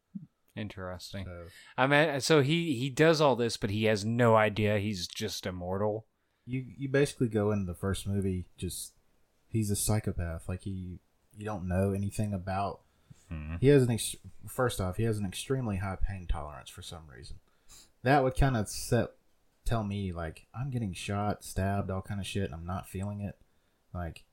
Interesting. 0.57 1.25
So 1.25 1.47
I 1.77 1.87
mean, 1.87 2.21
so 2.21 2.41
he 2.41 2.75
he 2.79 2.89
does 2.91 3.21
all 3.21 3.35
this, 3.35 3.57
but 3.57 3.71
he 3.71 3.85
has 3.85 4.05
no 4.05 4.37
idea 4.37 4.79
he's 4.79 5.07
just 5.09 5.47
immortal. 5.47 6.07
you 6.47 6.65
you 6.77 6.89
basically 6.91 7.29
go 7.29 7.51
into 7.53 7.65
the 7.65 7.75
first 7.79 8.07
movie 8.07 8.45
just 8.59 8.93
he's 9.49 9.71
a 9.71 9.77
psychopath. 9.77 10.47
Like 10.49 10.63
he 10.63 11.01
you 11.37 11.45
don't 11.45 11.67
know 11.67 11.93
anything 11.93 12.35
about. 12.35 12.83
Mhm. 13.33 13.59
He 13.61 13.69
has 13.69 13.83
an 13.85 13.91
ex- 13.91 14.17
first 14.47 14.79
off 14.81 14.99
he 14.99 15.05
has 15.05 15.19
an 15.19 15.25
extremely 15.27 15.79
high 15.79 15.97
pain 15.97 16.27
tolerance 16.27 16.69
for 16.69 16.83
some 16.83 17.07
reason. 17.09 17.39
That 18.03 18.23
would 18.23 18.37
kind 18.37 18.57
of 18.59 18.69
set 18.69 19.13
tell 19.65 19.83
me 19.83 20.13
like 20.13 20.47
I'm 20.55 20.71
getting 20.71 20.93
shot, 20.93 21.43
stabbed, 21.43 21.91
all 21.91 22.03
kind 22.03 22.21
of 22.21 22.27
shit, 22.27 22.45
and 22.45 22.55
I'm 22.55 22.67
not 22.67 22.87
feeling 22.89 23.23
it. 23.23 23.39
Like, 23.95 24.25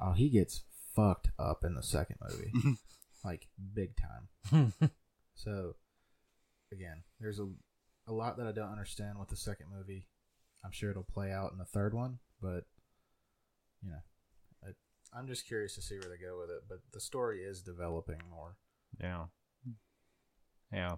oh, 0.00 0.12
he 0.12 0.28
gets 0.28 0.62
fucked 0.94 1.30
up 1.38 1.64
in 1.64 1.74
the 1.74 1.82
second 1.82 2.16
movie, 2.20 2.76
like 3.24 3.48
big 3.74 3.90
time. 3.96 4.72
So, 5.34 5.76
again, 6.70 7.02
there's 7.18 7.38
a 7.38 7.48
a 8.06 8.12
lot 8.12 8.36
that 8.36 8.46
I 8.46 8.52
don't 8.52 8.72
understand 8.72 9.18
with 9.18 9.28
the 9.28 9.36
second 9.36 9.66
movie. 9.74 10.06
I'm 10.62 10.70
sure 10.72 10.90
it'll 10.90 11.02
play 11.02 11.32
out 11.32 11.52
in 11.52 11.56
the 11.58 11.64
third 11.64 11.94
one, 11.94 12.18
but 12.42 12.64
you 13.82 13.88
know, 13.88 14.02
I, 14.62 15.18
I'm 15.18 15.26
just 15.28 15.46
curious 15.46 15.74
to 15.76 15.82
see 15.82 15.94
where 15.98 16.10
they 16.10 16.22
go 16.22 16.38
with 16.38 16.50
it. 16.50 16.64
But 16.68 16.80
the 16.92 17.00
story 17.00 17.40
is 17.42 17.62
developing 17.62 18.18
more. 18.30 18.56
yeah. 19.00 19.24
Yeah. 20.70 20.96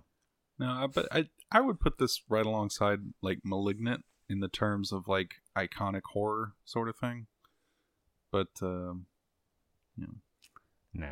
No, 0.58 0.88
but 0.92 1.06
I 1.12 1.28
I 1.52 1.60
would 1.60 1.78
put 1.78 1.98
this 1.98 2.22
right 2.28 2.44
alongside 2.44 2.98
like 3.22 3.38
*Malignant* 3.44 4.04
in 4.28 4.40
the 4.40 4.48
terms 4.48 4.90
of 4.90 5.06
like 5.06 5.34
iconic 5.56 6.02
horror 6.12 6.54
sort 6.64 6.88
of 6.88 6.96
thing. 6.96 7.26
But 8.32 8.48
um, 8.62 9.06
Nah. 10.94 11.06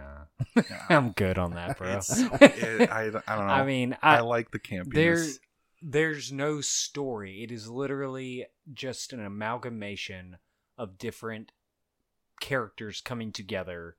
yeah, 0.57 0.63
I'm 0.91 1.13
good 1.13 1.39
on 1.39 1.53
that, 1.55 1.79
bro. 1.79 2.01
it- 2.41 2.91
I, 2.91 3.03
I 3.27 3.37
don't 3.37 3.47
know. 3.47 3.53
I 3.53 3.65
mean, 3.65 3.97
I, 4.03 4.17
I, 4.17 4.21
like 4.21 4.51
the 4.51 4.59
campiness. 4.59 4.93
there 4.95 5.25
there's 5.83 6.31
no 6.33 6.61
story. 6.61 7.43
It 7.43 7.51
is 7.51 7.69
literally 7.69 8.47
just 8.75 9.13
an 9.15 9.25
amalgamation 9.25 10.37
of 10.77 10.99
different 10.99 11.53
characters 12.41 13.01
coming 13.01 13.33
together 13.33 13.97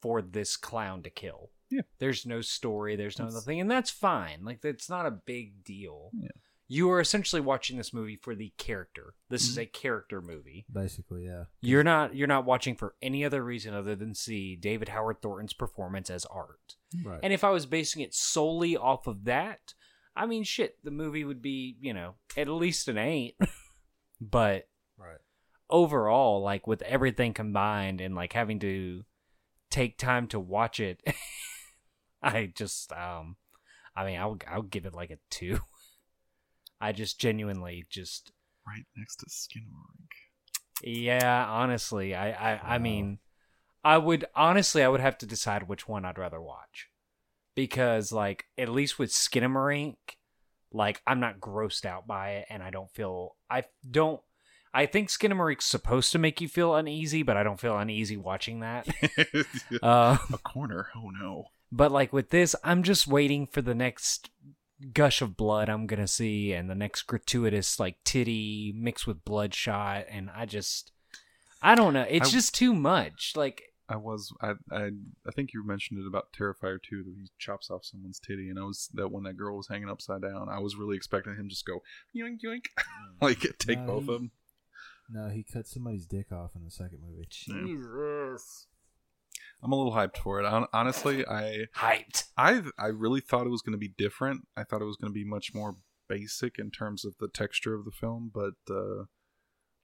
for 0.00 0.22
this 0.22 0.56
clown 0.56 1.02
to 1.02 1.10
kill. 1.10 1.50
Yeah. 1.70 1.80
There's 1.98 2.24
no 2.26 2.40
story, 2.40 2.94
there's 2.94 3.18
no 3.18 3.24
It's- 3.26 3.34
nothing, 3.34 3.60
and 3.60 3.68
that's 3.70 3.90
fine. 3.90 4.44
Like 4.44 4.60
that's 4.60 4.88
not 4.88 5.06
a 5.06 5.10
big 5.10 5.64
deal. 5.64 6.10
Yeah. 6.20 6.28
You 6.68 6.90
are 6.90 7.00
essentially 7.00 7.40
watching 7.40 7.76
this 7.76 7.92
movie 7.94 8.16
for 8.16 8.34
the 8.34 8.52
character. 8.58 9.14
This 9.28 9.44
Mm-hmm. 9.44 9.50
is 9.52 9.58
a 9.58 9.66
character 9.66 10.20
movie. 10.20 10.66
Basically, 10.72 11.24
yeah. 11.26 11.44
You're 11.60 11.84
not 11.84 12.14
you're 12.16 12.26
not 12.26 12.44
watching 12.44 12.74
for 12.74 12.96
any 13.00 13.24
other 13.24 13.44
reason 13.44 13.72
other 13.72 13.94
than 13.94 14.14
see 14.14 14.56
David 14.56 14.88
Howard 14.88 15.22
Thornton's 15.22 15.52
performance 15.52 16.10
as 16.10 16.24
art. 16.24 16.74
Right. 17.04 17.20
And 17.22 17.32
if 17.32 17.44
I 17.44 17.50
was 17.50 17.66
basing 17.66 18.02
it 18.02 18.14
solely 18.14 18.76
off 18.76 19.06
of 19.06 19.24
that, 19.26 19.74
I 20.16 20.26
mean, 20.26 20.42
shit, 20.44 20.78
the 20.82 20.90
movie 20.90 21.24
would 21.24 21.40
be, 21.42 21.76
you 21.80 21.94
know, 21.94 22.14
at 22.36 22.48
least 22.48 22.88
an 22.88 22.98
eight. 22.98 23.36
but 24.20 24.68
right. 24.98 25.18
overall, 25.70 26.42
like 26.42 26.66
with 26.66 26.82
everything 26.82 27.32
combined 27.34 28.00
and 28.00 28.14
like 28.14 28.32
having 28.32 28.58
to 28.60 29.04
take 29.70 29.98
time 29.98 30.26
to 30.28 30.40
watch 30.40 30.80
it, 30.80 31.00
I 32.22 32.46
just, 32.52 32.92
um, 32.92 33.36
I 33.94 34.04
mean, 34.04 34.18
I'll 34.18 34.38
I'll 34.48 34.62
give 34.62 34.84
it 34.86 34.94
like 34.94 35.10
a 35.10 35.18
two. 35.30 35.60
I 36.80 36.92
just 36.92 37.20
genuinely 37.20 37.86
just 37.90 38.32
right 38.66 38.84
next 38.96 39.16
to 39.16 39.26
Skinamarink. 39.26 40.10
Yeah, 40.82 41.46
honestly, 41.48 42.14
I 42.14 42.30
I, 42.52 42.74
I 42.74 42.78
mean, 42.78 43.18
I 43.84 43.98
would 43.98 44.26
honestly 44.34 44.82
I 44.82 44.88
would 44.88 45.00
have 45.00 45.18
to 45.18 45.26
decide 45.26 45.68
which 45.68 45.88
one 45.88 46.04
I'd 46.04 46.18
rather 46.18 46.40
watch, 46.40 46.88
because 47.54 48.12
like 48.12 48.46
at 48.58 48.68
least 48.68 48.98
with 48.98 49.10
Skinamarink, 49.10 49.96
like 50.72 51.02
I'm 51.06 51.20
not 51.20 51.40
grossed 51.40 51.84
out 51.86 52.06
by 52.06 52.30
it, 52.32 52.46
and 52.50 52.62
I 52.62 52.70
don't 52.70 52.90
feel 52.90 53.36
I 53.50 53.64
don't. 53.88 54.20
I 54.74 54.84
think 54.84 55.08
Skinamarink's 55.08 55.64
supposed 55.64 56.12
to 56.12 56.18
make 56.18 56.42
you 56.42 56.48
feel 56.48 56.74
uneasy, 56.74 57.22
but 57.22 57.38
I 57.38 57.42
don't 57.42 57.58
feel 57.58 57.78
uneasy 57.78 58.18
watching 58.18 58.60
that. 58.60 58.86
uh, 59.82 60.18
a 60.30 60.38
corner. 60.38 60.88
Oh 60.94 61.08
no. 61.18 61.46
but 61.72 61.90
like 61.90 62.12
with 62.12 62.28
this, 62.28 62.54
I'm 62.62 62.82
just 62.82 63.06
waiting 63.06 63.46
for 63.46 63.62
the 63.62 63.74
next 63.74 64.28
gush 64.92 65.22
of 65.22 65.36
blood 65.36 65.68
I'm 65.68 65.86
gonna 65.86 66.06
see, 66.08 66.52
and 66.52 66.68
the 66.70 66.74
next 66.74 67.02
gratuitous 67.02 67.78
like 67.80 67.96
titty 68.04 68.72
mixed 68.76 69.06
with 69.06 69.24
bloodshot, 69.24 70.06
and 70.10 70.30
I 70.34 70.46
just, 70.46 70.92
I 71.62 71.74
don't 71.74 71.92
know. 71.94 72.06
It's 72.08 72.28
I- 72.28 72.32
just 72.32 72.54
too 72.54 72.74
much. 72.74 73.32
Like, 73.36 73.72
I 73.88 73.96
was 73.96 74.32
I 74.42 74.54
I 74.72 74.90
I 75.26 75.30
think 75.34 75.52
you 75.54 75.64
mentioned 75.64 76.00
it 76.00 76.06
about 76.08 76.32
Terrifier 76.32 76.82
too 76.82 77.04
that 77.04 77.14
he 77.16 77.28
chops 77.38 77.70
off 77.70 77.84
someone's 77.84 78.18
titty 78.18 78.50
and 78.50 78.58
I 78.58 78.62
was 78.64 78.88
that 78.94 79.12
when 79.12 79.22
that 79.24 79.36
girl 79.36 79.56
was 79.56 79.68
hanging 79.68 79.88
upside 79.88 80.22
down, 80.22 80.48
I 80.48 80.58
was 80.58 80.74
really 80.74 80.96
expecting 80.96 81.36
him 81.36 81.48
just 81.48 81.64
go 81.64 81.82
yoink 82.14 82.40
yoink 82.44 82.64
like 83.22 83.38
mm. 83.38 83.58
take 83.58 83.78
No, 83.78 83.86
both 83.86 84.04
he- 84.06 84.12
of 84.12 84.20
them. 84.20 84.30
No, 85.08 85.28
he 85.28 85.44
cut 85.44 85.68
somebody's 85.68 86.04
dick 86.04 86.32
off 86.32 86.56
in 86.56 86.64
the 86.64 86.70
second 86.72 86.98
movie. 87.08 87.28
Jesus, 87.30 88.66
I'm 89.62 89.72
a 89.72 89.76
little 89.76 89.92
hyped 89.92 90.18
for 90.18 90.40
it. 90.40 90.68
Honestly, 90.72 91.26
I 91.26 91.66
hyped. 91.76 92.24
I 92.36 92.62
I 92.78 92.86
really 92.86 93.20
thought 93.20 93.46
it 93.46 93.50
was 93.50 93.62
going 93.62 93.72
to 93.72 93.78
be 93.78 93.94
different. 93.96 94.46
I 94.56 94.64
thought 94.64 94.82
it 94.82 94.86
was 94.86 94.96
going 94.96 95.12
to 95.12 95.18
be 95.18 95.24
much 95.24 95.54
more 95.54 95.76
basic 96.08 96.58
in 96.58 96.70
terms 96.70 97.04
of 97.04 97.14
the 97.18 97.28
texture 97.28 97.74
of 97.74 97.84
the 97.84 97.90
film, 97.90 98.30
but 98.32 98.54
uh, 98.70 99.04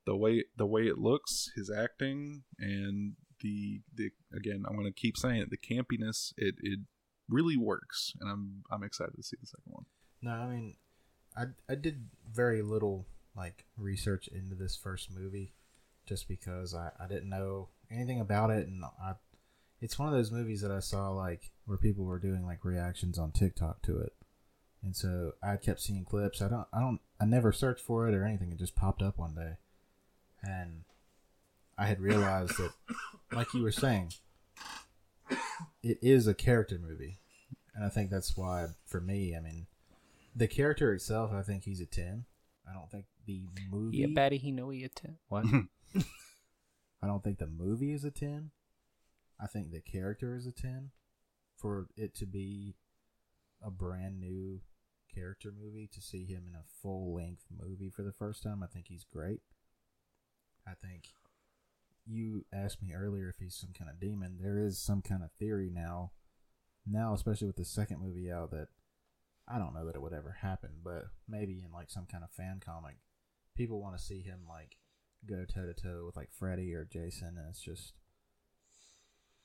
the 0.07 0.17
way 0.17 0.45
the 0.57 0.67
way 0.67 0.83
it 0.83 0.99
looks, 0.99 1.51
his 1.57 1.71
acting, 1.71 2.45
and 2.59 3.15
the 3.41 3.81
the 3.95 4.11
again, 4.35 4.65
I'm 4.69 4.77
going 4.77 4.87
to 4.87 4.93
keep 4.93 5.17
saying 5.17 5.43
it, 5.43 5.51
the 5.51 5.57
campiness, 5.57 6.33
it 6.37 6.57
it 6.61 6.81
really 7.29 7.57
works, 7.57 8.13
and 8.21 8.31
I'm 8.31 8.63
I'm 8.71 8.83
excited 8.83 9.17
to 9.17 9.23
see 9.23 9.37
the 9.41 9.47
second 9.47 9.73
one. 9.73 9.85
No, 10.21 10.33
I 10.33 10.47
mean, 10.47 10.77
I 11.37 11.45
I 11.69 11.75
did 11.75 12.09
very 12.31 12.63
little 12.63 13.07
like 13.37 13.65
research 13.77 14.29
into 14.29 14.55
this 14.55 14.77
first 14.77 15.11
movie, 15.11 15.55
just 16.07 16.29
because 16.29 16.75
I 16.75 16.91
I 17.01 17.07
didn't 17.07 17.31
know 17.31 17.69
anything 17.91 18.21
about 18.21 18.51
it, 18.51 18.67
and 18.67 18.85
I 18.85 19.15
it's 19.83 19.99
one 19.99 20.09
of 20.09 20.15
those 20.15 20.31
movies 20.31 20.63
that 20.63 20.71
I 20.71 20.79
saw 20.79 21.11
like 21.11 21.51
where 21.67 21.77
people 21.77 22.05
were 22.05 22.21
doing 22.21 22.47
like 22.47 22.65
reactions 22.65 23.19
on 23.19 23.33
TikTok 23.33 23.83
to 23.83 23.99
it, 23.99 24.13
and 24.83 24.95
so 24.95 25.33
I 25.43 25.57
kept 25.57 25.81
seeing 25.81 26.05
clips. 26.05 26.41
I 26.41 26.49
don't 26.49 26.69
I 26.73 26.81
don't 26.81 27.01
I 27.21 27.25
never 27.25 27.53
searched 27.53 27.85
for 27.85 28.09
it 28.09 28.15
or 28.15 28.25
anything. 28.25 28.53
It 28.53 28.59
just 28.59 28.77
popped 28.77 29.03
up 29.03 29.19
one 29.19 29.35
day, 29.35 29.57
and 30.43 30.85
I 31.77 31.87
had 31.87 32.01
realized 32.01 32.57
that, 32.59 32.73
like 33.33 33.53
you 33.55 33.63
were 33.63 33.73
saying, 33.73 34.13
it 35.83 35.99
is 36.01 36.29
a 36.29 36.35
character 36.35 36.79
movie, 36.79 37.19
and 37.75 37.85
I 37.85 37.89
think 37.89 38.09
that's 38.09 38.37
why 38.37 38.69
for 38.87 39.01
me, 39.01 39.35
I 39.37 39.41
mean 39.41 39.67
the 40.35 40.47
character 40.47 40.95
itself, 40.95 41.33
I 41.33 41.43
think 41.43 41.65
he's 41.65 41.81
a 41.81 41.87
ten. 41.87 42.25
I 42.71 42.73
don't 42.73 42.89
think 42.89 43.07
the 43.27 43.43
movie. 43.69 43.99
Yeah, 43.99 44.07
Batty, 44.15 44.39
he 44.39 44.53
know 44.53 44.71
he 44.71 44.85
a 44.85 44.89
ten. 44.89 45.17
What? 45.29 45.45
I 47.03 47.07
don't 47.09 47.25
think 47.25 47.39
the 47.39 47.49
movie 47.49 47.93
is 47.93 48.05
a 48.05 48.13
ten. 48.13 48.53
I 49.43 49.47
think 49.47 49.71
the 49.71 49.81
character 49.81 50.35
is 50.37 50.47
a 50.47 50.53
ten. 50.53 50.91
For 51.57 51.87
it 51.97 52.15
to 52.17 52.27
be 52.27 52.77
a 53.63 53.71
brand 53.71 54.21
new 54.21 54.63
character 55.15 55.53
movie, 55.57 55.89
to 55.93 56.01
see 56.01 56.25
him 56.25 56.45
in 56.49 56.55
a 56.55 56.65
full 56.83 57.15
length 57.15 57.45
movie 57.51 57.91
for 57.91 58.03
the 58.03 58.13
first 58.13 58.43
time, 58.43 58.63
I 58.63 58.67
think 58.67 58.87
he's 58.89 59.05
great. 59.05 59.41
I 60.67 60.73
think 60.75 61.09
you 62.05 62.45
asked 62.53 62.83
me 62.83 62.95
earlier 62.95 63.29
if 63.29 63.37
he's 63.39 63.55
some 63.55 63.71
kind 63.77 63.91
of 63.91 64.01
demon. 64.01 64.39
There 64.41 64.59
is 64.59 64.79
some 64.79 65.03
kind 65.03 65.23
of 65.23 65.31
theory 65.33 65.71
now, 65.73 66.13
now 66.87 67.15
especially 67.15 67.47
with 67.47 67.57
the 67.57 67.65
second 67.65 68.01
movie 68.01 68.31
out 68.31 68.51
that 68.51 68.69
I 69.47 69.59
don't 69.59 69.75
know 69.75 69.87
that 69.87 69.95
it 69.95 70.03
would 70.03 70.13
ever 70.13 70.39
happen, 70.41 70.71
but 70.83 71.05
maybe 71.29 71.63
in 71.65 71.73
like 71.73 71.91
some 71.91 72.07
kind 72.07 72.25
of 72.25 72.31
fan 72.31 72.61
comic, 72.65 72.97
people 73.57 73.81
want 73.81 73.97
to 73.97 74.03
see 74.03 74.23
him 74.23 74.41
like 74.49 74.77
go 75.27 75.45
toe 75.45 75.67
to 75.67 75.75
toe 75.75 76.05
with 76.07 76.17
like 76.17 76.31
Freddy 76.33 76.75
or 76.75 76.85
Jason, 76.85 77.37
and 77.39 77.49
it's 77.49 77.61
just 77.61 77.95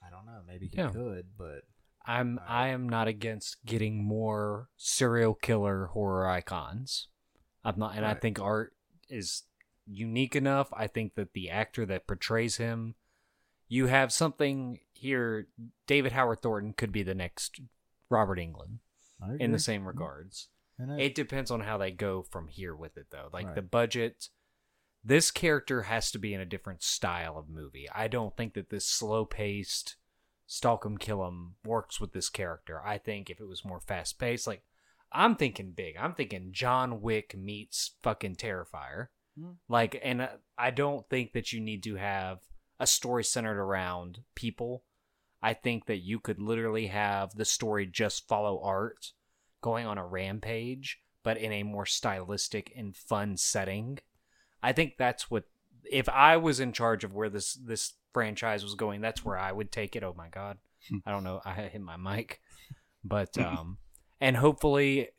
I 0.05 0.09
don't 0.09 0.25
know. 0.25 0.41
Maybe 0.47 0.67
he 0.67 0.77
Yeah. 0.77 0.91
could, 0.91 1.27
but 1.37 1.63
I'm 2.05 2.39
I 2.47 2.69
am 2.69 2.87
not 2.87 3.07
against 3.07 3.63
getting 3.65 4.03
more 4.03 4.69
serial 4.77 5.33
killer 5.33 5.87
horror 5.87 6.27
icons. 6.27 7.09
I'm 7.63 7.77
not, 7.77 7.95
and 7.97 8.05
I 8.05 8.13
think 8.13 8.39
art 8.39 8.75
is 9.09 9.43
unique 9.85 10.35
enough. 10.35 10.69
I 10.73 10.87
think 10.87 11.15
that 11.15 11.33
the 11.33 11.49
actor 11.49 11.85
that 11.85 12.07
portrays 12.07 12.57
him, 12.57 12.95
you 13.67 13.87
have 13.87 14.13
something 14.13 14.79
here. 14.93 15.47
David 15.85 16.13
Howard 16.13 16.41
Thornton 16.41 16.73
could 16.73 16.91
be 16.91 17.03
the 17.03 17.15
next 17.15 17.59
Robert 18.09 18.37
Englund 18.39 18.79
in 19.39 19.51
the 19.51 19.59
same 19.59 19.85
regards. 19.87 20.49
And 20.77 20.91
it- 20.91 21.05
It 21.07 21.15
depends 21.15 21.51
on 21.51 21.61
how 21.61 21.77
they 21.77 21.91
go 21.91 22.21
from 22.21 22.47
here 22.47 22.75
with 22.75 22.97
it, 22.97 23.07
though. 23.09 23.29
Like 23.33 23.47
Right. 23.47 23.55
the 23.55 23.61
budget, 23.63 24.29
this 25.07 25.31
character 25.31 25.83
has 25.83 26.11
to 26.11 26.19
be 26.19 26.33
in 26.33 26.41
a 26.41 26.45
different 26.45 26.83
style 26.83 27.37
of 27.37 27.47
movie. 27.47 27.87
I 27.95 28.09
don't 28.09 28.35
think 28.35 28.53
that 28.55 28.69
this 28.69 28.85
slow 28.85 29.23
paced, 29.23 29.95
stalk 30.45 30.85
'em, 30.85 30.97
kill 30.97 31.25
'em 31.25 31.55
works 31.63 32.01
with 32.01 32.11
this 32.11 32.27
character. 32.27 32.81
I 32.85 32.97
think 32.97 33.29
if 33.29 33.39
it 33.39 33.47
was 33.47 33.63
more 33.63 33.79
fast 33.79 34.19
paced, 34.19 34.47
like 34.47 34.63
I'm 35.13 35.37
thinking 35.37 35.71
big. 35.71 35.95
I'm 35.95 36.13
thinking 36.13 36.51
John 36.51 37.01
Wick 37.01 37.37
meets 37.37 37.95
fucking 38.01 38.35
Terrifier. 38.35 39.07
Mm. 39.39 39.55
Like, 39.69 39.97
and 40.03 40.23
uh, 40.23 40.29
I 40.57 40.71
don't 40.71 41.07
think 41.09 41.31
that 41.31 41.53
you 41.53 41.61
need 41.61 41.83
to 41.83 41.95
have 41.95 42.39
a 42.77 42.85
story 42.85 43.23
centered 43.23 43.59
around 43.59 44.23
people. 44.35 44.83
I 45.41 45.53
think 45.53 45.85
that 45.85 45.99
you 45.99 46.19
could 46.19 46.41
literally 46.41 46.87
have 46.87 47.33
the 47.33 47.45
story 47.45 47.85
just 47.85 48.27
follow 48.27 48.61
art 48.61 49.13
going 49.61 49.87
on 49.87 49.97
a 49.97 50.05
rampage, 50.05 50.99
but 51.23 51.37
in 51.37 51.53
a 51.53 51.63
more 51.63 51.85
stylistic 51.85 52.73
and 52.75 52.93
fun 52.93 53.37
setting. 53.37 53.99
I 54.61 54.73
think 54.73 54.93
that's 54.97 55.29
what 55.29 55.45
if 55.89 56.09
I 56.09 56.37
was 56.37 56.59
in 56.59 56.73
charge 56.73 57.03
of 57.03 57.13
where 57.13 57.29
this 57.29 57.53
this 57.53 57.93
franchise 58.13 58.63
was 58.63 58.75
going, 58.75 59.01
that's 59.01 59.23
where 59.23 59.37
I 59.37 59.51
would 59.51 59.71
take 59.71 59.95
it. 59.95 60.03
Oh 60.03 60.13
my 60.17 60.29
god. 60.29 60.57
I 61.05 61.11
don't 61.11 61.23
know. 61.23 61.41
I 61.45 61.53
hit 61.53 61.81
my 61.81 61.97
mic. 61.97 62.41
But 63.03 63.37
um 63.37 63.77
and 64.19 64.35
hopefully 64.35 65.09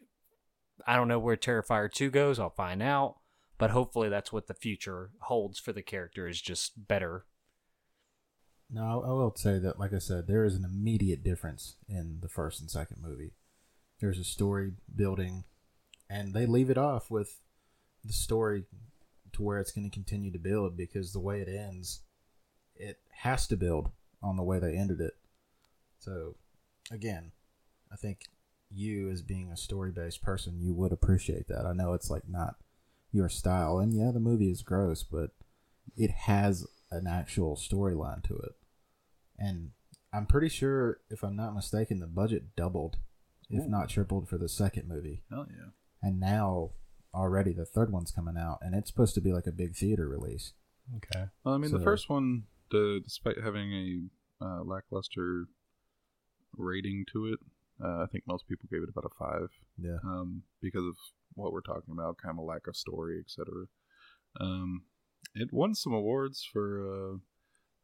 I 0.87 0.97
don't 0.97 1.09
know 1.09 1.19
where 1.19 1.37
Terrifier 1.37 1.91
2 1.91 2.11
goes. 2.11 2.39
I'll 2.39 2.51
find 2.51 2.83
out. 2.83 3.17
But 3.57 3.71
hopefully 3.71 4.09
that's 4.09 4.33
what 4.33 4.47
the 4.47 4.55
future 4.55 5.11
holds 5.21 5.59
for 5.59 5.73
the 5.73 5.83
character 5.83 6.29
is 6.29 6.41
just 6.41 6.87
better. 6.87 7.25
No, 8.71 9.03
I 9.03 9.09
will 9.13 9.35
say 9.35 9.59
that, 9.59 9.81
like 9.81 9.93
I 9.93 9.99
said, 9.99 10.27
there 10.27 10.45
is 10.45 10.55
an 10.55 10.65
immediate 10.65 11.25
difference 11.25 11.77
in 11.89 12.19
the 12.21 12.29
first 12.29 12.61
and 12.61 12.71
second 12.71 12.99
movie. 13.03 13.33
There's 14.01 14.19
a 14.19 14.25
story 14.25 14.73
building, 14.95 15.45
and 16.09 16.35
they 16.35 16.47
leave 16.47 16.69
it 16.69 16.79
off 16.79 17.11
with 17.11 17.41
the 18.05 18.13
story 18.13 18.65
to 19.39 19.43
where 19.43 19.59
it's 19.59 19.73
going 19.73 19.89
to 19.89 19.95
continue 19.95 20.31
to 20.33 20.39
build 20.39 20.77
because 20.77 21.13
the 21.13 21.21
way 21.21 21.41
it 21.41 21.49
ends, 21.49 22.01
it 22.77 22.99
has 23.11 23.47
to 23.47 23.57
build 23.57 23.91
on 24.23 24.37
the 24.37 24.43
way 24.43 24.59
they 24.59 24.77
ended 24.77 25.01
it. 25.01 25.17
So, 25.99 26.35
again, 26.91 27.33
I 27.91 27.97
think 27.97 28.25
you, 28.71 29.09
as 29.09 29.23
being 29.23 29.51
a 29.51 29.57
story 29.57 29.91
based 29.91 30.23
person, 30.23 30.61
you 30.61 30.75
would 30.75 30.93
appreciate 30.93 31.49
that. 31.49 31.65
I 31.67 31.73
know 31.73 31.95
it's 31.95 32.11
like 32.11 32.29
not 32.29 32.57
your 33.13 33.29
style, 33.29 33.79
and 33.79 33.95
yeah, 33.95 34.11
the 34.13 34.21
movie 34.21 34.51
is 34.51 34.63
gross, 34.63 35.03
but 35.03 35.31
it 35.97 36.11
has 36.11 36.67
an 36.91 37.07
actual 37.07 37.57
storyline 37.57 38.23
to 38.25 38.37
it. 38.37 38.53
And 39.39 39.71
I'm 40.13 40.27
pretty 40.27 40.49
sure, 40.49 41.01
if 41.11 41.23
I'm 41.23 41.37
not 41.37 41.55
mistaken, 41.55 42.01
the 42.01 42.07
budget 42.07 42.57
doubled, 42.57 42.97
if 43.49 43.65
Ooh. 43.65 43.69
not 43.69 43.89
tripled, 43.89 44.29
for 44.29 44.37
the 44.37 44.49
second 44.49 44.89
movie. 44.89 45.23
Hell 45.31 45.47
yeah. 45.51 45.71
And 46.03 46.21
now, 46.21 46.71
already, 47.19 47.53
the 47.53 47.65
third 47.67 47.93
one's 47.93 48.11
coming 48.11 48.37
out, 48.39 48.59
and 48.63 48.75
it's 48.75 48.89
supposed 48.91 49.15
to 49.17 49.21
be 49.21 49.33
like 49.33 49.47
a 49.47 49.53
big 49.53 49.75
theater 49.77 50.09
release. 50.09 50.53
Okay. 50.97 51.27
Well, 51.45 51.55
I 51.55 51.59
mean, 51.59 51.73
the 51.73 51.81
first 51.81 52.09
one, 52.09 52.45
the, 52.71 53.01
despite 53.03 53.37
having 53.43 53.73
a 53.73 54.45
uh, 54.45 54.63
lackluster 54.63 55.47
rating 56.57 57.05
to 57.13 57.27
it, 57.27 57.41
uh, 57.83 58.03
I 58.03 58.07
think 58.11 58.25
most 58.27 58.49
people 58.49 58.69
gave 58.71 58.83
it 58.83 58.89
about 58.89 59.05
a 59.05 59.15
five 59.19 59.51
Yeah. 59.79 59.99
um, 60.05 60.43
because 60.63 60.85
of 60.87 60.95
what 61.35 61.53
we're 61.53 61.61
talking 61.61 61.93
about, 61.93 62.17
kind 62.19 62.39
of 62.39 62.45
lack 62.45 62.67
of 62.67 62.77
story, 62.77 63.21
etc. 63.21 63.67
Um, 64.41 64.83
it 65.35 65.53
won 65.53 65.75
some 65.75 65.93
awards 65.93 66.49
for 66.51 67.15
uh, 67.15 67.17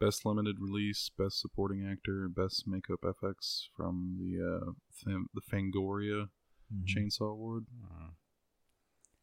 best 0.00 0.24
limited 0.24 0.56
release, 0.60 1.10
best 1.16 1.40
supporting 1.40 1.86
actor, 1.86 2.24
and 2.24 2.34
best 2.34 2.64
makeup 2.66 3.00
FX 3.02 3.64
from 3.76 4.16
the 4.18 4.42
uh, 4.42 4.70
Fam- 4.92 5.28
the 5.34 5.40
Fangoria 5.42 6.28
Mhm. 6.74 6.86
Chainsaw 6.86 7.30
Award. 7.32 7.66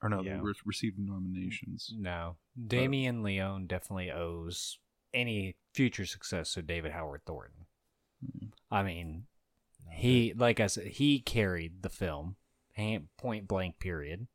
Or 0.01 0.09
no, 0.09 0.21
Yeah. 0.21 0.35
they 0.35 0.41
re- 0.41 0.53
received 0.65 0.97
nominations. 0.99 1.93
No. 1.95 2.37
Damien 2.67 3.21
Leone 3.23 3.67
definitely 3.67 4.11
owes 4.11 4.79
any 5.13 5.57
future 5.73 6.05
success 6.05 6.53
to 6.53 6.61
David 6.61 6.91
Howard 6.93 7.21
Thornton. 7.25 7.67
Mm. 8.25 8.51
I 8.71 8.83
mean, 8.83 9.27
No, 9.85 9.91
he 9.95 10.33
like 10.33 10.59
I 10.59 10.67
said, 10.67 10.87
he 10.87 11.19
carried 11.19 11.81
the 11.83 11.89
film, 11.89 12.35
point 13.17 13.47
blank. 13.47 13.79
Period. 13.79 14.27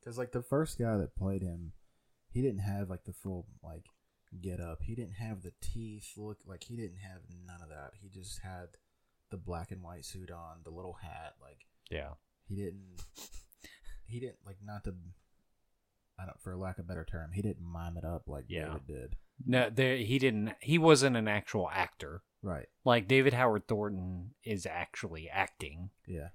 Because 0.00 0.18
like 0.18 0.32
the 0.32 0.42
first 0.42 0.78
guy 0.78 0.96
that 0.96 1.16
played 1.16 1.42
him, 1.42 1.72
he 2.30 2.40
didn't 2.42 2.60
have 2.60 2.88
like 2.90 3.04
the 3.04 3.12
full 3.12 3.46
like 3.62 3.86
get 4.40 4.60
up. 4.60 4.82
He 4.82 4.94
didn't 4.94 5.14
have 5.14 5.42
the 5.42 5.52
teeth 5.60 6.12
look 6.16 6.38
like 6.46 6.64
he 6.64 6.76
didn't 6.76 6.98
have 6.98 7.22
none 7.46 7.62
of 7.62 7.70
that. 7.70 7.92
He 8.00 8.08
just 8.08 8.40
had 8.42 8.68
the 9.30 9.36
black 9.36 9.70
and 9.72 9.82
white 9.82 10.04
suit 10.04 10.30
on, 10.30 10.58
the 10.64 10.70
little 10.70 10.94
hat. 11.02 11.34
Like 11.40 11.66
Yeah. 11.90 12.14
he 12.46 12.54
didn't 12.56 13.02
he 14.08 14.18
didn't 14.20 14.38
like 14.46 14.56
not 14.64 14.84
to 14.84 14.94
I 16.18 16.24
don't 16.26 16.40
for 16.40 16.56
lack 16.56 16.78
of 16.78 16.84
a 16.84 16.88
better 16.88 17.04
term, 17.04 17.30
he 17.32 17.42
didn't 17.42 17.62
mime 17.64 17.96
it 17.96 18.04
up 18.04 18.24
like 18.26 18.44
Yeah. 18.48 18.66
David 18.66 18.86
did. 18.86 19.16
No, 19.46 19.70
there 19.70 19.96
he 19.96 20.18
didn't. 20.18 20.52
He 20.60 20.78
wasn't 20.78 21.16
an 21.16 21.28
actual 21.28 21.70
actor. 21.72 22.22
Right. 22.42 22.66
Like 22.84 23.06
David 23.08 23.32
Howard 23.34 23.68
Thornton 23.68 24.30
is 24.44 24.66
actually 24.66 25.28
acting, 25.30 25.90
Yeah. 26.06 26.28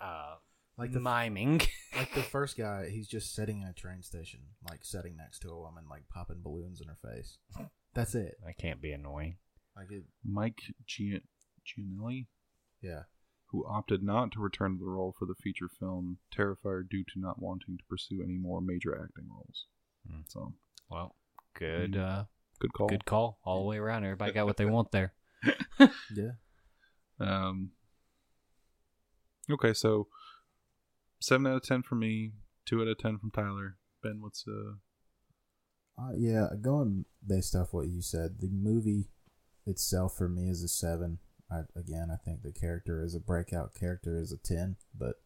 uh, 0.00 0.36
Like 0.76 0.92
the 0.92 1.00
miming. 1.00 1.60
like 1.96 2.14
the 2.14 2.22
first 2.34 2.56
guy, 2.56 2.88
he's 2.90 3.08
just 3.08 3.34
sitting 3.34 3.62
in 3.62 3.68
a 3.68 3.72
train 3.72 4.02
station, 4.02 4.40
like 4.68 4.84
sitting 4.84 5.16
next 5.16 5.38
to 5.40 5.50
a 5.50 5.58
woman, 5.58 5.84
like 5.90 6.08
popping 6.08 6.42
balloons 6.42 6.80
in 6.80 6.88
her 6.88 6.96
face. 6.96 7.38
That's 7.94 8.14
it. 8.14 8.36
that 8.44 8.58
can't 8.58 8.80
be 8.82 8.92
annoying. 8.92 9.36
Like 9.76 9.90
it. 9.90 10.04
Mike 10.24 10.60
Gian- 10.86 11.22
Giannelli, 11.66 12.26
Yeah. 12.82 13.02
Who 13.50 13.66
opted 13.66 14.02
not 14.02 14.30
to 14.32 14.40
return 14.40 14.72
to 14.72 14.78
the 14.78 14.90
role 14.90 15.14
for 15.18 15.26
the 15.26 15.34
feature 15.42 15.68
film 15.80 16.18
Terrifier 16.36 16.82
due 16.88 17.02
to 17.04 17.18
not 17.20 17.40
wanting 17.40 17.78
to 17.78 17.84
pursue 17.88 18.22
any 18.22 18.36
more 18.36 18.60
major 18.60 18.94
acting 18.94 19.28
roles. 19.30 19.66
Hmm. 20.06 20.20
So, 20.28 20.54
Well, 20.90 21.16
good, 21.54 21.92
Mm. 21.92 22.00
uh, 22.00 22.24
good 22.58 22.72
call. 22.72 22.88
good 22.88 23.04
call 23.04 23.38
all 23.44 23.60
the 23.62 23.68
way 23.68 23.78
around. 23.78 24.04
Everybody 24.04 24.32
got 24.32 24.46
what 24.46 24.56
they 24.58 24.66
want 24.66 24.90
there. 24.92 25.14
Yeah. 26.14 26.32
Um, 27.20 27.72
okay, 29.50 29.72
so 29.72 30.08
seven 31.20 31.46
out 31.46 31.56
of 31.56 31.62
ten 31.62 31.82
for 31.82 31.94
me, 31.94 32.32
two 32.66 32.80
out 32.80 32.88
of 32.88 32.98
ten 32.98 33.18
from 33.18 33.30
Tyler. 33.30 33.76
Ben, 34.02 34.20
what's 34.20 34.44
uh? 34.46 34.74
Uh, 36.00 36.12
yeah, 36.16 36.48
going 36.60 37.04
based 37.26 37.54
off 37.56 37.72
what 37.72 37.88
you 37.88 38.00
said, 38.02 38.38
the 38.40 38.48
movie 38.48 39.08
itself 39.66 40.16
for 40.16 40.28
me 40.28 40.48
is 40.48 40.62
a 40.62 40.68
seven. 40.68 41.18
I, 41.50 41.60
again, 41.78 42.08
I 42.12 42.16
think 42.16 42.42
the 42.42 42.52
character 42.52 43.02
is 43.02 43.14
a 43.14 43.20
breakout 43.20 43.74
character 43.74 44.18
is 44.18 44.32
a 44.32 44.36
ten, 44.38 44.76
but 44.96 45.16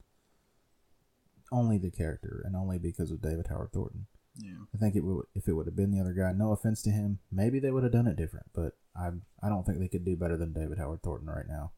only 1.50 1.78
the 1.78 1.90
character 1.90 2.42
and 2.44 2.56
only 2.56 2.78
because 2.78 3.10
of 3.10 3.20
David 3.20 3.46
Howard 3.48 3.72
Thornton. 3.72 4.06
Yeah. 4.36 4.54
I 4.74 4.78
think 4.78 4.96
it 4.96 5.04
would 5.04 5.26
if 5.34 5.46
it 5.48 5.52
would 5.52 5.66
have 5.66 5.76
been 5.76 5.90
the 5.90 6.00
other 6.00 6.14
guy. 6.14 6.32
No 6.32 6.52
offense 6.52 6.80
to 6.82 6.90
him, 6.90 7.18
maybe 7.30 7.60
they 7.60 7.70
would 7.70 7.82
have 7.82 7.92
done 7.92 8.06
it 8.06 8.16
different, 8.16 8.46
but 8.54 8.72
I 8.96 9.08
I 9.42 9.48
don't 9.50 9.64
think 9.66 9.78
they 9.78 9.88
could 9.88 10.04
do 10.06 10.16
better 10.16 10.36
than 10.38 10.52
David 10.54 10.78
Howard 10.78 11.02
Thornton 11.02 11.28
right 11.28 11.46
now, 11.46 11.72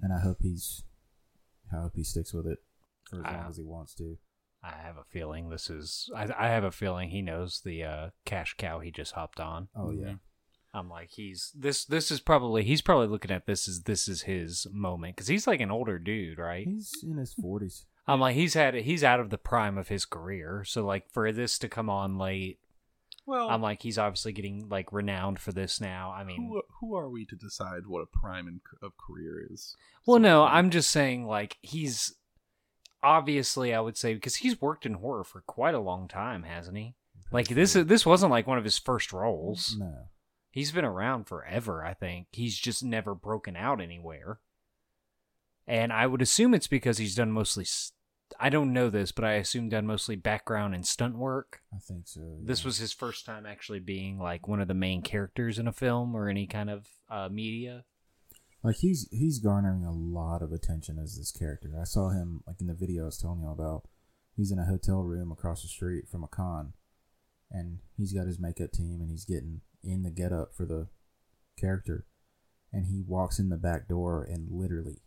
and 0.00 0.12
I 0.12 0.20
hope 0.20 0.38
he's 0.40 0.84
I 1.72 1.80
hope 1.80 1.92
he 1.96 2.04
sticks 2.04 2.32
with 2.32 2.46
it 2.46 2.58
for 3.10 3.16
as 3.18 3.24
long 3.24 3.42
Ah. 3.46 3.48
as 3.48 3.56
he 3.56 3.64
wants 3.64 3.94
to. 3.96 4.18
I 4.62 4.76
have 4.82 4.96
a 4.96 5.04
feeling 5.04 5.48
this 5.50 5.68
is. 5.68 6.08
I, 6.16 6.28
I 6.38 6.48
have 6.48 6.64
a 6.64 6.70
feeling 6.70 7.10
he 7.10 7.20
knows 7.22 7.60
the 7.64 7.82
uh, 7.84 8.10
cash 8.24 8.54
cow 8.56 8.78
he 8.78 8.90
just 8.92 9.12
hopped 9.12 9.40
on. 9.40 9.68
Oh 9.74 9.90
yeah, 9.90 10.14
I'm 10.74 10.88
like 10.88 11.10
he's 11.10 11.52
this. 11.54 11.84
This 11.84 12.10
is 12.10 12.20
probably 12.20 12.64
he's 12.64 12.82
probably 12.82 13.06
looking 13.06 13.30
at 13.30 13.46
this 13.46 13.68
as 13.68 13.82
this 13.82 14.08
is 14.08 14.22
his 14.22 14.66
moment 14.72 15.14
because 15.14 15.28
he's 15.28 15.46
like 15.46 15.60
an 15.60 15.70
older 15.70 15.98
dude, 15.98 16.38
right? 16.38 16.66
he's 16.66 16.90
in 17.02 17.16
his 17.16 17.32
forties. 17.34 17.86
I'm 18.06 18.20
like 18.20 18.34
he's 18.34 18.54
had 18.54 18.74
he's 18.74 19.04
out 19.04 19.20
of 19.20 19.30
the 19.30 19.38
prime 19.38 19.78
of 19.78 19.88
his 19.88 20.04
career, 20.04 20.64
so 20.66 20.84
like 20.84 21.10
for 21.10 21.30
this 21.32 21.58
to 21.60 21.68
come 21.68 21.88
on 21.88 22.18
late, 22.18 22.58
Well, 23.24 23.48
I'm 23.48 23.62
like 23.62 23.82
he's 23.82 23.98
obviously 23.98 24.32
getting 24.32 24.68
like 24.68 24.92
renowned 24.92 25.38
for 25.38 25.52
this 25.52 25.80
now. 25.80 26.12
I 26.14 26.24
mean, 26.24 26.36
who 26.36 26.62
who 26.80 26.96
are 26.96 27.08
we 27.08 27.24
to 27.26 27.36
decide 27.36 27.86
what 27.86 28.02
a 28.02 28.06
prime 28.06 28.48
in, 28.48 28.60
of 28.82 28.92
career 28.98 29.46
is? 29.50 29.76
well, 30.06 30.18
no, 30.18 30.44
I'm 30.44 30.70
just 30.70 30.90
saying 30.90 31.24
like 31.26 31.56
he's 31.62 32.14
obviously 33.02 33.72
I 33.72 33.80
would 33.80 33.96
say 33.96 34.14
because 34.14 34.36
he's 34.36 34.60
worked 34.60 34.84
in 34.84 34.94
horror 34.94 35.24
for 35.24 35.42
quite 35.42 35.74
a 35.74 35.80
long 35.80 36.08
time, 36.08 36.42
hasn't 36.42 36.76
he? 36.76 36.94
Like 37.30 37.48
this 37.48 37.74
is 37.74 37.86
this 37.86 38.04
wasn't 38.04 38.32
like 38.32 38.46
one 38.46 38.58
of 38.58 38.64
his 38.64 38.78
first 38.78 39.12
roles. 39.12 39.76
No, 39.78 40.08
He's 40.54 40.70
been 40.70 40.84
around 40.84 41.24
forever, 41.24 41.84
I 41.84 41.94
think. 41.94 42.28
He's 42.30 42.56
just 42.56 42.84
never 42.84 43.12
broken 43.12 43.56
out 43.56 43.80
anywhere. 43.80 44.38
And 45.66 45.92
I 45.92 46.06
would 46.06 46.22
assume 46.22 46.54
it's 46.54 46.68
because 46.68 46.98
he's 46.98 47.16
done 47.16 47.32
mostly 47.32 47.66
I 48.38 48.50
don't 48.50 48.72
know 48.72 48.88
this, 48.88 49.10
but 49.10 49.24
I 49.24 49.32
assume 49.32 49.68
done 49.68 49.84
mostly 49.84 50.14
background 50.14 50.72
and 50.72 50.86
stunt 50.86 51.18
work. 51.18 51.62
I 51.74 51.78
think 51.78 52.06
so. 52.06 52.38
This 52.40 52.64
was 52.64 52.78
his 52.78 52.92
first 52.92 53.26
time 53.26 53.46
actually 53.46 53.80
being 53.80 54.20
like 54.20 54.46
one 54.46 54.60
of 54.60 54.68
the 54.68 54.74
main 54.74 55.02
characters 55.02 55.58
in 55.58 55.66
a 55.66 55.72
film 55.72 56.14
or 56.14 56.28
any 56.28 56.46
kind 56.46 56.70
of 56.70 56.86
uh, 57.10 57.28
media. 57.28 57.82
like 58.62 58.76
he's 58.76 59.08
he's 59.10 59.40
garnering 59.40 59.84
a 59.84 59.92
lot 59.92 60.40
of 60.40 60.52
attention 60.52 61.00
as 61.00 61.18
this 61.18 61.32
character. 61.32 61.72
I 61.80 61.84
saw 61.84 62.10
him 62.10 62.44
like 62.46 62.60
in 62.60 62.68
the 62.68 62.74
video 62.74 63.02
I 63.02 63.06
was 63.06 63.18
telling 63.18 63.40
you 63.40 63.50
about. 63.50 63.88
He's 64.36 64.52
in 64.52 64.60
a 64.60 64.66
hotel 64.66 65.02
room 65.02 65.32
across 65.32 65.62
the 65.62 65.68
street 65.68 66.08
from 66.08 66.22
a 66.22 66.28
con, 66.28 66.74
and 67.50 67.80
he's 67.96 68.12
got 68.12 68.28
his 68.28 68.38
makeup 68.38 68.70
team, 68.70 69.00
and 69.00 69.10
he's 69.10 69.24
getting 69.24 69.62
in 69.84 70.02
the 70.02 70.10
getup 70.10 70.54
for 70.54 70.64
the 70.66 70.88
character, 71.58 72.06
and 72.72 72.86
he 72.86 73.02
walks 73.06 73.38
in 73.38 73.48
the 73.48 73.56
back 73.56 73.88
door, 73.88 74.24
and 74.24 74.50
literally, 74.50 75.02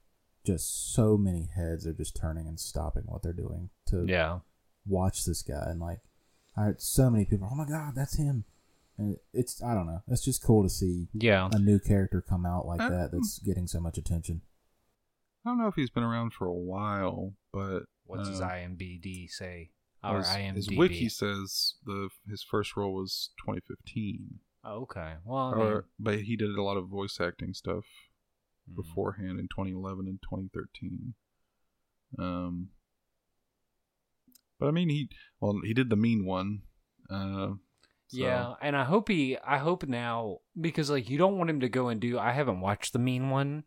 just 0.46 0.94
so 0.94 1.18
many 1.18 1.50
heads 1.56 1.86
are 1.86 1.94
just 1.94 2.16
turning 2.16 2.48
and 2.48 2.60
stopping 2.60 3.04
what 3.06 3.22
they're 3.24 3.34
doing 3.34 3.70
to 3.88 4.06
Yeah. 4.08 4.40
watch 4.86 5.26
this 5.26 5.42
guy, 5.42 5.66
and 5.68 5.80
like, 5.80 6.00
I 6.56 6.66
had 6.66 6.82
so 6.82 7.10
many 7.10 7.26
people. 7.26 7.50
Oh 7.52 7.56
my 7.56 7.68
god, 7.68 7.94
that's 7.96 8.16
him! 8.18 8.46
And 8.98 9.18
it's 9.34 9.62
I 9.62 9.74
don't 9.76 9.86
know. 9.86 10.02
It's 10.08 10.24
just 10.26 10.42
cool 10.44 10.64
to 10.64 10.70
see 10.70 11.08
Yeah. 11.14 11.50
a 11.52 11.60
new 11.60 11.78
character 11.80 12.20
come 12.22 12.46
out 12.46 12.66
like 12.66 12.82
Uh, 12.82 12.90
that 12.90 13.12
that's 13.12 13.38
getting 13.40 13.68
so 13.68 13.80
much 13.80 13.98
attention. 13.98 14.42
I 15.46 15.50
don't 15.52 15.60
know 15.60 15.68
if 15.68 15.76
he's 15.76 15.92
been 15.92 16.04
around 16.04 16.34
for 16.34 16.46
a 16.48 16.54
while, 16.54 17.34
but 17.54 17.84
What's 18.06 18.28
his 18.30 18.42
uh, 18.42 18.48
IMBD 18.48 19.30
say? 19.30 19.72
Or 20.04 20.18
his, 20.20 20.28
IMDb? 20.28 20.56
his 20.56 20.70
wiki 20.72 21.10
says 21.10 21.76
the 21.86 22.10
his 22.28 22.42
first 22.44 22.76
role 22.78 22.94
was 22.94 23.30
2015, 23.46 24.40
Oh, 24.40 24.40
okay. 24.68 25.14
Well, 25.26 25.38
I 25.38 25.58
mean, 25.58 25.66
or 25.68 25.86
but 26.00 26.20
he 26.22 26.36
did 26.36 26.50
a 26.56 26.64
lot 26.64 26.78
of 26.78 26.88
voice 26.88 27.18
acting 27.22 27.54
stuff 27.54 27.86
mm. 28.70 28.76
beforehand 28.76 29.40
in 29.40 29.48
2011 29.48 30.08
and 30.08 30.20
2013. 30.22 31.14
Um, 32.20 32.70
but 34.60 34.68
I 34.68 34.72
mean, 34.72 34.90
he 34.90 35.10
well, 35.40 35.60
he 35.64 35.74
did 35.74 35.90
the 35.90 35.96
mean 35.96 36.26
one. 36.26 36.62
Uh, 37.10 37.54
so- 38.08 38.18
Yeah, 38.18 38.54
and 38.62 38.76
I 38.76 38.84
hope 38.86 39.10
he 39.10 39.38
I 39.46 39.58
hope 39.58 39.88
now 39.88 40.40
because 40.60 40.90
like 40.90 41.10
you 41.10 41.18
don't 41.18 41.38
want 41.38 41.50
him 41.50 41.60
to 41.62 41.70
go 41.70 41.90
and 41.90 42.00
do 42.00 42.18
I 42.18 42.32
haven't 42.32 42.62
watched 42.62 42.94
the 42.94 43.00
mean 43.00 43.30
one, 43.30 43.64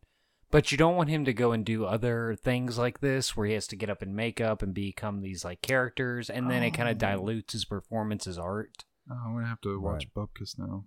but 0.50 0.72
you 0.72 0.78
don't 0.78 0.96
want 0.96 1.10
him 1.10 1.24
to 1.26 1.32
go 1.32 1.52
and 1.52 1.64
do 1.64 1.84
other 1.84 2.34
things 2.42 2.76
like 2.78 3.00
this 3.00 3.36
where 3.36 3.46
he 3.46 3.52
has 3.54 3.66
to 3.68 3.76
get 3.76 3.90
up 3.90 4.02
in 4.02 4.14
makeup 4.16 4.62
and 4.62 4.74
become 4.74 5.20
these 5.20 5.44
like 5.44 5.62
characters 5.62 6.28
and 6.30 6.50
then 6.50 6.62
it 6.62 6.72
kind 6.72 6.88
Oh. 6.88 6.92
of 6.92 6.98
dilutes 6.98 7.52
his 7.52 7.64
performance 7.64 8.26
as 8.26 8.38
art. 8.38 8.84
Oh, 9.10 9.14
I'm 9.26 9.34
gonna 9.34 9.46
have 9.46 9.60
to 9.62 9.80
watch 9.80 10.06
Right. 10.16 10.28
Bupkis 10.28 10.58
now. 10.58 10.84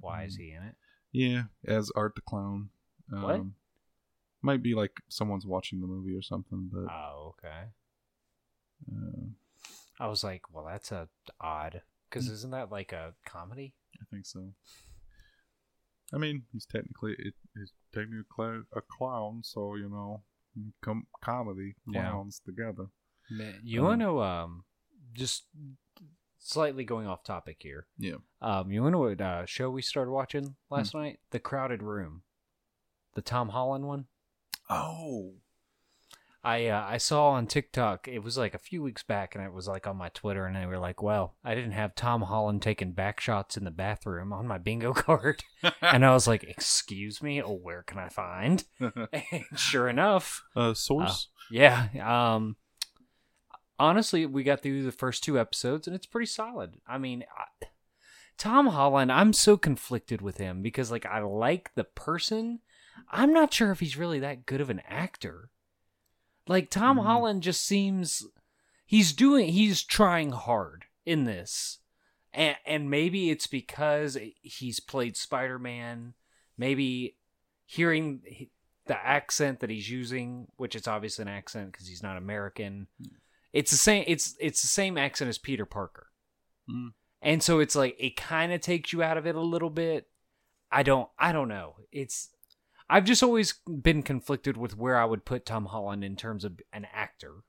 Why 0.00 0.24
is 0.24 0.36
Mm. 0.36 0.40
he 0.40 0.50
in 0.52 0.62
it? 0.62 0.74
Yeah, 1.12 1.44
as 1.66 1.90
Art 1.96 2.14
the 2.14 2.20
Clown. 2.22 2.70
Um, 3.12 3.22
What? 3.22 3.42
Might 4.42 4.62
be 4.62 4.74
like 4.74 5.00
someone's 5.08 5.44
watching 5.46 5.80
the 5.80 5.86
movie 5.86 6.14
or 6.14 6.22
something, 6.22 6.70
but 6.72 6.90
Oh, 6.90 7.34
okay. 7.38 7.68
uh, 8.90 9.26
I 9.98 10.06
was 10.06 10.24
like, 10.24 10.50
well, 10.52 10.64
that's 10.64 10.90
a 10.92 11.08
odd 11.40 11.82
because 12.08 12.26
Mm. 12.28 12.32
isn't 12.32 12.50
that 12.52 12.70
like 12.70 12.92
a 12.92 13.14
comedy? 13.26 13.74
I 14.00 14.04
think 14.06 14.24
so. 14.26 14.54
I 16.12 16.16
mean, 16.18 16.46
he's 16.52 16.66
technically 16.66 17.14
it, 17.18 17.34
he's 17.54 17.72
technically 17.92 18.62
a 18.72 18.80
clown, 18.80 19.42
so 19.44 19.74
you 19.76 19.88
know, 19.88 20.22
com- 20.80 21.06
comedy 21.20 21.74
Yeah. 21.86 22.10
clowns 22.10 22.40
together. 22.40 22.86
Man, 23.30 23.60
you 23.62 23.80
Um, 23.80 23.86
want 23.86 24.00
to 24.00 24.22
um 24.22 24.64
just 25.12 25.46
slightly 26.40 26.84
going 26.84 27.06
off 27.06 27.22
topic 27.22 27.58
here. 27.60 27.86
Yeah. 27.98 28.16
Um, 28.42 28.70
you 28.70 28.90
know 28.90 28.98
what 28.98 29.20
uh, 29.20 29.46
show 29.46 29.70
we 29.70 29.82
started 29.82 30.10
watching 30.10 30.56
last 30.70 30.94
night? 30.94 31.20
The 31.30 31.38
Crowded 31.38 31.82
Room, 31.82 32.22
the 33.14 33.22
Tom 33.22 33.50
Holland 33.50 33.86
one. 33.86 34.06
Oh, 34.68 35.34
I 36.42 36.66
uh, 36.68 36.86
I 36.88 36.96
saw 36.96 37.30
on 37.30 37.46
TikTok. 37.46 38.08
It 38.08 38.20
was 38.20 38.38
like 38.38 38.54
a 38.54 38.58
few 38.58 38.82
weeks 38.82 39.02
back, 39.02 39.34
and 39.34 39.44
it 39.44 39.52
was 39.52 39.68
like 39.68 39.86
on 39.86 39.96
my 39.96 40.08
Twitter, 40.08 40.46
and 40.46 40.56
they 40.56 40.64
were 40.64 40.78
like, 40.78 41.02
"Well, 41.02 41.34
I 41.44 41.54
didn't 41.54 41.72
have 41.72 41.94
Tom 41.94 42.22
Holland 42.22 42.62
taking 42.62 42.92
back 42.92 43.20
shots 43.20 43.56
in 43.58 43.64
the 43.64 43.70
bathroom 43.70 44.32
on 44.32 44.46
my 44.46 44.56
bingo 44.56 44.92
card," 44.94 45.44
and 45.82 46.04
I 46.04 46.12
was 46.12 46.26
like, 46.26 46.44
"Excuse 46.44 47.22
me, 47.22 47.42
oh, 47.42 47.58
where 47.60 47.82
can 47.82 47.98
I 47.98 48.08
find?" 48.08 48.64
And 48.80 49.44
sure 49.56 49.88
enough, 49.88 50.42
uh, 50.56 50.72
source. 50.72 51.28
yeah. 51.50 51.88
Um, 52.02 52.56
honestly, 53.80 54.26
we 54.26 54.42
got 54.44 54.62
through 54.62 54.82
the 54.82 54.92
first 54.92 55.24
two 55.24 55.38
episodes, 55.38 55.86
and 55.86 55.96
it's 55.96 56.06
pretty 56.06 56.26
solid. 56.26 56.74
I 56.86 56.98
mean, 56.98 57.24
I, 57.36 57.66
Tom 58.36 58.68
Holland, 58.68 59.10
I'm 59.10 59.32
so 59.32 59.56
conflicted 59.56 60.20
with 60.20 60.36
him 60.36 60.62
because, 60.62 60.90
like, 60.90 61.06
I 61.06 61.20
like 61.20 61.74
the 61.74 61.84
person. 61.84 62.60
I'm 63.10 63.32
not 63.32 63.52
sure 63.52 63.70
if 63.72 63.80
he's 63.80 63.96
really 63.96 64.20
that 64.20 64.46
good 64.46 64.60
of 64.60 64.70
an 64.70 64.82
actor. 64.86 65.50
Like, 66.46 66.70
Tom 66.70 66.98
Mhm. 66.98 67.04
Holland 67.04 67.42
just 67.42 67.64
seems 67.64 68.26
he's 68.86 69.12
doing 69.12 69.52
he's 69.52 69.82
trying 69.82 70.30
hard 70.32 70.84
in 71.04 71.24
this. 71.24 71.78
And 72.32 72.56
and 72.64 72.90
maybe 72.90 73.30
it's 73.30 73.46
because 73.46 74.16
he's 74.42 74.80
played 74.80 75.16
Spider-Man. 75.16 76.14
Maybe 76.56 77.16
hearing 77.66 78.22
the 78.86 79.06
accent 79.06 79.60
that 79.60 79.70
he's 79.70 79.88
using, 79.90 80.48
which 80.56 80.74
it's 80.74 80.88
obviously 80.88 81.22
an 81.22 81.28
accent 81.28 81.72
because 81.72 81.86
he's 81.88 82.02
not 82.02 82.16
American. 82.16 82.88
It's 83.52 83.70
the 83.70 83.76
same. 83.76 84.04
It's 84.06 84.36
it's 84.40 84.62
the 84.62 84.68
same 84.68 84.96
accent 84.98 85.28
as 85.28 85.38
Peter 85.38 85.66
Parker. 85.66 86.06
Mm. 86.70 86.92
and 87.20 87.42
so 87.42 87.58
it's 87.58 87.74
like 87.74 87.96
it 87.98 88.16
kind 88.16 88.52
of 88.52 88.60
takes 88.60 88.92
you 88.92 89.02
out 89.02 89.16
of 89.16 89.26
it 89.26 89.34
a 89.34 89.40
little 89.40 89.70
bit. 89.70 90.08
I 90.70 90.82
don't. 90.84 91.08
I 91.18 91.32
don't 91.32 91.48
know. 91.48 91.76
It's. 91.90 92.28
I've 92.88 93.04
just 93.04 93.22
always 93.22 93.54
been 93.66 94.02
conflicted 94.02 94.56
with 94.56 94.76
where 94.76 94.96
I 94.96 95.04
would 95.04 95.24
put 95.24 95.46
Tom 95.46 95.66
Holland 95.66 96.02
in 96.04 96.16
terms 96.16 96.44
of 96.44 96.60
an 96.72 96.86
actor. 96.92 97.42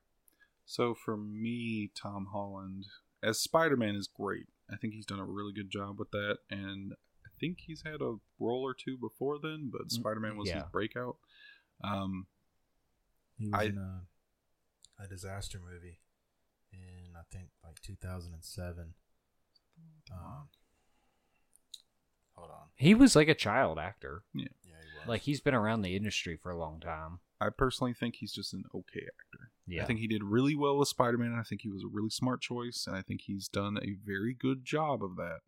So 0.64 0.94
for 0.94 1.16
me, 1.16 1.90
Tom 1.94 2.28
Holland 2.32 2.86
as 3.22 3.38
Spider 3.40 3.76
Man 3.76 3.94
is 3.94 4.08
great. 4.08 4.46
I 4.72 4.76
think 4.76 4.94
he's 4.94 5.06
done 5.06 5.18
a 5.20 5.24
really 5.24 5.52
good 5.52 5.70
job 5.70 5.98
with 5.98 6.10
that, 6.12 6.38
and 6.50 6.94
I 7.26 7.28
think 7.38 7.58
he's 7.66 7.82
had 7.84 8.00
a 8.00 8.16
role 8.40 8.62
or 8.62 8.74
two 8.74 8.96
before 8.96 9.38
then, 9.40 9.70
but 9.72 9.90
Spider 9.92 10.20
Man 10.20 10.36
was 10.36 10.48
his 10.50 10.62
breakout. 10.72 11.16
Um, 11.84 12.26
He 13.38 13.48
was 13.50 13.60
I- 13.60 13.64
in 13.64 13.78
a, 13.78 14.00
a 15.02 15.08
disaster 15.08 15.58
movie 15.58 15.98
in 16.72 17.16
I 17.16 17.22
think 17.30 17.48
like 17.64 17.80
2007. 17.82 18.94
Um, 20.10 20.48
hold 22.34 22.50
on. 22.50 22.68
He 22.76 22.94
was 22.94 23.16
like 23.16 23.28
a 23.28 23.34
child 23.34 23.78
actor. 23.78 24.22
Yeah, 24.34 24.46
he 24.62 24.70
was. 24.70 25.08
Like 25.08 25.22
he's 25.22 25.40
been 25.40 25.54
around 25.54 25.82
the 25.82 25.96
industry 25.96 26.36
for 26.36 26.50
a 26.50 26.58
long 26.58 26.80
time. 26.80 27.20
I 27.40 27.48
personally 27.50 27.94
think 27.94 28.16
he's 28.16 28.32
just 28.32 28.52
an 28.52 28.64
okay 28.74 29.00
actor. 29.00 29.50
Yeah. 29.66 29.82
I 29.82 29.86
think 29.86 29.98
he 29.98 30.06
did 30.06 30.22
really 30.22 30.54
well 30.54 30.78
with 30.78 30.88
Spider 30.88 31.18
Man. 31.18 31.36
I 31.38 31.42
think 31.42 31.62
he 31.62 31.70
was 31.70 31.82
a 31.82 31.90
really 31.90 32.10
smart 32.10 32.40
choice, 32.40 32.84
and 32.86 32.96
I 32.96 33.02
think 33.02 33.22
he's 33.22 33.48
done 33.48 33.78
a 33.82 33.96
very 34.04 34.34
good 34.34 34.64
job 34.64 35.02
of 35.02 35.16
that. 35.16 35.38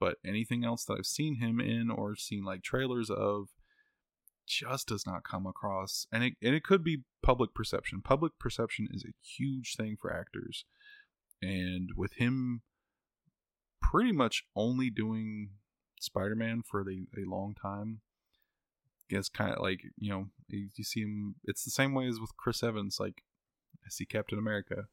But 0.00 0.16
anything 0.24 0.64
else 0.64 0.84
that 0.86 0.94
I've 0.98 1.06
seen 1.06 1.36
him 1.36 1.60
in 1.60 1.90
or 1.90 2.16
seen 2.16 2.42
like 2.42 2.62
trailers 2.62 3.10
of 3.10 3.48
just 4.50 4.88
does 4.88 5.06
not 5.06 5.24
come 5.24 5.46
across. 5.46 6.06
And 6.12 6.24
it 6.24 6.34
and 6.42 6.54
it 6.54 6.64
could 6.64 6.84
be 6.84 7.04
public 7.22 7.54
perception. 7.54 8.02
Public 8.02 8.32
perception 8.38 8.88
is 8.92 9.04
a 9.04 9.14
huge 9.22 9.76
thing 9.76 9.96
for 10.00 10.12
actors. 10.12 10.64
And 11.40 11.90
with 11.96 12.14
him 12.14 12.62
pretty 13.80 14.12
much 14.12 14.44
only 14.54 14.90
doing 14.90 15.50
Spider 16.00 16.36
Man 16.36 16.62
for 16.68 16.84
the, 16.84 17.06
a 17.16 17.28
long 17.28 17.54
time, 17.60 18.00
it's 19.08 19.28
kind 19.28 19.52
of 19.52 19.60
like 19.60 19.80
you 19.98 20.10
know 20.10 20.26
you, 20.48 20.68
you 20.76 20.84
see 20.84 21.00
him 21.00 21.36
it's 21.44 21.64
the 21.64 21.70
same 21.70 21.94
way 21.94 22.06
as 22.06 22.20
with 22.20 22.36
chris 22.36 22.62
evans 22.62 22.98
like 23.00 23.22
i 23.84 23.88
see 23.88 24.04
captain 24.04 24.38
america 24.38 24.86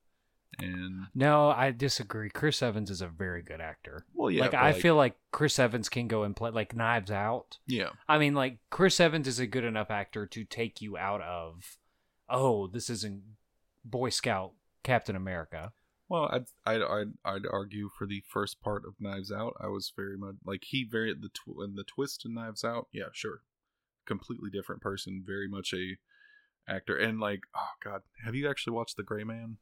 and 0.59 1.07
No, 1.13 1.49
I 1.49 1.71
disagree. 1.71 2.29
Chris 2.29 2.61
Evans 2.61 2.89
is 2.89 3.01
a 3.01 3.07
very 3.07 3.41
good 3.41 3.61
actor. 3.61 4.05
well 4.13 4.31
yeah 4.31 4.41
like 4.41 4.53
I 4.53 4.73
feel 4.73 4.95
like 4.95 5.15
Chris 5.31 5.59
Evans 5.59 5.89
can 5.89 6.07
go 6.07 6.23
and 6.23 6.35
play 6.35 6.51
like 6.51 6.75
Knives 6.75 7.11
Out. 7.11 7.57
yeah 7.67 7.89
I 8.07 8.17
mean, 8.17 8.33
like 8.33 8.59
Chris 8.69 8.99
Evans 8.99 9.27
is 9.27 9.39
a 9.39 9.47
good 9.47 9.63
enough 9.63 9.91
actor 9.91 10.25
to 10.25 10.43
take 10.43 10.81
you 10.81 10.97
out 10.97 11.21
of, 11.21 11.77
oh, 12.29 12.67
this 12.67 12.89
isn't 12.89 13.21
Boy 13.85 14.09
Scout 14.09 14.53
Captain 14.83 15.15
America. 15.15 15.73
well 16.09 16.29
I'd, 16.31 16.45
I'd 16.65 16.81
i'd 16.81 17.13
i'd 17.25 17.45
argue 17.51 17.89
for 17.97 18.07
the 18.07 18.23
first 18.27 18.61
part 18.61 18.83
of 18.85 18.93
knives 18.99 19.31
out 19.31 19.53
i 19.59 19.67
was 19.67 19.91
very 19.95 20.17
much 20.17 20.35
like 20.45 20.63
he 20.65 20.85
very 20.89 21.13
the 21.13 21.27
tw- 21.29 21.59
and 21.59 21.77
the 21.77 21.83
twist 21.83 22.25
in 22.25 22.33
knives 22.33 22.63
out 22.63 22.87
yeah 22.93 23.09
sure 23.11 23.41
completely 24.05 24.49
different 24.49 24.81
person 24.81 25.21
very 25.25 25.49
much 25.49 25.73
a 25.73 25.97
actor 26.71 26.95
and 26.95 27.19
like 27.19 27.41
oh 27.55 27.71
god 27.83 28.01
have 28.23 28.35
you 28.35 28.49
actually 28.49 28.71
watched 28.73 28.95
the 28.95 29.03
gray 29.03 29.25
man 29.25 29.57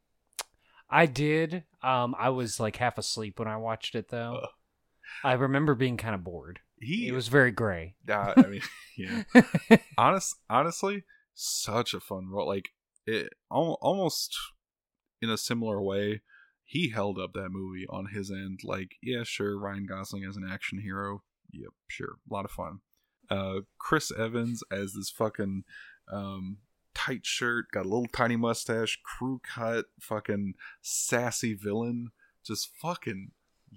I 0.88 1.06
did. 1.06 1.64
Um, 1.82 2.14
I 2.18 2.30
was 2.30 2.60
like 2.60 2.76
half 2.76 2.98
asleep 2.98 3.38
when 3.38 3.48
I 3.48 3.56
watched 3.56 3.94
it 3.94 4.08
though. 4.08 4.40
Ugh. 4.42 4.48
I 5.24 5.32
remember 5.32 5.74
being 5.74 5.96
kind 5.96 6.14
of 6.14 6.22
bored. 6.24 6.60
he 6.80 7.08
It 7.08 7.12
was 7.12 7.28
very 7.28 7.50
gray. 7.50 7.94
uh, 8.08 8.34
i 8.36 8.42
mean 8.46 8.60
yeah 8.96 9.22
honest 9.98 10.36
honestly 10.50 11.04
such 11.34 11.94
a 11.94 12.00
fun 12.00 12.28
role 12.28 12.46
like 12.46 12.70
it 13.06 13.30
al- 13.52 13.78
almost 13.80 14.36
in 15.22 15.30
a 15.30 15.38
similar 15.38 15.80
way 15.82 16.22
he 16.64 16.90
held 16.90 17.18
up 17.18 17.32
that 17.34 17.50
movie 17.50 17.86
on 17.88 18.06
his 18.06 18.30
end 18.30 18.60
like 18.64 18.96
yeah 19.02 19.22
sure 19.22 19.58
ryan 19.58 19.86
gosling 19.86 20.24
as 20.24 20.36
an 20.36 20.46
action 20.50 20.80
hero 20.80 21.22
yep 21.52 21.70
sure 21.88 22.16
a 22.30 22.34
lot 22.34 22.44
of 22.44 22.50
fun 22.50 22.80
uh 23.30 23.60
chris 23.78 24.10
evans 24.18 24.62
as 24.70 24.92
this 24.94 25.10
fucking 25.10 25.62
um 26.12 26.58
tight 26.96 27.26
shirt 27.26 27.66
got 27.72 27.84
a 27.84 27.88
little 27.88 28.06
tiny 28.12 28.36
mustache 28.36 28.98
crew 29.04 29.40
cut 29.44 29.84
fucking 30.00 30.54
sassy 30.80 31.52
villain 31.52 32.10
just 32.42 32.70
fucking 32.80 33.30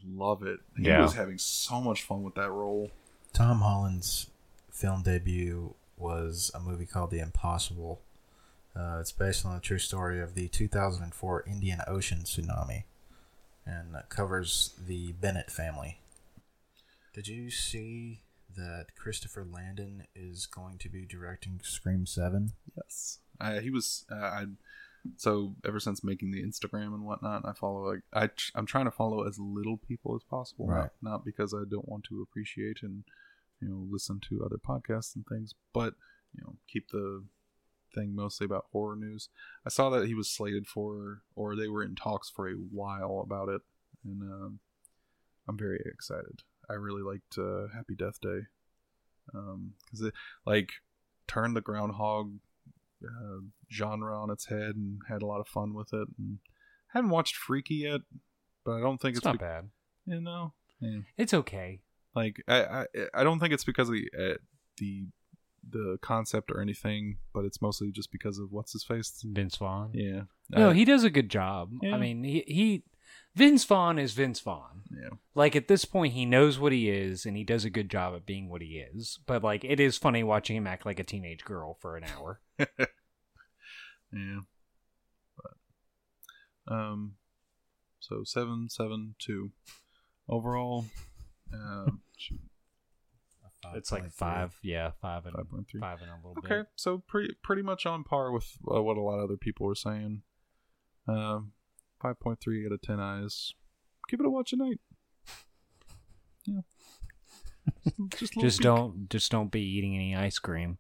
love 0.06 0.42
it 0.44 0.60
he 0.78 0.84
Yeah. 0.88 1.02
was 1.02 1.14
having 1.16 1.38
so 1.38 1.82
much 1.82 2.04
fun 2.04 2.24
with 2.24 2.36
that 2.36 2.50
role 2.50 2.92
Tom 3.34 3.60
Holland's 3.60 4.28
film 4.72 5.04
debut 5.04 5.76
was 5.98 6.50
a 6.56 6.60
movie 6.60 6.86
called 6.86 7.12
The 7.12 7.20
Impossible. 7.20 8.02
Uh, 8.76 8.98
it's 9.02 9.12
based 9.12 9.46
on 9.46 9.54
the 9.54 9.60
true 9.62 9.78
story 9.78 10.20
of 10.22 10.34
the 10.34 10.48
2004 10.48 11.44
Indian 11.46 11.80
Ocean 11.88 12.20
tsunami, 12.24 12.86
and 13.66 13.96
covers 14.10 14.74
the 14.84 15.12
Bennett 15.12 15.52
family. 15.52 16.00
Did 17.14 17.28
you 17.28 17.52
see 17.52 18.22
that 18.56 18.88
Christopher 18.96 19.46
Landon 19.50 20.04
is 20.16 20.46
going 20.46 20.78
to 20.80 20.90
be 20.90 21.06
directing 21.06 21.60
Scream 21.64 22.06
Seven? 22.06 22.54
Yes, 22.76 23.20
I, 23.40 23.60
he 23.60 23.70
was. 23.70 24.06
Uh, 24.12 24.16
I 24.16 24.46
so 25.16 25.56
ever 25.66 25.80
since 25.80 26.04
making 26.04 26.32
the 26.32 26.44
Instagram 26.44 26.94
and 26.94 27.06
whatnot, 27.06 27.46
I 27.46 27.54
follow. 27.54 27.90
Like, 27.92 28.02
I 28.14 28.30
I'm 28.56 28.66
trying 28.66 28.86
to 28.86 28.92
follow 28.92 29.28
as 29.28 29.40
little 29.40 29.78
people 29.78 30.16
as 30.16 30.24
possible, 30.24 30.68
Right. 30.68 30.90
not, 31.02 31.12
not 31.12 31.26
because 31.26 31.54
I 31.54 31.64
don't 31.70 31.88
want 31.88 32.04
to 32.06 32.22
appreciate 32.22 32.80
and 32.82 33.04
you 33.62 33.70
know 33.70 33.86
listen 33.90 34.20
to 34.30 34.44
other 34.46 34.58
podcasts 34.58 35.16
and 35.16 35.26
things, 35.28 35.54
but 35.74 35.94
you 36.34 36.42
know 36.44 36.56
keep 36.68 36.90
the 36.90 37.24
thing 37.96 38.14
mostly 38.16 38.46
about 38.46 38.66
horror 38.72 38.96
news. 38.96 39.30
I 39.66 39.70
saw 39.70 39.90
that 39.92 40.06
he 40.08 40.14
was 40.14 40.30
slated 40.30 40.68
for, 40.68 41.22
or 41.36 41.56
they 41.56 41.68
were 41.68 41.84
in 41.84 41.96
talks 41.96 42.30
for 42.30 42.48
a 42.48 42.54
while 42.54 43.22
about 43.24 43.50
it, 43.50 43.62
and 44.04 44.22
um, 44.22 44.60
I'm 45.48 45.58
very 45.58 45.82
excited. 45.86 46.44
I 46.70 46.74
really 46.74 47.02
liked 47.02 47.38
uh, 47.38 47.68
Happy 47.76 47.96
Death 47.96 48.20
Day 48.22 48.42
because 49.26 50.02
it 50.02 50.14
like 50.46 50.72
turned 51.28 51.56
the 51.56 51.62
groundhog 51.62 52.34
uh, 53.04 53.40
genre 53.72 54.20
on 54.20 54.30
its 54.30 54.48
head 54.48 54.76
and 54.76 55.00
had 55.08 55.22
a 55.22 55.26
lot 55.26 55.40
of 55.40 55.48
fun 55.48 55.74
with 55.74 55.94
it. 55.94 56.08
And 56.18 56.40
haven't 56.94 57.12
watched 57.12 57.36
Freaky 57.36 57.76
yet, 57.76 58.02
but 58.66 58.72
I 58.74 58.80
don't 58.82 59.00
think 59.00 59.12
It's 59.14 59.20
it's, 59.20 59.26
not 59.26 59.34
be- 59.34 59.38
bad. 59.40 59.70
You 60.06 60.22
know, 60.22 60.54
yeah. 60.80 61.00
It's 61.18 61.34
okay. 61.34 61.82
like 62.16 62.42
I, 62.48 62.64
I 62.64 62.86
I 63.14 63.24
don't 63.24 63.40
think 63.40 63.54
it's 63.54 63.64
because 63.64 63.90
of 63.90 63.96
the 63.96 64.10
uh, 64.18 64.38
the 64.78 65.08
the 65.70 65.98
concept 66.02 66.50
or 66.52 66.62
anything, 66.62 67.18
but 67.34 67.46
it's 67.46 67.62
mostly 67.62 67.92
just 67.92 68.12
because 68.12 68.40
of 68.40 68.52
what's 68.52 68.72
his 68.72 68.84
face. 68.84 69.22
Vince 69.24 69.58
Vaughn. 69.58 69.92
Yeah, 69.94 70.22
No, 70.50 70.70
Uh, 70.70 70.74
he 70.74 70.84
does 70.86 71.04
a 71.04 71.10
good 71.12 71.30
job. 71.30 71.72
Yeah. 71.84 71.94
I 71.96 72.00
mean, 72.00 72.24
he, 72.24 72.44
he 72.48 72.84
Vince 73.36 73.64
Vaughn 73.64 73.98
is 74.00 74.14
Vince 74.14 74.40
Vaughn. 74.40 74.82
yeah. 74.92 75.10
Like 75.36 75.56
at 75.56 75.68
this 75.68 75.86
point, 75.86 76.14
he 76.14 76.26
knows 76.26 76.58
what 76.60 76.72
he 76.72 76.90
is, 76.90 77.26
and 77.26 77.38
he 77.38 77.44
does 77.44 77.64
a 77.64 77.70
good 77.70 77.90
job 77.90 78.16
at 78.16 78.26
being 78.26 78.50
what 78.50 78.62
he 78.62 78.84
is. 78.94 79.20
But 79.26 79.44
like, 79.44 79.64
it 79.64 79.80
is 79.80 79.98
funny 79.98 80.24
watching 80.24 80.56
him 80.58 80.68
act 80.68 80.86
like 80.86 81.00
a 81.00 81.04
teenage 81.04 81.44
girl 81.46 81.78
for 81.80 81.96
an 81.98 82.04
hour. 82.06 82.42
Yeah. 84.12 84.40
But 85.38 86.74
um 86.74 87.14
so 88.00 88.24
seven 88.24 88.68
seven 88.70 89.14
two. 89.20 89.52
Overall 90.28 90.86
um 91.54 92.02
shoot, 92.18 92.40
it's 93.76 93.92
like 93.92 94.12
five, 94.12 94.58
yeah, 94.64 94.92
five 95.00 95.26
and 95.28 95.36
five 95.36 95.50
point 95.52 95.68
three. 95.70 95.80
five 95.80 96.00
and 96.02 96.10
a 96.10 96.16
little 96.16 96.34
Okay, 96.40 96.48
bit. 96.48 96.54
Okay, 96.62 96.70
so 96.76 97.04
pretty 97.08 97.36
pretty 97.44 97.62
much 97.62 97.86
on 97.86 98.04
par 98.04 98.32
with 98.32 98.58
uh, 98.74 98.82
what 98.82 98.98
a 98.98 99.02
lot 99.02 99.20
of 99.20 99.26
other 99.26 99.38
people 99.38 99.68
were 99.68 99.76
saying. 99.76 100.24
Um 101.08 101.52
five 102.02 102.20
point 102.20 102.40
three 102.40 102.66
out 102.66 102.72
of 102.72 102.82
ten 102.82 103.00
eyes. 103.00 103.54
Give 104.10 104.20
it 104.20 104.26
a 104.26 104.30
watch 104.30 104.54
a 104.54 104.58
night. 104.58 104.80
Yeah. 106.46 106.62
Just, 108.18 108.34
Just 108.34 108.58
peek. 108.60 108.64
don't, 108.64 109.10
just 109.10 109.30
don't 109.32 109.52
be 109.52 109.62
eating 109.62 109.94
any 109.96 110.16
ice 110.16 110.40
cream. 110.40 110.80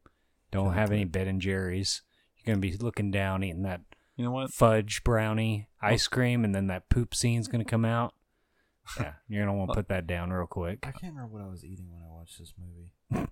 Don't 0.51 0.73
have 0.73 0.91
any 0.91 1.03
Ben 1.05 1.27
and 1.27 1.41
Jerry's. 1.41 2.01
You're 2.37 2.55
gonna 2.55 2.61
be 2.61 2.75
looking 2.77 3.11
down, 3.11 3.43
eating 3.43 3.61
that 3.63 3.81
You 4.15 4.23
know 4.25 4.31
what? 4.31 4.51
fudge 4.51 5.03
brownie 5.03 5.67
ice 5.81 6.07
cream, 6.07 6.43
and 6.43 6.55
then 6.55 6.67
that 6.67 6.89
poop 6.89 7.13
scene's 7.13 7.47
gonna 7.47 7.65
come 7.65 7.85
out. 7.85 8.13
Yeah, 8.99 9.13
you're 9.27 9.45
gonna 9.45 9.55
want 9.55 9.69
to 9.69 9.75
put 9.75 9.89
that 9.89 10.07
down 10.07 10.31
real 10.31 10.47
quick. 10.47 10.79
I 10.81 10.91
can't 10.91 11.13
remember 11.13 11.33
what 11.37 11.43
I 11.43 11.47
was 11.49 11.63
eating 11.63 11.91
when 11.91 12.01
I 12.01 12.07
watched 12.11 12.39
this 12.39 12.53
movie. 12.57 12.93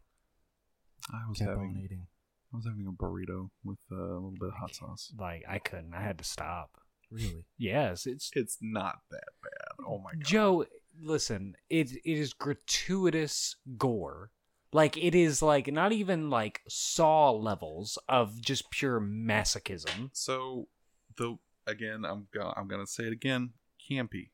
I 1.12 1.28
was 1.28 1.40
Kept 1.40 1.50
having 1.50 1.76
on 1.78 1.82
eating. 1.84 2.06
I 2.54 2.58
was 2.58 2.66
having 2.66 2.86
a 2.86 2.92
burrito 2.92 3.50
with 3.64 3.80
uh, 3.92 3.96
a 3.96 4.14
little 4.14 4.34
bit 4.40 4.50
of 4.50 4.54
hot 4.60 4.76
sauce. 4.76 5.12
Like 5.18 5.44
I 5.50 5.58
couldn't. 5.58 5.96
I 5.96 6.04
had 6.04 6.20
to 6.20 6.24
stop. 6.24 6.80
Really? 7.12 7.46
Yes, 7.58 8.06
it's 8.06 8.30
It's 8.36 8.58
not 8.62 9.00
that 9.12 9.30
bad. 9.42 9.86
Oh 9.88 10.00
my 10.00 10.12
god. 10.14 10.24
Joe, 10.24 10.66
listen, 11.02 11.56
it 11.70 11.92
it 12.04 12.18
is 12.20 12.34
gratuitous 12.34 13.56
gore. 13.78 14.32
Like 14.74 14.98
it 14.98 15.16
is 15.16 15.42
like 15.42 15.72
not 15.72 15.92
even 15.94 16.30
like 16.30 16.62
saw 16.68 17.32
levels 17.32 17.98
of 18.10 18.42
just 18.42 18.70
pure 18.72 19.00
masochism. 19.00 20.10
So, 20.14 20.68
the 21.18 21.38
again, 21.66 22.04
I'm 22.06 22.28
go- 22.34 22.54
I'm 22.56 22.68
gonna 22.68 22.86
say 22.88 23.04
it 23.06 23.14
again. 23.14 23.52
Campy. 23.90 24.32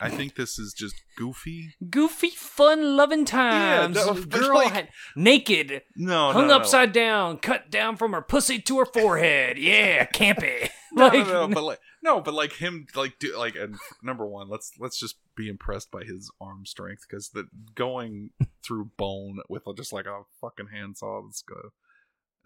I 0.00 0.10
think 0.10 0.34
this 0.34 0.58
is 0.58 0.74
just 0.74 0.96
goofy. 1.16 1.74
Goofy, 1.88 2.30
fun, 2.30 2.96
loving 2.96 3.24
times. 3.24 3.94
no, 3.94 4.12
but 4.14 4.28
Girl 4.28 4.54
like- 4.54 4.72
had, 4.72 4.88
naked, 5.14 5.82
No, 5.96 6.32
hung 6.32 6.48
no, 6.48 6.54
no, 6.54 6.56
upside 6.56 6.92
down, 6.92 7.38
cut 7.38 7.70
down 7.70 7.96
from 7.96 8.12
her 8.12 8.20
pussy 8.20 8.58
to 8.62 8.78
her 8.80 8.86
forehead. 8.86 9.56
Yeah, 9.58 10.06
campy. 10.06 10.70
No, 10.96 11.08
like, 11.08 11.26
no, 11.26 11.46
no, 11.46 11.54
but 11.54 11.64
like 11.64 11.80
no, 12.04 12.20
but 12.20 12.34
like 12.34 12.52
him, 12.52 12.86
like 12.94 13.18
do 13.18 13.36
like 13.36 13.56
and 13.56 13.76
number 14.02 14.26
one. 14.26 14.50
Let's 14.50 14.72
let's 14.78 15.00
just 15.00 15.16
be 15.34 15.48
impressed 15.48 15.90
by 15.90 16.04
his 16.04 16.30
arm 16.38 16.66
strength 16.66 17.06
because 17.08 17.30
the 17.30 17.46
going 17.74 18.30
through 18.62 18.90
bone 18.98 19.38
with 19.48 19.62
just 19.74 19.92
like 19.92 20.04
a 20.04 20.22
fucking 20.38 20.68
handsaw 20.70 21.22
that's 21.22 21.40
good, 21.40 21.70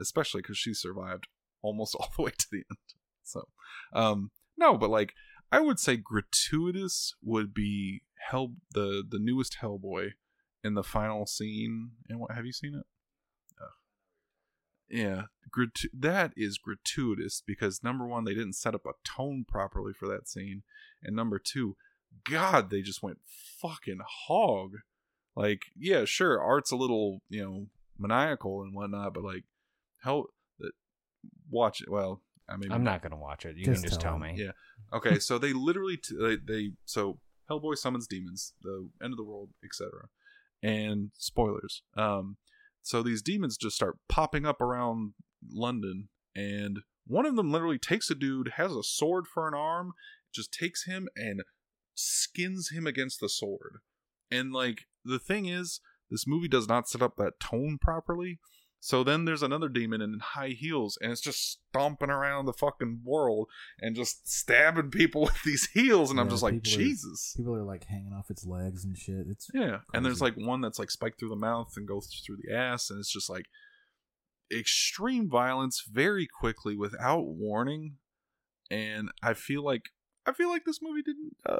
especially 0.00 0.42
because 0.42 0.58
she 0.58 0.72
survived 0.72 1.26
almost 1.60 1.94
all 1.98 2.08
the 2.16 2.22
way 2.22 2.30
to 2.30 2.46
the 2.52 2.58
end. 2.70 2.78
So, 3.24 3.48
um, 3.92 4.30
no, 4.56 4.78
but 4.78 4.90
like 4.90 5.12
I 5.50 5.58
would 5.58 5.80
say 5.80 5.96
gratuitous 5.96 7.14
would 7.20 7.52
be 7.52 8.02
Hell 8.30 8.54
the 8.72 9.02
the 9.06 9.18
newest 9.18 9.58
Hellboy 9.60 10.10
in 10.62 10.74
the 10.74 10.84
final 10.84 11.26
scene. 11.26 11.90
And 12.08 12.20
what 12.20 12.30
have 12.30 12.46
you 12.46 12.52
seen 12.52 12.76
it? 12.76 12.86
Yeah, 14.90 15.22
gratu- 15.54 15.90
that 15.92 16.32
is 16.36 16.58
gratuitous 16.58 17.42
because 17.46 17.82
number 17.82 18.06
one, 18.06 18.24
they 18.24 18.34
didn't 18.34 18.54
set 18.54 18.74
up 18.74 18.86
a 18.86 18.92
tone 19.04 19.44
properly 19.46 19.92
for 19.92 20.08
that 20.08 20.28
scene, 20.28 20.62
and 21.02 21.14
number 21.14 21.38
two, 21.38 21.76
God, 22.24 22.70
they 22.70 22.80
just 22.80 23.02
went 23.02 23.18
fucking 23.60 24.00
hog. 24.26 24.72
Like, 25.36 25.62
yeah, 25.78 26.04
sure, 26.04 26.40
art's 26.40 26.72
a 26.72 26.76
little 26.76 27.22
you 27.28 27.44
know 27.44 27.66
maniacal 27.98 28.62
and 28.62 28.74
whatnot, 28.74 29.14
but 29.14 29.24
like, 29.24 29.44
hell, 30.02 30.26
watch 31.50 31.80
it. 31.80 31.90
Well, 31.90 32.22
I 32.48 32.56
mean, 32.56 32.72
I'm 32.72 32.84
not 32.84 33.02
gonna 33.02 33.16
watch 33.18 33.44
it. 33.44 33.56
You 33.56 33.66
Just 33.66 33.82
can 33.82 33.90
just 33.90 34.00
tell 34.00 34.12
tell 34.18 34.22
him. 34.22 34.36
me. 34.36 34.42
Yeah. 34.42 34.52
Okay, 34.92 35.18
so 35.18 35.38
they 35.38 35.52
literally 35.52 35.96
t- 35.96 36.16
they, 36.18 36.36
they 36.36 36.70
so 36.84 37.18
Hellboy 37.50 37.76
summons 37.76 38.06
demons, 38.06 38.52
the 38.62 38.88
end 39.02 39.12
of 39.12 39.16
the 39.16 39.24
world, 39.24 39.50
etc. 39.64 40.08
And 40.62 41.10
spoilers. 41.16 41.82
Um, 41.96 42.36
so 42.82 43.02
these 43.02 43.22
demons 43.22 43.56
just 43.56 43.76
start 43.76 43.98
popping 44.08 44.46
up 44.46 44.60
around 44.60 45.14
London, 45.50 46.08
and 46.34 46.80
one 47.06 47.26
of 47.26 47.36
them 47.36 47.50
literally 47.50 47.78
takes 47.78 48.10
a 48.10 48.14
dude, 48.14 48.52
has 48.56 48.72
a 48.72 48.82
sword 48.82 49.26
for 49.26 49.48
an 49.48 49.54
arm, 49.54 49.92
just 50.34 50.52
takes 50.52 50.84
him 50.84 51.08
and 51.16 51.42
skins 51.94 52.70
him 52.70 52.86
against 52.86 53.20
the 53.20 53.28
sword. 53.28 53.78
And 54.30 54.52
like 54.52 54.82
the 55.04 55.18
thing 55.18 55.46
is, 55.46 55.80
this 56.10 56.26
movie 56.26 56.48
does 56.48 56.68
not 56.68 56.88
set 56.88 57.02
up 57.02 57.16
that 57.16 57.40
tone 57.40 57.78
properly. 57.80 58.38
So 58.80 59.02
then 59.02 59.24
there's 59.24 59.42
another 59.42 59.68
demon 59.68 60.00
in 60.00 60.20
high 60.20 60.50
heels, 60.50 60.96
and 61.00 61.10
it's 61.10 61.20
just 61.20 61.58
stomping 61.70 62.10
around 62.10 62.46
the 62.46 62.52
fucking 62.52 63.00
world 63.04 63.48
and 63.80 63.96
just 63.96 64.28
stabbing 64.28 64.90
people 64.90 65.22
with 65.26 65.42
these 65.44 65.68
heels, 65.70 66.10
and 66.10 66.20
I'm 66.20 66.28
just 66.30 66.42
like, 66.42 66.62
people 66.62 66.72
are- 66.72 66.84
Jesus. 66.84 67.34
People 67.36 67.54
are 67.56 67.64
like 67.64 67.84
hanging 67.84 68.12
off 68.12 68.30
its 68.30 68.46
legs 68.46 68.84
and 68.84 68.96
shit. 68.96 69.26
It's 69.28 69.48
Yeah, 69.52 69.78
and 69.92 70.04
there's 70.04 70.20
like 70.20 70.34
one 70.36 70.60
that's 70.60 70.78
like 70.78 70.90
spiked 70.90 71.18
through 71.18 71.30
the 71.30 71.36
mouth 71.36 71.72
and 71.76 71.88
goes 71.88 72.06
through 72.24 72.38
the 72.42 72.54
ass, 72.54 72.88
and 72.90 72.98
it's 73.00 73.12
just 73.12 73.28
like 73.28 73.46
extreme 74.50 75.28
violence 75.28 75.84
very 75.90 76.26
quickly 76.26 76.76
without 76.76 77.26
warning. 77.26 77.96
And 78.70 79.10
I 79.22 79.34
feel 79.34 79.64
like 79.64 79.90
I 80.26 80.32
feel 80.32 80.50
like 80.50 80.64
this 80.64 80.80
movie 80.82 81.02
didn't 81.02 81.36
uh, 81.46 81.58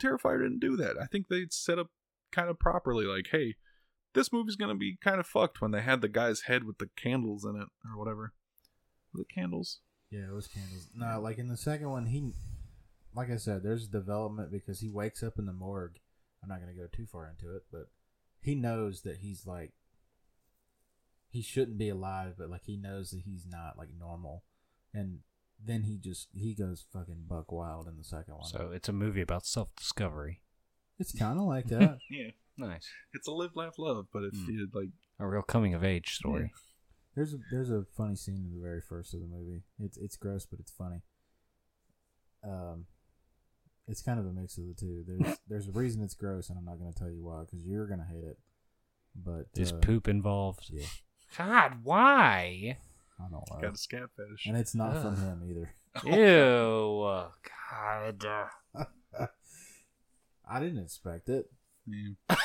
Terrifier 0.00 0.42
didn't 0.42 0.60
do 0.60 0.76
that. 0.76 0.96
I 1.00 1.06
think 1.06 1.28
they 1.28 1.46
set 1.50 1.78
up 1.78 1.88
kind 2.30 2.48
of 2.48 2.58
properly, 2.58 3.04
like, 3.04 3.26
hey, 3.32 3.56
this 4.18 4.32
movie's 4.32 4.56
gonna 4.56 4.74
be 4.74 4.96
kind 5.02 5.20
of 5.20 5.26
fucked 5.26 5.60
when 5.60 5.70
they 5.70 5.80
had 5.82 6.00
the 6.00 6.08
guy's 6.08 6.42
head 6.42 6.64
with 6.64 6.78
the 6.78 6.90
candles 6.96 7.44
in 7.44 7.56
it 7.56 7.68
or 7.84 7.96
whatever. 7.98 8.32
The 9.14 9.24
candles. 9.24 9.80
Yeah, 10.10 10.28
it 10.28 10.34
was 10.34 10.46
candles. 10.46 10.88
No, 10.94 11.20
like 11.20 11.38
in 11.38 11.48
the 11.48 11.56
second 11.56 11.90
one, 11.90 12.06
he, 12.06 12.32
like 13.14 13.30
I 13.30 13.36
said, 13.36 13.62
there's 13.62 13.88
development 13.88 14.50
because 14.50 14.80
he 14.80 14.88
wakes 14.88 15.22
up 15.22 15.38
in 15.38 15.46
the 15.46 15.52
morgue. 15.52 15.98
I'm 16.42 16.48
not 16.48 16.60
gonna 16.60 16.74
go 16.74 16.86
too 16.90 17.06
far 17.06 17.28
into 17.28 17.54
it, 17.56 17.62
but 17.72 17.88
he 18.40 18.54
knows 18.54 19.02
that 19.02 19.18
he's 19.18 19.46
like, 19.46 19.72
he 21.30 21.42
shouldn't 21.42 21.78
be 21.78 21.88
alive, 21.88 22.34
but 22.38 22.50
like 22.50 22.64
he 22.64 22.76
knows 22.76 23.10
that 23.10 23.20
he's 23.24 23.44
not 23.46 23.76
like 23.76 23.90
normal, 23.98 24.44
and 24.94 25.20
then 25.62 25.82
he 25.82 25.98
just 25.98 26.28
he 26.34 26.54
goes 26.54 26.86
fucking 26.92 27.24
buck 27.28 27.50
wild 27.52 27.86
in 27.88 27.96
the 27.96 28.04
second 28.04 28.34
one. 28.34 28.44
So 28.48 28.70
it's 28.72 28.88
a 28.88 28.92
movie 28.92 29.20
about 29.20 29.44
self 29.46 29.68
discovery. 29.76 30.40
it's 30.98 31.12
kind 31.12 31.38
of 31.38 31.44
like 31.46 31.66
that. 31.66 31.98
Yeah, 32.10 32.30
Nice. 32.58 32.88
it's 33.14 33.28
a 33.28 33.32
live, 33.32 33.52
laugh, 33.54 33.74
love, 33.78 34.06
but 34.12 34.24
it's 34.24 34.38
feels 34.40 34.68
like 34.74 34.88
A 35.20 35.26
real 35.26 35.42
coming 35.42 35.74
of 35.74 35.84
age 35.84 36.14
story. 36.14 36.52
There's 37.14 37.34
a 37.34 37.38
there's 37.50 37.70
a 37.70 37.84
funny 37.96 38.16
scene 38.16 38.36
in 38.36 38.54
the 38.54 38.62
very 38.62 38.80
first 38.80 39.14
of 39.14 39.20
the 39.20 39.26
movie. 39.26 39.62
It's 39.78 39.96
it's 39.96 40.16
gross, 40.16 40.46
but 40.46 40.60
it's 40.60 40.70
funny. 40.70 41.02
Um, 42.44 42.86
it's 43.86 44.02
kind 44.02 44.20
of 44.20 44.26
a 44.26 44.32
mix 44.32 44.58
of 44.58 44.64
the 44.66 44.74
two. 44.74 45.04
There's 45.06 45.38
there's 45.48 45.68
a 45.68 45.72
reason 45.72 46.02
it's 46.02 46.14
gross, 46.14 46.48
and 46.48 46.58
I'm 46.58 46.64
not 46.64 46.78
going 46.78 46.92
to 46.92 46.98
tell 46.98 47.10
you 47.10 47.24
why 47.24 47.40
because 47.40 47.64
you're 47.64 47.86
going 47.86 48.00
to 48.00 48.06
hate 48.06 48.24
it. 48.24 48.38
But 49.16 49.46
Is 49.56 49.72
uh, 49.72 49.76
poop 49.76 50.06
involved? 50.06 50.66
Yeah, 50.70 50.86
God, 51.36 51.78
why? 51.82 52.76
I 53.18 53.22
don't 53.22 53.32
know. 53.32 53.58
got 53.60 53.74
a 53.74 53.76
scat 53.76 54.10
fetish. 54.16 54.46
And 54.46 54.56
it's 54.56 54.74
not 54.74 54.92
from 55.02 55.14
Ugh. 55.14 55.18
him 55.18 55.42
either. 55.48 55.74
Ew. 56.04 57.24
God. 57.72 58.24
I 60.50 60.60
didn't 60.60 60.78
expect 60.82 61.28
it. 61.28 61.50
Yeah. 61.86 62.36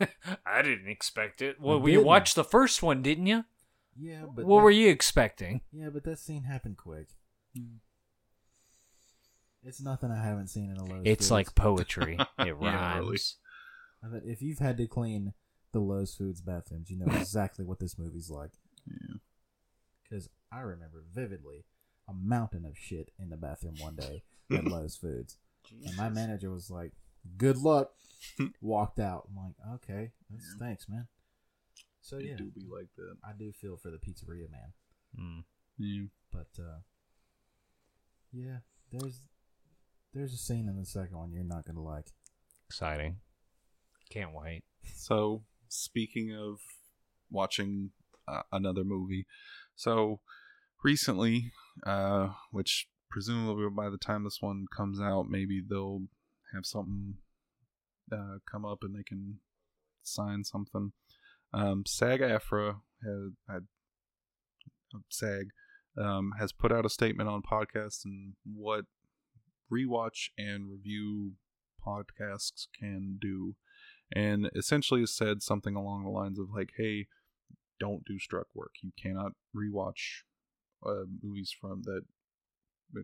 I 0.46 0.62
didn't 0.62 0.88
expect 0.88 1.42
it. 1.42 1.60
Well, 1.60 1.80
you 1.80 1.96
didn't. 1.96 2.06
watched 2.06 2.34
the 2.34 2.44
first 2.44 2.82
one, 2.82 3.02
didn't 3.02 3.26
you? 3.26 3.44
Yeah, 3.96 4.22
but 4.34 4.44
what 4.44 4.58
that- 4.58 4.64
were 4.64 4.70
you 4.70 4.88
expecting? 4.88 5.60
Yeah, 5.72 5.88
but 5.92 6.04
that 6.04 6.18
scene 6.18 6.44
happened 6.44 6.76
quick. 6.76 7.08
It's 9.64 9.80
nothing 9.82 10.10
I 10.10 10.22
haven't 10.24 10.48
seen 10.48 10.70
in 10.70 10.76
a 10.76 10.84
Lowe's. 10.84 11.02
It's 11.04 11.24
Foods. 11.26 11.30
like 11.30 11.54
poetry. 11.54 12.18
It 12.38 12.56
rhymes. 12.56 12.62
Yeah, 12.62 12.98
really. 12.98 13.18
I 14.04 14.06
bet 14.08 14.22
if 14.24 14.40
you've 14.40 14.60
had 14.60 14.76
to 14.78 14.86
clean 14.86 15.34
the 15.72 15.80
Lowe's 15.80 16.14
Foods 16.14 16.40
bathrooms, 16.40 16.90
you 16.90 16.98
know 16.98 17.12
exactly 17.12 17.64
what 17.64 17.80
this 17.80 17.98
movie's 17.98 18.30
like. 18.30 18.52
Yeah. 18.86 19.16
Because 20.08 20.28
I 20.52 20.60
remember 20.60 21.02
vividly 21.12 21.64
a 22.08 22.14
mountain 22.14 22.64
of 22.64 22.78
shit 22.78 23.10
in 23.18 23.28
the 23.28 23.36
bathroom 23.36 23.74
one 23.80 23.96
day 23.96 24.22
at 24.52 24.64
Lowe's 24.70 24.96
Foods. 24.96 25.36
And 25.84 25.96
my 25.96 26.08
manager 26.08 26.50
was 26.50 26.70
like, 26.70 26.92
good 27.36 27.56
luck. 27.58 27.92
Walked 28.60 28.98
out. 28.98 29.28
I'm 29.28 29.36
like, 29.36 29.54
okay, 29.76 30.12
that's, 30.30 30.44
Yeah. 30.60 30.66
thanks, 30.66 30.88
man. 30.88 31.06
So, 32.00 32.16
It 32.18 32.24
yeah, 32.26 32.36
do 32.36 32.50
be 32.50 32.64
like 32.68 32.88
that. 32.96 33.16
I 33.24 33.32
do 33.38 33.52
feel 33.52 33.76
for 33.76 33.90
the 33.90 33.98
pizzeria 33.98 34.50
man. 34.50 34.72
Mm. 35.18 35.44
Yeah. 35.78 36.04
But, 36.32 36.48
uh, 36.62 36.78
yeah, 38.32 38.58
there's 38.92 39.22
there's 40.14 40.32
a 40.32 40.36
scene 40.38 40.68
in 40.68 40.76
the 40.76 40.84
second 40.86 41.16
one 41.16 41.32
you're 41.32 41.44
not 41.44 41.64
going 41.64 41.76
to 41.76 41.82
like. 41.82 42.06
Exciting. 42.68 43.16
Can't 44.10 44.32
wait. 44.32 44.62
So, 44.94 45.44
speaking 45.68 46.34
of 46.34 46.58
watching 47.30 47.90
uh, 48.26 48.42
another 48.52 48.84
movie, 48.84 49.26
so 49.76 50.20
recently, 50.82 51.52
uh, 51.86 52.28
which 52.52 52.88
presumably 53.10 53.68
by 53.70 53.90
the 53.90 53.98
time 53.98 54.24
this 54.24 54.38
one 54.40 54.66
comes 54.74 55.00
out, 55.00 55.26
maybe 55.28 55.62
they'll 55.66 56.02
have 56.54 56.66
something 56.66 57.14
uh, 58.12 58.38
come 58.50 58.64
up 58.64 58.78
and 58.82 58.94
they 58.94 59.02
can 59.02 59.38
sign 60.02 60.44
something. 60.44 60.92
Um, 61.52 61.84
SAG 61.86 62.20
AFTRA 62.20 62.80
had, 63.02 63.36
had 63.48 63.66
SAG 65.08 65.48
um, 65.98 66.32
has 66.38 66.52
put 66.52 66.72
out 66.72 66.86
a 66.86 66.90
statement 66.90 67.28
on 67.28 67.42
podcasts 67.42 68.04
and 68.04 68.34
what 68.44 68.84
rewatch 69.72 70.28
and 70.36 70.70
review 70.70 71.32
podcasts 71.86 72.66
can 72.78 73.18
do. 73.20 73.54
And 74.14 74.50
essentially 74.56 75.04
said 75.04 75.42
something 75.42 75.74
along 75.76 76.04
the 76.04 76.10
lines 76.10 76.38
of 76.38 76.46
like 76.54 76.70
hey 76.78 77.08
don't 77.78 78.04
do 78.04 78.18
struck 78.18 78.46
work. 78.54 78.72
You 78.82 78.92
cannot 79.00 79.32
rewatch 79.54 80.22
uh, 80.84 81.04
movies 81.22 81.54
from 81.58 81.82
that, 81.84 82.02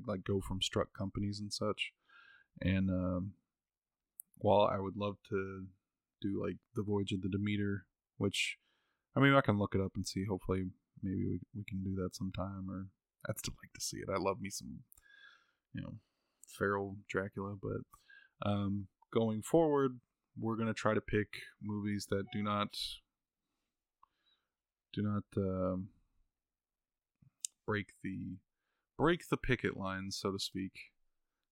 like 0.07 0.25
go 0.25 0.41
from 0.41 0.63
struck 0.63 0.89
companies 0.97 1.41
and 1.41 1.53
such 1.53 1.93
and 2.61 2.91
um 2.91 3.33
while 4.39 4.69
i 4.73 4.79
would 4.79 4.97
love 4.97 5.17
to 5.29 5.65
do 6.21 6.41
like 6.43 6.57
the 6.75 6.83
voyage 6.83 7.13
of 7.13 7.23
the 7.23 7.29
demeter 7.29 7.87
which 8.19 8.57
i 9.17 9.21
mean 9.21 9.35
i 9.35 9.41
can 9.41 9.59
look 9.59 9.75
it 9.75 9.81
up 9.81 9.93
and 9.95 10.07
see 10.07 10.25
hopefully 10.29 10.65
maybe 11.03 11.25
we, 11.27 11.41
we 11.55 11.65
can 11.65 11.83
do 11.83 11.95
that 11.95 12.15
sometime 12.15 12.67
or 12.71 12.87
i'd 13.29 13.39
still 13.39 13.55
like 13.63 13.73
to 13.73 13.81
see 13.81 13.99
it 13.99 14.09
i 14.13 14.19
love 14.19 14.41
me 14.41 14.51
some 14.51 14.81
you 15.73 15.83
know 15.83 15.95
feral 16.47 16.97
dracula 17.09 17.55
but 17.61 18.49
um 18.49 18.87
going 19.13 19.43
forward 19.43 19.99
we're 20.39 20.57
gonna 20.57 20.75
try 20.75 20.95
to 20.95 21.01
pick 21.01 21.29
movies 21.63 22.07
that 22.11 22.25
do 22.33 22.43
not 22.43 22.77
do 24.95 25.03
not 25.03 25.25
um, 25.37 25.89
break 27.67 27.89
the 28.03 28.37
break 28.97 29.29
the 29.29 29.37
picket 29.37 29.77
lines, 29.77 30.17
so 30.17 30.31
to 30.31 30.39
speak. 30.39 30.73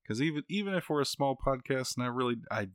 Because 0.02 0.20
even 0.20 0.42
even 0.48 0.74
if 0.74 0.88
we're 0.88 1.00
a 1.00 1.06
small 1.06 1.36
podcast, 1.36 1.96
and 1.96 2.04
I 2.04 2.08
really 2.08 2.36
I 2.50 2.68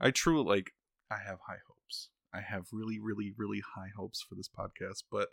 I 0.00 0.10
truly 0.10 0.44
like 0.44 0.72
I 1.10 1.16
have 1.26 1.38
high 1.46 1.60
hopes. 1.68 2.10
I 2.32 2.40
have 2.40 2.64
really 2.72 2.98
really 2.98 3.32
really 3.36 3.62
high 3.76 3.90
hopes 3.96 4.24
for 4.28 4.34
this 4.34 4.48
podcast, 4.48 5.04
but 5.10 5.28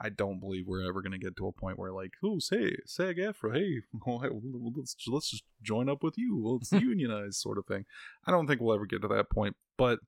I 0.00 0.08
don't 0.08 0.40
believe 0.40 0.66
we're 0.66 0.88
ever 0.88 1.02
gonna 1.02 1.18
get 1.18 1.36
to 1.36 1.46
a 1.46 1.52
point 1.52 1.78
where 1.78 1.92
like, 1.92 2.12
oh, 2.24 2.38
say 2.38 2.76
SAG 2.86 3.16
AFTRA, 3.16 3.54
hey, 3.54 3.80
well, 4.06 4.20
let's 4.76 4.96
let's 5.06 5.30
just 5.30 5.44
join 5.62 5.88
up 5.88 6.02
with 6.02 6.14
you. 6.16 6.40
Well, 6.42 6.54
let's 6.56 6.72
unionize, 6.84 7.38
sort 7.38 7.58
of 7.58 7.66
thing. 7.66 7.84
I 8.26 8.30
don't 8.30 8.46
think 8.46 8.60
we'll 8.60 8.74
ever 8.74 8.86
get 8.86 9.02
to 9.02 9.08
that 9.08 9.30
point, 9.30 9.56
but 9.76 9.98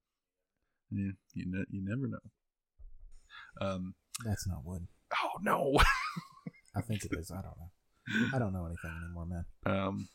yeah, 0.91 1.13
you 1.35 1.45
ne- 1.47 1.67
you 1.71 1.83
never 1.85 2.07
know. 2.09 2.19
Um. 3.61 3.95
That's 4.25 4.47
not 4.49 4.65
wood. 4.65 4.87
Oh 5.15 5.39
no. 5.43 5.79
I 6.77 6.81
think 6.81 7.05
it 7.05 7.13
is. 7.19 7.31
I 7.31 7.43
don't 7.43 7.57
know. 7.59 8.29
I 8.35 8.39
don't 8.39 8.53
know 8.53 8.67
anything 8.67 8.91
anymore, 9.05 9.27
man. 9.27 9.45
um. 9.67 10.09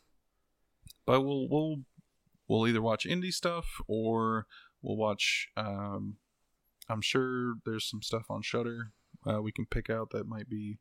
But 1.05 1.21
we'll 1.21 1.47
we'll 1.49 1.81
we'll 2.47 2.67
either 2.67 2.81
watch 2.81 3.05
indie 3.05 3.33
stuff 3.33 3.81
or 3.87 4.47
we'll 4.81 4.97
watch. 4.97 5.49
Um, 5.57 6.17
I'm 6.89 7.01
sure 7.01 7.55
there's 7.65 7.89
some 7.89 8.01
stuff 8.01 8.25
on 8.29 8.41
Shudder 8.41 8.91
uh, 9.27 9.41
we 9.41 9.51
can 9.51 9.65
pick 9.65 9.89
out 9.89 10.09
that 10.11 10.27
might 10.27 10.49
be 10.49 10.77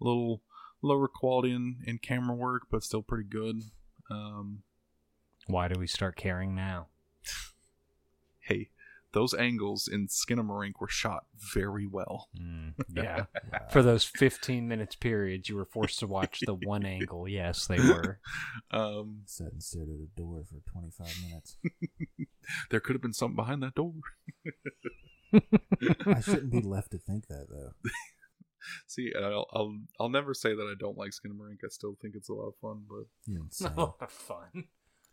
a 0.00 0.04
little 0.04 0.42
lower 0.82 1.08
quality 1.08 1.52
in, 1.52 1.78
in 1.86 1.98
camera 1.98 2.34
work, 2.34 2.62
but 2.70 2.82
still 2.82 3.02
pretty 3.02 3.28
good. 3.28 3.62
Um, 4.10 4.62
Why 5.46 5.68
do 5.68 5.78
we 5.78 5.86
start 5.86 6.16
caring 6.16 6.54
now? 6.54 6.88
hey, 8.40 8.70
those 9.12 9.34
angles 9.34 9.88
in 9.88 10.06
Skinamarink 10.08 10.74
were 10.80 10.88
shot 10.88 11.24
very 11.34 11.86
well. 11.86 12.28
Mm, 12.38 12.74
yeah. 12.94 13.24
For 13.70 13.82
those 13.82 14.04
15 14.04 14.68
minutes 14.68 14.96
periods, 14.96 15.48
you 15.48 15.56
were 15.56 15.64
forced 15.64 15.98
to 16.00 16.06
watch 16.06 16.40
the 16.44 16.54
one 16.54 16.84
angle. 16.84 17.28
Yes, 17.28 17.66
they 17.66 17.78
were. 17.78 18.20
Um, 18.70 19.22
Sat 19.24 19.52
and 19.52 19.62
stared 19.62 19.88
at 19.88 19.94
a 19.94 20.20
door 20.20 20.44
for 20.44 20.60
25 20.70 21.06
minutes. 21.26 21.56
there 22.70 22.80
could 22.80 22.94
have 22.94 23.00
been 23.00 23.14
something 23.14 23.34
behind 23.36 23.62
that 23.62 23.74
door. 23.74 23.94
I 26.06 26.20
shouldn't 26.20 26.52
be 26.52 26.60
left 26.60 26.90
to 26.90 26.98
think 26.98 27.28
that 27.28 27.46
though. 27.48 27.72
See, 28.86 29.12
I'll, 29.18 29.46
I'll 29.52 29.78
I'll 29.98 30.08
never 30.10 30.34
say 30.34 30.54
that 30.54 30.62
I 30.62 30.74
don't 30.78 30.98
like 30.98 31.12
Skinamarink. 31.12 31.64
I 31.64 31.68
still 31.68 31.96
think 32.00 32.14
it's 32.14 32.28
a 32.28 32.34
lot 32.34 32.48
of 32.48 32.56
fun, 32.60 32.82
but 32.88 33.06
yeah, 33.26 33.40
it's 33.46 33.60
a 33.62 33.72
lot 33.74 33.96
of 34.00 34.10
fun. 34.10 34.64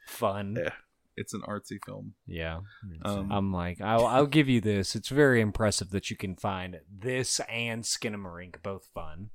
Fun. 0.08 0.58
yeah, 0.60 0.74
it's 1.18 1.34
an 1.34 1.42
artsy 1.42 1.78
film. 1.86 2.14
Yeah. 2.26 2.60
Um, 3.04 3.32
I'm 3.32 3.54
like, 3.54 3.82
I'll, 3.82 4.06
I'll 4.06 4.28
give 4.28 4.50
you 4.50 4.62
this. 4.62 4.96
It's 4.96 5.10
very 5.10 5.42
impressive 5.42 5.92
that 5.92 6.10
you 6.10 6.16
can 6.16 6.36
find 6.36 6.80
this 6.92 7.40
and 7.50 7.84
Skinamarink 7.84 8.62
both 8.62 8.88
fun. 8.94 9.30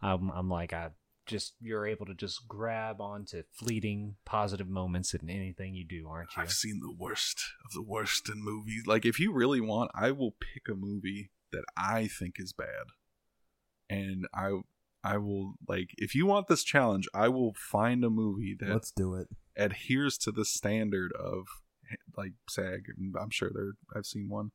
I'm, 0.00 0.30
I'm 0.30 0.48
like, 0.48 0.72
I 0.72 0.90
just, 1.26 1.54
you're 1.60 1.86
able 1.86 2.06
to 2.06 2.14
just 2.14 2.48
grab 2.48 3.00
onto 3.00 3.42
fleeting 3.52 4.16
positive 4.24 4.68
moments 4.68 5.14
in 5.14 5.30
anything 5.30 5.74
you 5.74 5.86
do, 5.86 6.08
aren't 6.08 6.36
you? 6.36 6.42
I've 6.42 6.52
seen 6.52 6.80
the 6.80 6.94
worst 6.98 7.42
of 7.64 7.72
the 7.72 7.82
worst 7.82 8.28
in 8.28 8.42
movies. 8.42 8.84
Like, 8.86 9.04
if 9.04 9.20
you 9.20 9.32
really 9.32 9.60
want, 9.60 9.90
I 9.94 10.10
will 10.10 10.32
pick 10.32 10.68
a 10.68 10.74
movie 10.74 11.30
that 11.52 11.64
I 11.76 12.08
think 12.08 12.36
is 12.38 12.52
bad, 12.52 12.86
and 13.88 14.26
I 14.34 14.60
I 15.04 15.18
will 15.18 15.54
like 15.68 15.90
if 15.98 16.14
you 16.14 16.26
want 16.26 16.48
this 16.48 16.64
challenge, 16.64 17.08
I 17.14 17.28
will 17.28 17.54
find 17.54 18.04
a 18.04 18.10
movie 18.10 18.56
that 18.58 18.70
Let's 18.70 18.90
do 18.90 19.14
it. 19.14 19.28
Adheres 19.56 20.18
to 20.18 20.32
the 20.32 20.44
standard 20.44 21.12
of 21.12 21.46
like 22.16 22.32
SAG. 22.48 22.86
I'm 23.20 23.30
sure 23.30 23.50
there 23.52 23.72
I've 23.94 24.06
seen 24.06 24.28
one 24.28 24.50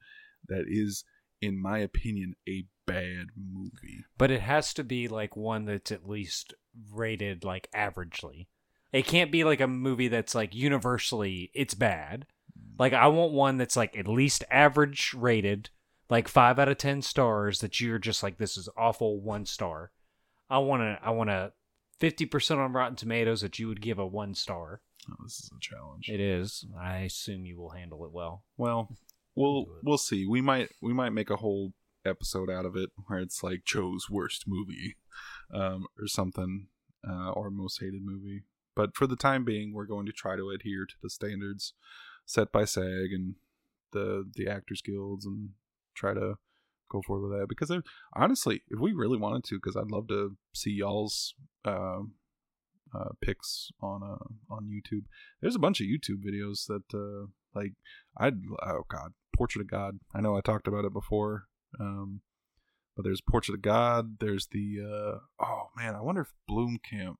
that 0.47 0.65
is, 0.67 1.03
in 1.41 1.61
my 1.61 1.79
opinion, 1.79 2.35
a 2.47 2.65
bad 2.85 3.27
movie. 3.35 4.05
But 4.17 4.31
it 4.31 4.41
has 4.41 4.73
to 4.75 4.83
be 4.83 5.07
like 5.07 5.35
one 5.35 5.65
that's 5.65 5.91
at 5.91 6.07
least 6.07 6.53
rated 6.91 7.43
like 7.43 7.69
averagely. 7.75 8.47
It 8.91 9.05
can't 9.05 9.31
be 9.31 9.43
like 9.43 9.61
a 9.61 9.67
movie 9.67 10.07
that's 10.07 10.33
like 10.33 10.55
universally 10.55 11.51
it's 11.53 11.73
bad. 11.73 12.25
Mm. 12.57 12.79
Like 12.79 12.93
I 12.93 13.07
want 13.07 13.33
one 13.33 13.57
that's 13.57 13.75
like 13.75 13.95
at 13.97 14.07
least 14.07 14.43
average 14.49 15.13
rated, 15.15 15.69
like 16.09 16.27
5 16.27 16.59
out 16.59 16.69
of 16.69 16.77
10 16.77 17.01
stars 17.01 17.59
that 17.59 17.79
you're 17.79 17.99
just 17.99 18.23
like 18.23 18.37
this 18.37 18.57
is 18.57 18.69
awful 18.77 19.19
1 19.21 19.45
star. 19.45 19.91
I 20.49 20.59
want 20.59 20.81
to 20.81 20.99
I 21.03 21.11
want 21.11 21.29
a 21.29 21.51
50% 21.99 22.57
on 22.57 22.73
Rotten 22.73 22.95
Tomatoes 22.95 23.41
that 23.41 23.59
you 23.59 23.67
would 23.67 23.81
give 23.81 23.99
a 23.99 24.05
1 24.05 24.35
star. 24.35 24.81
Oh, 25.09 25.15
this 25.23 25.39
is 25.39 25.51
a 25.55 25.59
challenge. 25.59 26.09
It 26.09 26.19
is. 26.19 26.65
I 26.79 26.99
assume 26.99 27.45
you 27.45 27.57
will 27.57 27.69
handle 27.69 28.05
it 28.05 28.11
well. 28.11 28.43
Well, 28.57 28.89
we'll 29.35 29.65
we'll 29.83 29.97
see. 29.97 30.25
We 30.25 30.41
might 30.41 30.69
we 30.81 30.93
might 30.93 31.11
make 31.11 31.29
a 31.29 31.37
whole 31.37 31.73
episode 32.05 32.49
out 32.49 32.65
of 32.65 32.75
it 32.75 32.89
where 33.07 33.19
it's 33.19 33.43
like 33.43 33.65
Joe's 33.65 34.09
worst 34.09 34.45
movie, 34.47 34.95
um, 35.53 35.85
or 35.99 36.07
something, 36.07 36.67
uh, 37.07 37.31
or 37.31 37.49
most 37.49 37.79
hated 37.81 38.01
movie. 38.03 38.43
But 38.75 38.95
for 38.95 39.07
the 39.07 39.15
time 39.15 39.43
being, 39.43 39.73
we're 39.73 39.85
going 39.85 40.05
to 40.05 40.11
try 40.11 40.35
to 40.35 40.51
adhere 40.51 40.85
to 40.85 40.95
the 41.01 41.09
standards 41.09 41.73
set 42.25 42.51
by 42.51 42.65
SAG 42.65 43.11
and 43.11 43.35
the 43.91 44.29
the 44.35 44.47
Actors 44.47 44.81
Guilds 44.81 45.25
and 45.25 45.49
try 45.95 46.13
to 46.13 46.35
go 46.89 47.01
forward 47.01 47.29
with 47.29 47.39
that. 47.39 47.47
Because 47.47 47.71
honestly, 48.13 48.61
if 48.69 48.79
we 48.79 48.93
really 48.93 49.17
wanted 49.17 49.43
to, 49.45 49.55
because 49.55 49.75
I'd 49.75 49.91
love 49.91 50.07
to 50.09 50.37
see 50.53 50.71
y'all's 50.71 51.33
um 51.65 52.13
uh, 52.97 53.09
picks 53.21 53.69
on 53.81 54.01
uh, 54.03 54.53
on 54.53 54.69
YouTube. 54.69 55.03
There's 55.41 55.55
a 55.55 55.59
bunch 55.59 55.81
of 55.81 55.87
YouTube 55.87 56.23
videos 56.25 56.65
that 56.67 56.83
uh, 56.93 57.27
like 57.53 57.73
I'd 58.17 58.41
oh 58.63 58.83
god, 58.89 59.13
Portrait 59.35 59.61
of 59.61 59.69
God. 59.69 59.99
I 60.13 60.21
know 60.21 60.37
I 60.37 60.41
talked 60.41 60.67
about 60.67 60.85
it 60.85 60.93
before. 60.93 61.45
Um, 61.79 62.21
but 62.95 63.03
there's 63.03 63.21
Portrait 63.21 63.55
of 63.55 63.61
God. 63.61 64.17
There's 64.19 64.47
the 64.47 64.79
uh, 64.81 65.43
oh 65.43 65.67
man, 65.77 65.95
I 65.95 66.01
wonder 66.01 66.21
if 66.21 66.33
Blomkamp 66.49 67.17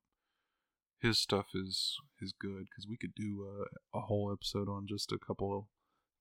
his 1.00 1.20
stuff 1.20 1.48
is 1.54 1.98
is 2.20 2.34
good 2.40 2.66
because 2.70 2.88
we 2.90 2.98
could 2.98 3.14
do 3.16 3.48
uh, 3.48 3.98
a 3.98 4.02
whole 4.02 4.32
episode 4.32 4.68
on 4.68 4.88
just 4.88 5.12
a 5.12 5.20
couple 5.20 5.68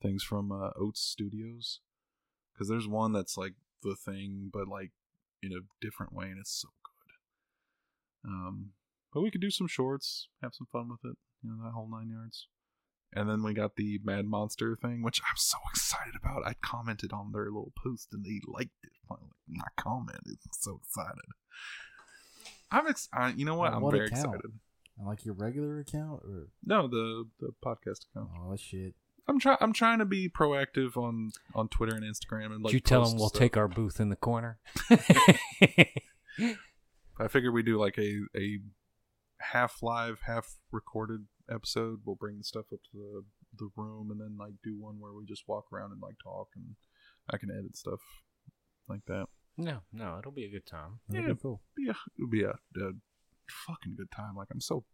things 0.03 0.23
from 0.23 0.53
uh, 0.53 0.71
Oats 0.79 1.01
Studios 1.01 1.81
because 2.53 2.69
there's 2.69 2.89
one 2.89 3.13
that's 3.13 3.37
like 3.37 3.55
the 3.83 3.97
thing, 3.97 4.51
but 4.53 4.69
like 4.69 4.93
in 5.43 5.53
a 5.53 5.65
different 5.81 6.13
way, 6.13 6.27
and 6.27 6.39
it's 6.39 6.61
so 6.61 6.69
good. 6.85 8.31
Um, 8.31 8.71
but 9.17 9.23
we 9.23 9.31
could 9.31 9.41
do 9.41 9.51
some 9.51 9.67
shorts, 9.67 10.29
have 10.43 10.53
some 10.55 10.67
fun 10.71 10.91
with 10.91 11.01
it, 11.11 11.17
you 11.43 11.49
know, 11.49 11.57
that 11.65 11.73
whole 11.73 11.89
nine 11.91 12.11
yards. 12.11 12.49
And 13.15 13.31
then 13.31 13.43
we 13.43 13.55
got 13.55 13.77
the 13.77 13.99
Mad 14.05 14.27
Monster 14.27 14.77
thing, 14.77 15.03
which 15.03 15.23
I'm 15.23 15.37
so 15.39 15.57
excited 15.71 16.13
about. 16.21 16.47
I 16.47 16.53
commented 16.63 17.15
on 17.15 17.33
their 17.33 17.45
little 17.47 17.73
post 17.83 18.09
and 18.13 18.23
they 18.27 18.41
liked 18.47 18.75
it. 18.83 18.91
Finally, 19.09 19.31
my 19.49 19.65
comment 19.79 20.21
is 20.27 20.37
so 20.61 20.81
excited. 20.83 21.31
I'm 22.71 22.87
ex- 22.89 23.09
I, 23.15 23.31
you 23.31 23.47
know 23.47 23.55
what? 23.55 23.69
On 23.71 23.77
I'm 23.77 23.83
what 23.83 23.93
very 23.95 24.07
account? 24.09 24.27
excited. 24.35 24.51
On, 25.01 25.07
like 25.07 25.25
your 25.25 25.33
regular 25.35 25.79
account 25.79 26.21
or 26.25 26.49
No, 26.63 26.89
the 26.89 27.25
the 27.41 27.53
podcast 27.65 28.05
account. 28.13 28.29
oh 28.39 28.55
shit. 28.57 28.95
I'm 29.29 29.41
trying. 29.41 29.57
I'm 29.63 29.73
trying 29.73 29.99
to 30.01 30.05
be 30.05 30.29
proactive 30.29 30.97
on 30.99 31.31
on 31.55 31.69
Twitter 31.69 31.95
and 31.97 32.05
Instagram 32.05 32.47
and 32.55 32.63
like. 32.63 32.73
Did 32.73 32.75
you 32.75 32.81
tell 32.81 33.01
post 33.01 33.13
them 33.13 33.19
we'll 33.21 33.29
stuff. 33.31 33.39
take 33.41 33.57
our 33.57 33.69
booth 33.69 33.99
in 33.99 34.11
the 34.11 34.17
corner? 34.17 34.59
I 37.19 37.29
figure 37.29 37.51
we 37.51 37.63
do 37.63 37.79
like 37.79 37.97
a 37.99 38.21
a 38.37 38.59
half 39.53 39.83
live, 39.83 40.21
half 40.27 40.57
recorded 40.73 41.27
episode. 41.51 42.01
We'll 42.05 42.17
bring 42.17 42.39
the 42.39 42.45
stuff 42.45 42.67
up 42.73 42.81
to 42.93 42.99
the 42.99 43.25
the 43.59 43.71
room 43.77 44.11
and 44.11 44.21
then 44.21 44.37
like 44.39 44.53
do 44.63 44.77
one 44.79 44.97
where 45.01 45.15
we 45.15 45.25
just 45.25 45.45
walk 45.49 45.65
around 45.73 45.93
and 45.93 46.01
like 46.03 46.17
talk 46.23 46.49
and 46.57 46.75
I 47.31 47.39
can 47.39 47.51
edit 47.51 47.77
stuff 47.77 48.01
like 48.89 49.01
that. 49.07 49.27
no, 49.57 49.79
no, 49.93 50.19
it'll 50.19 50.33
be 50.33 50.45
a 50.45 50.51
good 50.51 50.67
time. 50.67 51.01
That'd 51.09 51.27
Yeah. 51.27 51.33
be 51.35 51.41
cool. 51.41 51.63
Be 51.77 51.89
a, 51.89 51.97
it'll 52.19 52.29
be 52.31 52.43
a, 52.43 52.51
a 52.51 52.93
fucking 53.67 53.95
good 53.97 54.11
time. 54.11 54.35
Like 54.37 54.49
I'm 54.53 54.61
so 54.61 54.85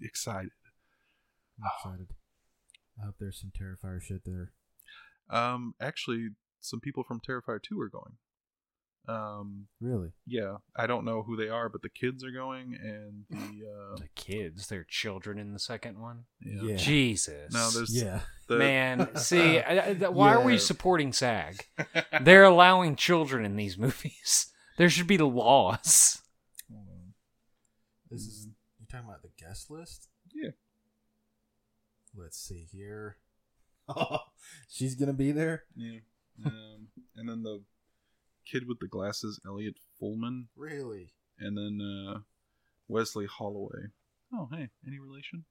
excited. 0.00 0.50
I'm 1.58 1.70
excited. 1.76 2.08
I 3.00 3.06
hope 3.06 3.16
there's 3.18 3.40
some 3.40 3.50
Terrifier 3.50 4.00
shit 4.00 4.22
there. 4.24 4.52
Um, 5.30 5.74
actually, 5.80 6.28
some 6.60 6.80
people 6.80 7.02
from 7.02 7.20
Terrifier 7.20 7.60
Two 7.62 7.80
are 7.80 7.88
going. 7.88 8.18
Um, 9.06 9.66
Really? 9.80 10.12
yeah, 10.26 10.56
I 10.74 10.86
don't 10.86 11.04
know 11.04 11.22
who 11.22 11.36
they 11.36 11.48
are, 11.50 11.68
but 11.68 11.82
the 11.82 11.90
kids 11.90 12.24
are 12.24 12.30
going, 12.30 12.74
and 12.82 13.24
the 13.30 13.66
uh, 13.68 13.96
The 13.96 14.08
kids, 14.14 14.66
they're 14.68 14.86
children 14.88 15.38
in 15.38 15.52
the 15.52 15.58
second 15.58 15.98
one. 16.00 16.24
yeah. 16.40 16.62
Yeah. 16.62 16.76
Jesus. 16.76 17.52
No, 17.52 17.70
there's 17.70 17.94
Yeah. 17.94 18.20
the, 18.48 18.56
Man, 18.58 19.14
see, 19.16 19.58
I, 19.60 19.90
I, 19.90 19.92
why 20.08 20.32
are 20.34 20.42
we 20.42 20.56
supporting 20.58 21.12
SAG? 21.12 21.66
They're 22.22 22.44
allowing 22.44 22.96
children 22.96 23.44
in 23.44 23.56
these 23.56 23.76
movies. 23.78 24.46
There 24.78 24.88
should 24.90 25.06
be 25.06 25.18
laws. 25.18 26.22
Hold 26.72 26.88
on. 26.88 27.14
This 28.10 28.22
is 28.22 28.46
you 28.80 28.86
talking 28.90 29.06
about 29.08 29.22
the 29.22 29.30
guest 29.38 29.70
list? 29.70 30.08
Yeah. 30.34 30.50
Let's 32.16 32.38
see 32.38 32.66
here. 32.72 33.18
Oh, 33.88 34.18
She's 34.68 34.94
gonna 34.94 35.12
be 35.12 35.30
there? 35.32 35.64
Yeah. 35.76 35.98
Um, 36.44 36.88
and 37.16 37.28
then 37.28 37.42
the 37.42 37.62
kid 38.50 38.66
with 38.68 38.78
the 38.80 38.88
glasses, 38.88 39.40
Elliot 39.46 39.76
Fullam, 40.00 40.46
Really? 40.56 41.12
and 41.38 41.56
then 41.56 41.80
uh, 41.80 42.18
Wesley 42.88 43.26
Holloway. 43.26 43.88
Oh, 44.32 44.48
hey, 44.52 44.68
any 44.86 44.98
relation? 44.98 45.44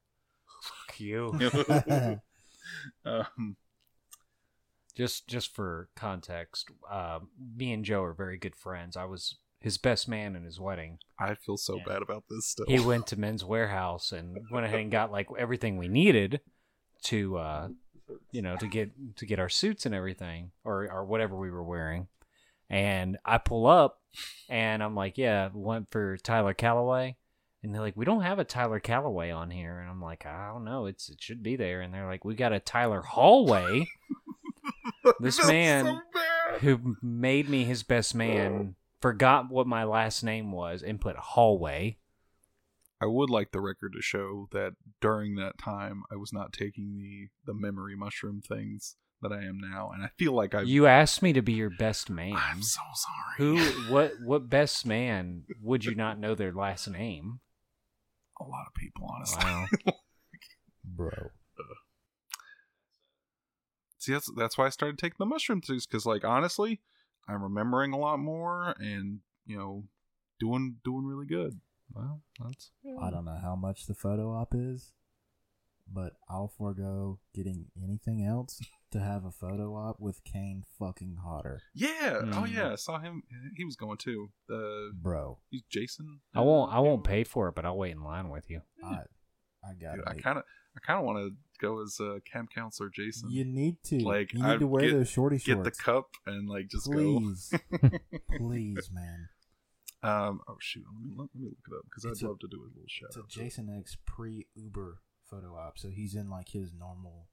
Fuck 0.62 1.00
you. 1.00 1.38
um, 3.04 3.56
just 4.94 5.26
just 5.26 5.54
for 5.54 5.88
context, 5.96 6.68
uh, 6.90 7.20
me 7.56 7.72
and 7.72 7.84
Joe 7.84 8.02
are 8.02 8.14
very 8.14 8.38
good 8.38 8.54
friends. 8.56 8.96
I 8.96 9.04
was 9.04 9.36
his 9.60 9.78
best 9.78 10.08
man 10.08 10.36
in 10.36 10.44
his 10.44 10.60
wedding. 10.60 10.98
I 11.18 11.34
feel 11.34 11.56
so 11.56 11.76
Yeah. 11.78 11.84
bad 11.86 12.02
about 12.02 12.24
this 12.28 12.46
stuff. 12.46 12.66
He 12.68 12.78
went 12.80 13.06
to 13.08 13.18
Men's 13.18 13.42
Wearhouse 13.42 14.12
and 14.12 14.36
went 14.50 14.66
ahead 14.66 14.80
and 14.80 14.90
got 14.90 15.10
like 15.10 15.26
everything 15.38 15.76
we 15.78 15.88
needed 15.88 16.40
to 17.04 17.36
uh, 17.38 17.68
you 18.30 18.42
know 18.42 18.56
to 18.56 18.68
get 18.68 18.90
to 19.16 19.26
get 19.26 19.38
our 19.40 19.48
suits 19.48 19.86
and 19.86 19.94
everything 19.94 20.52
or 20.64 20.90
or 20.92 21.04
whatever 21.04 21.36
we 21.36 21.50
were 21.50 21.64
wearing. 21.64 22.08
And 22.70 23.18
I 23.24 23.38
pull 23.38 23.66
up 23.66 24.00
and 24.48 24.82
I'm 24.82 24.94
like, 24.94 25.18
yeah, 25.18 25.48
one 25.52 25.86
for 25.90 26.16
Tyler 26.16 26.54
Calloway. 26.54 27.16
And 27.62 27.74
they're 27.74 27.82
like, 27.82 27.96
we 27.96 28.04
don't 28.04 28.22
have 28.22 28.38
a 28.38 28.44
Tyler 28.44 28.80
Calloway 28.80 29.30
on 29.30 29.50
here. 29.50 29.78
And 29.78 29.88
I'm 29.88 30.02
like, 30.02 30.26
I 30.26 30.48
don't 30.48 30.64
know. 30.64 30.86
It's 30.86 31.08
it 31.08 31.22
should 31.22 31.42
be 31.42 31.56
there. 31.56 31.80
And 31.80 31.94
they're 31.94 32.06
like, 32.06 32.24
we 32.24 32.34
got 32.34 32.52
a 32.52 32.60
Tyler 32.60 33.02
Hallway 33.02 33.86
this 35.20 35.36
That's 35.36 35.48
man- 35.48 35.84
so 35.84 36.58
who 36.60 36.96
made 37.02 37.48
me 37.48 37.64
his 37.64 37.82
best 37.82 38.14
man. 38.14 38.76
Forgot 39.00 39.50
what 39.50 39.66
my 39.66 39.84
last 39.84 40.22
name 40.22 40.52
was 40.52 40.82
and 40.82 41.00
put 41.00 41.16
hallway. 41.16 41.98
I 43.00 43.06
would 43.06 43.28
like 43.28 43.50
the 43.50 43.60
record 43.60 43.92
to 43.94 44.00
show 44.00 44.48
that 44.52 44.74
during 45.00 45.34
that 45.34 45.58
time 45.58 46.04
I 46.10 46.16
was 46.16 46.32
not 46.32 46.52
taking 46.52 46.96
the 46.96 47.28
the 47.44 47.58
memory 47.58 47.96
mushroom 47.96 48.40
things 48.40 48.96
that 49.24 49.32
I 49.32 49.42
am 49.42 49.58
now, 49.58 49.90
and 49.92 50.04
I 50.04 50.10
feel 50.18 50.32
like 50.32 50.54
I. 50.54 50.62
You 50.62 50.86
asked 50.86 51.22
me 51.22 51.32
to 51.32 51.42
be 51.42 51.54
your 51.54 51.70
best 51.70 52.10
man. 52.10 52.36
I'm 52.36 52.62
so 52.62 52.80
sorry. 52.94 53.56
Who? 53.58 53.64
What? 53.92 54.12
What 54.22 54.48
best 54.48 54.86
man 54.86 55.44
would 55.62 55.84
you 55.84 55.94
not 55.94 56.18
know 56.18 56.34
their 56.34 56.52
last 56.52 56.88
name? 56.88 57.40
A 58.40 58.44
lot 58.44 58.66
of 58.66 58.74
people, 58.74 59.08
honestly. 59.12 59.44
Wow. 59.44 59.66
bro. 60.84 61.08
Uh, 61.08 61.74
see, 63.98 64.12
that's 64.12 64.30
that's 64.36 64.58
why 64.58 64.66
I 64.66 64.70
started 64.70 64.98
taking 64.98 65.16
the 65.18 65.26
mushroom 65.26 65.60
things 65.60 65.86
because, 65.86 66.06
like, 66.06 66.24
honestly, 66.24 66.80
I'm 67.26 67.42
remembering 67.42 67.92
a 67.92 67.98
lot 67.98 68.18
more, 68.18 68.74
and 68.78 69.20
you 69.46 69.56
know, 69.56 69.84
doing 70.38 70.76
doing 70.84 71.04
really 71.04 71.26
good. 71.26 71.60
Well, 71.92 72.20
that's. 72.42 72.70
I 73.00 73.10
don't 73.10 73.24
know 73.24 73.38
how 73.40 73.56
much 73.56 73.86
the 73.86 73.94
photo 73.94 74.34
op 74.34 74.54
is, 74.54 74.92
but 75.90 76.14
I'll 76.28 76.52
forego 76.56 77.20
getting 77.34 77.66
anything 77.82 78.24
else 78.24 78.60
to 78.94 79.00
have 79.00 79.24
a 79.24 79.30
photo 79.30 79.74
op 79.76 80.00
with 80.00 80.24
Kane 80.24 80.64
fucking 80.78 81.18
Hodder, 81.24 81.60
Yeah. 81.74 82.20
Oh 82.22 82.42
Mm. 82.42 82.54
yeah, 82.54 82.72
I 82.72 82.74
saw 82.76 82.98
him. 82.98 83.22
He 83.56 83.64
was 83.64 83.76
going 83.76 83.98
too. 83.98 84.30
The 84.48 84.90
bro. 84.94 85.38
he's 85.50 85.62
Jason. 85.70 86.20
I 86.34 86.40
won't. 86.40 86.72
I 86.72 86.78
won't 86.80 87.04
pay 87.04 87.22
for 87.24 87.48
it, 87.48 87.54
but 87.54 87.64
I'll 87.66 87.76
wait 87.76 87.92
in 87.92 88.02
line 88.02 88.30
with 88.30 88.48
you. 88.50 88.62
I, 88.82 89.02
I 89.62 89.74
got 89.80 89.98
it. 89.98 90.04
I 90.06 90.14
kind 90.14 90.38
of, 90.38 90.44
I 90.76 90.80
kind 90.86 90.98
of 90.98 91.04
want 91.04 91.18
to 91.18 91.30
go 91.60 91.82
as 91.82 91.98
uh, 92.00 92.18
camp 92.30 92.48
counselor 92.54 92.90
Jason. 92.92 93.30
You 93.30 93.44
need 93.44 93.76
to. 93.84 93.98
Like, 94.00 94.32
you 94.32 94.40
need 94.42 94.48
I'd 94.48 94.60
to 94.60 94.66
wear 94.66 94.82
get- 94.82 94.92
those 94.92 95.08
shorty 95.10 95.38
Get 95.38 95.62
the 95.62 95.70
cup 95.70 96.08
and 96.26 96.48
like 96.48 96.68
just 96.68 96.86
please, 96.90 97.52
please, 98.36 98.90
man. 98.92 99.28
Um. 100.02 100.40
Oh 100.48 100.56
shoot. 100.60 100.84
Let 100.92 101.02
me 101.02 101.10
let, 101.16 101.28
let 101.34 101.42
me 101.42 101.48
look 101.48 101.58
it 101.66 101.74
up 101.76 101.84
because 101.84 102.04
I'd 102.06 102.24
a- 102.24 102.28
love 102.28 102.38
to 102.40 102.48
do 102.48 102.58
a 102.60 102.68
little 102.68 102.82
shout 102.88 103.08
It's 103.08 103.16
a 103.16 103.20
out. 103.20 103.30
to 103.30 103.40
it. 103.40 103.44
Jason 103.44 103.74
X 103.78 103.96
pre 104.06 104.46
Uber 104.54 105.00
photo 105.30 105.56
op, 105.56 105.78
so 105.78 105.88
he's 105.88 106.14
in 106.14 106.28
like 106.28 106.50
his 106.50 106.72
normal, 106.78 107.28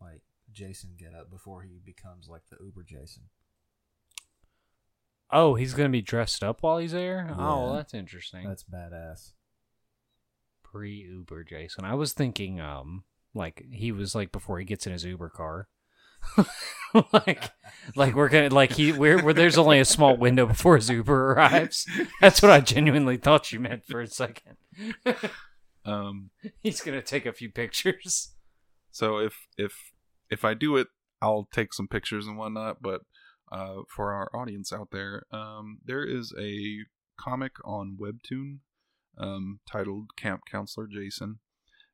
like 0.00 0.22
Jason 0.52 0.90
get 0.98 1.14
up 1.14 1.30
before 1.30 1.62
he 1.62 1.80
becomes 1.84 2.28
like 2.28 2.42
the 2.50 2.56
Uber 2.64 2.84
Jason. 2.84 3.24
Oh, 5.30 5.54
he's 5.54 5.74
gonna 5.74 5.88
be 5.90 6.02
dressed 6.02 6.42
up 6.42 6.62
while 6.62 6.78
he's 6.78 6.92
there. 6.92 7.34
Oh, 7.38 7.70
Yeah. 7.70 7.76
that's 7.76 7.94
interesting. 7.94 8.46
That's 8.48 8.64
badass. 8.64 9.32
Pre 10.62 10.90
Uber 10.92 11.44
Jason. 11.44 11.84
I 11.84 11.94
was 11.94 12.12
thinking, 12.12 12.60
um, 12.60 13.04
like 13.34 13.64
he 13.70 13.92
was 13.92 14.14
like 14.14 14.32
before 14.32 14.58
he 14.58 14.64
gets 14.64 14.86
in 14.86 14.92
his 14.92 15.04
Uber 15.04 15.28
car. 15.30 15.68
like, 17.12 17.50
like 17.94 18.14
we're 18.14 18.28
gonna 18.28 18.48
like 18.52 18.72
he 18.72 18.90
where 18.92 19.22
where 19.22 19.34
there's 19.34 19.56
only 19.58 19.78
a 19.78 19.84
small 19.84 20.16
window 20.16 20.46
before 20.46 20.76
his 20.76 20.90
Uber 20.90 21.32
arrives. 21.32 21.86
That's 22.20 22.42
what 22.42 22.50
I 22.50 22.60
genuinely 22.60 23.16
thought 23.18 23.52
you 23.52 23.60
meant 23.60 23.84
for 23.86 24.00
a 24.00 24.06
second. 24.06 24.56
Um. 25.84 26.30
He's 26.62 26.80
gonna 26.80 27.02
take 27.02 27.24
a 27.26 27.32
few 27.32 27.50
pictures. 27.50 28.34
So 28.90 29.18
if 29.18 29.46
if 29.56 29.92
if 30.30 30.44
I 30.44 30.54
do 30.54 30.76
it, 30.76 30.88
I'll 31.20 31.48
take 31.52 31.72
some 31.72 31.88
pictures 31.88 32.26
and 32.26 32.38
whatnot. 32.38 32.82
But 32.82 33.02
uh, 33.50 33.82
for 33.88 34.12
our 34.12 34.30
audience 34.34 34.72
out 34.72 34.88
there, 34.92 35.24
um, 35.32 35.78
there 35.84 36.04
is 36.04 36.32
a 36.38 36.80
comic 37.18 37.52
on 37.64 37.98
Webtoon 38.00 38.58
um, 39.18 39.60
titled 39.70 40.16
Camp 40.16 40.42
Counselor 40.50 40.86
Jason, 40.86 41.40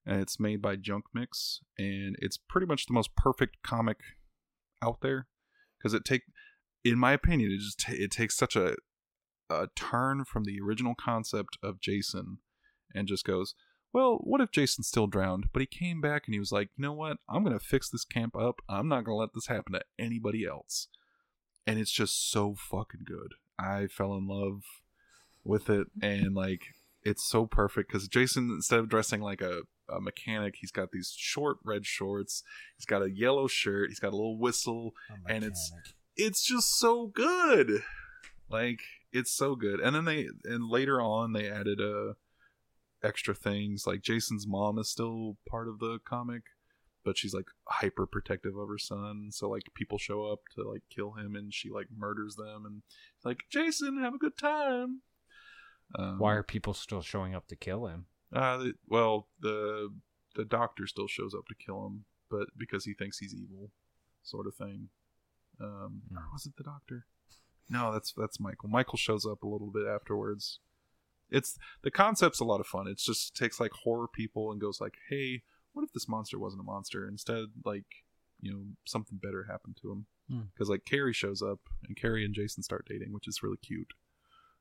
and 0.04 0.20
it's 0.20 0.38
made 0.38 0.60
by 0.60 0.76
Junk 0.76 1.04
Mix, 1.14 1.60
and 1.78 2.16
it's 2.20 2.36
pretty 2.36 2.66
much 2.66 2.86
the 2.86 2.92
most 2.92 3.16
perfect 3.16 3.56
comic 3.62 3.98
out 4.82 5.00
there 5.00 5.26
because 5.78 5.94
it 5.94 6.04
take, 6.04 6.22
in 6.84 6.98
my 6.98 7.12
opinion, 7.12 7.52
it 7.52 7.60
just 7.60 7.80
ta- 7.80 7.92
it 7.94 8.10
takes 8.10 8.36
such 8.36 8.56
a 8.56 8.76
a 9.50 9.68
turn 9.76 10.24
from 10.24 10.44
the 10.44 10.58
original 10.60 10.94
concept 10.94 11.58
of 11.62 11.80
Jason, 11.80 12.38
and 12.94 13.06
just 13.08 13.24
goes, 13.24 13.54
well, 13.94 14.18
what 14.22 14.40
if 14.42 14.50
Jason 14.50 14.82
still 14.84 15.06
drowned, 15.06 15.46
but 15.52 15.60
he 15.60 15.66
came 15.66 16.00
back 16.02 16.24
and 16.26 16.34
he 16.34 16.38
was 16.40 16.52
like, 16.52 16.68
you 16.76 16.82
know 16.82 16.92
what? 16.92 17.16
I'm 17.28 17.44
going 17.44 17.58
to 17.58 17.64
fix 17.64 17.88
this 17.88 18.04
camp 18.04 18.36
up. 18.36 18.56
I'm 18.68 18.88
not 18.88 19.04
going 19.04 19.14
to 19.16 19.20
let 19.20 19.32
this 19.34 19.46
happen 19.46 19.72
to 19.74 19.82
anybody 19.98 20.44
else. 20.44 20.88
And 21.66 21.78
it's 21.78 21.92
just 21.92 22.30
so 22.30 22.54
fucking 22.56 23.02
good. 23.06 23.34
I 23.58 23.86
fell 23.86 24.14
in 24.16 24.26
love 24.26 24.62
with 25.44 25.70
it 25.70 25.86
and 26.02 26.34
like 26.34 26.62
it's 27.04 27.24
so 27.28 27.46
perfect 27.46 27.88
because 27.92 28.08
Jason, 28.08 28.50
instead 28.50 28.80
of 28.80 28.88
dressing 28.88 29.20
like 29.20 29.40
a, 29.40 29.60
a 29.88 30.00
mechanic, 30.00 30.56
he's 30.60 30.72
got 30.72 30.90
these 30.90 31.14
short 31.16 31.58
red 31.64 31.86
shorts. 31.86 32.42
He's 32.76 32.86
got 32.86 33.02
a 33.02 33.10
yellow 33.10 33.46
shirt. 33.46 33.90
He's 33.90 34.00
got 34.00 34.08
a 34.12 34.16
little 34.16 34.38
whistle. 34.38 34.94
A 35.10 35.32
And 35.32 35.44
it's- 35.44 35.70
It's 36.16 36.46
just 36.46 36.78
so 36.78 37.06
good. 37.06 37.82
Like 38.48 38.80
it's 39.12 39.32
so 39.32 39.54
good. 39.54 39.80
And 39.80 39.94
then 39.96 40.04
they 40.04 40.28
and 40.44 40.68
later 40.68 41.00
on 41.00 41.32
they 41.32 41.48
added 41.48 41.80
uh 41.80 42.14
extra 43.04 43.34
things 43.34 43.86
like 43.86 44.02
Jason's 44.02 44.46
mom 44.46 44.78
is 44.78 44.90
still 44.90 45.36
part 45.48 45.68
of 45.68 45.78
the 45.78 45.98
comic, 46.04 46.42
but 47.04 47.16
she's 47.18 47.34
like 47.34 47.46
hyper 47.68 48.06
protective 48.06 48.56
of 48.56 48.68
her 48.68 48.78
son. 48.78 49.28
So 49.30 49.48
like 49.48 49.62
people 49.74 49.98
show 49.98 50.24
up 50.26 50.40
to 50.56 50.62
like 50.68 50.82
kill 50.90 51.12
him 51.12 51.36
and 51.36 51.52
she 51.52 51.70
like 51.70 51.86
murders 51.96 52.36
them 52.36 52.64
and 52.66 52.82
like 53.24 53.44
Jason, 53.50 54.00
have 54.02 54.14
a 54.14 54.18
good 54.18 54.36
time. 54.38 55.02
Um, 55.98 56.18
Why 56.18 56.32
are 56.34 56.42
people 56.42 56.74
still 56.74 57.02
showing 57.02 57.34
up 57.34 57.46
to 57.48 57.56
kill 57.56 57.86
him? 57.86 58.06
uh, 58.32 58.56
the- 58.56 58.74
well, 58.88 59.28
the 59.40 59.90
the 60.34 60.44
doctor 60.44 60.86
still 60.88 61.06
shows 61.06 61.32
up 61.34 61.46
to 61.46 61.54
kill 61.54 61.86
him, 61.86 62.04
but 62.28 62.48
because 62.56 62.84
he 62.84 62.92
thinks 62.94 63.18
he's 63.18 63.32
evil, 63.34 63.70
sort 64.24 64.46
of 64.48 64.54
thing. 64.56 64.88
Um, 65.60 66.02
Hmm. 66.08 66.16
or 66.18 66.24
was 66.32 66.44
it 66.46 66.56
the 66.56 66.64
doctor? 66.64 67.06
No, 67.68 67.92
that's 67.92 68.12
that's 68.12 68.40
Michael. 68.40 68.68
Michael 68.68 68.96
shows 68.98 69.24
up 69.24 69.42
a 69.44 69.46
little 69.46 69.70
bit 69.70 69.86
afterwards. 69.86 70.58
It's 71.30 71.58
the 71.82 71.90
concept's 71.90 72.40
a 72.40 72.44
lot 72.44 72.60
of 72.60 72.66
fun. 72.66 72.86
It 72.86 72.98
just 72.98 73.36
takes 73.36 73.58
like 73.60 73.72
horror 73.72 74.08
people 74.08 74.52
and 74.52 74.60
goes 74.60 74.80
like, 74.80 74.94
"Hey, 75.08 75.42
what 75.72 75.82
if 75.82 75.92
this 75.92 76.08
monster 76.08 76.38
wasn't 76.38 76.60
a 76.62 76.64
monster? 76.64 77.08
Instead, 77.08 77.46
like, 77.64 77.86
you 78.40 78.52
know, 78.52 78.62
something 78.84 79.18
better 79.22 79.46
happened 79.50 79.76
to 79.82 79.90
him." 79.90 80.06
Hmm. 80.28 80.40
Because 80.52 80.68
like 80.68 80.84
Carrie 80.84 81.12
shows 81.12 81.42
up 81.42 81.60
and 81.86 81.96
Carrie 81.96 82.24
and 82.24 82.34
Jason 82.34 82.62
start 82.62 82.86
dating, 82.88 83.12
which 83.12 83.28
is 83.28 83.42
really 83.42 83.58
cute. 83.58 83.92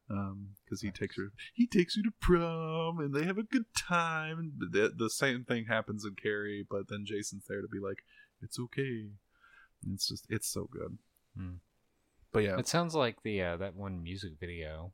Um, 0.09 0.49
because 0.63 0.81
he 0.81 0.91
takes 0.91 1.15
her, 1.15 1.31
he 1.53 1.65
takes 1.65 1.95
her 1.95 2.03
to 2.03 2.11
prom, 2.19 2.99
and 2.99 3.13
they 3.13 3.23
have 3.23 3.37
a 3.37 3.43
good 3.43 3.65
time. 3.73 4.53
The, 4.59 4.91
the 4.95 5.09
same 5.09 5.45
thing 5.45 5.65
happens 5.65 6.03
in 6.03 6.15
Carrie, 6.15 6.65
but 6.69 6.89
then 6.89 7.05
Jason's 7.05 7.45
there 7.47 7.61
to 7.61 7.67
be 7.69 7.79
like, 7.79 8.03
"It's 8.41 8.59
okay." 8.59 9.11
And 9.83 9.93
it's 9.93 10.07
just, 10.07 10.25
it's 10.29 10.47
so 10.47 10.67
good. 10.71 10.97
Hmm. 11.37 11.55
But 12.31 12.43
yeah, 12.43 12.57
It 12.57 12.67
sounds 12.67 12.95
like 12.95 13.21
the 13.23 13.41
uh, 13.41 13.57
that 13.57 13.75
one 13.75 14.01
music 14.03 14.33
video. 14.39 14.91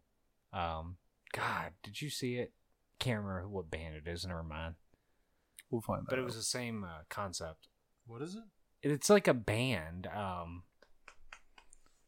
Um, 0.53 0.97
God, 1.33 1.71
did 1.83 2.01
you 2.01 2.09
see 2.09 2.35
it? 2.35 2.53
Can't 2.99 3.21
remember 3.23 3.47
what 3.47 3.71
band 3.71 3.95
it 3.95 4.09
is. 4.09 4.25
Never 4.25 4.43
mind. 4.43 4.75
we'll 5.69 5.81
find 5.81 6.01
that. 6.01 6.09
But 6.09 6.19
it 6.19 6.25
was 6.25 6.35
out. 6.35 6.39
the 6.39 6.43
same 6.43 6.83
uh, 6.83 7.03
concept. 7.09 7.67
What 8.07 8.21
is 8.21 8.35
it? 8.35 8.43
It's 8.81 9.09
like 9.09 9.27
a 9.27 9.33
band. 9.33 10.07
Um, 10.07 10.63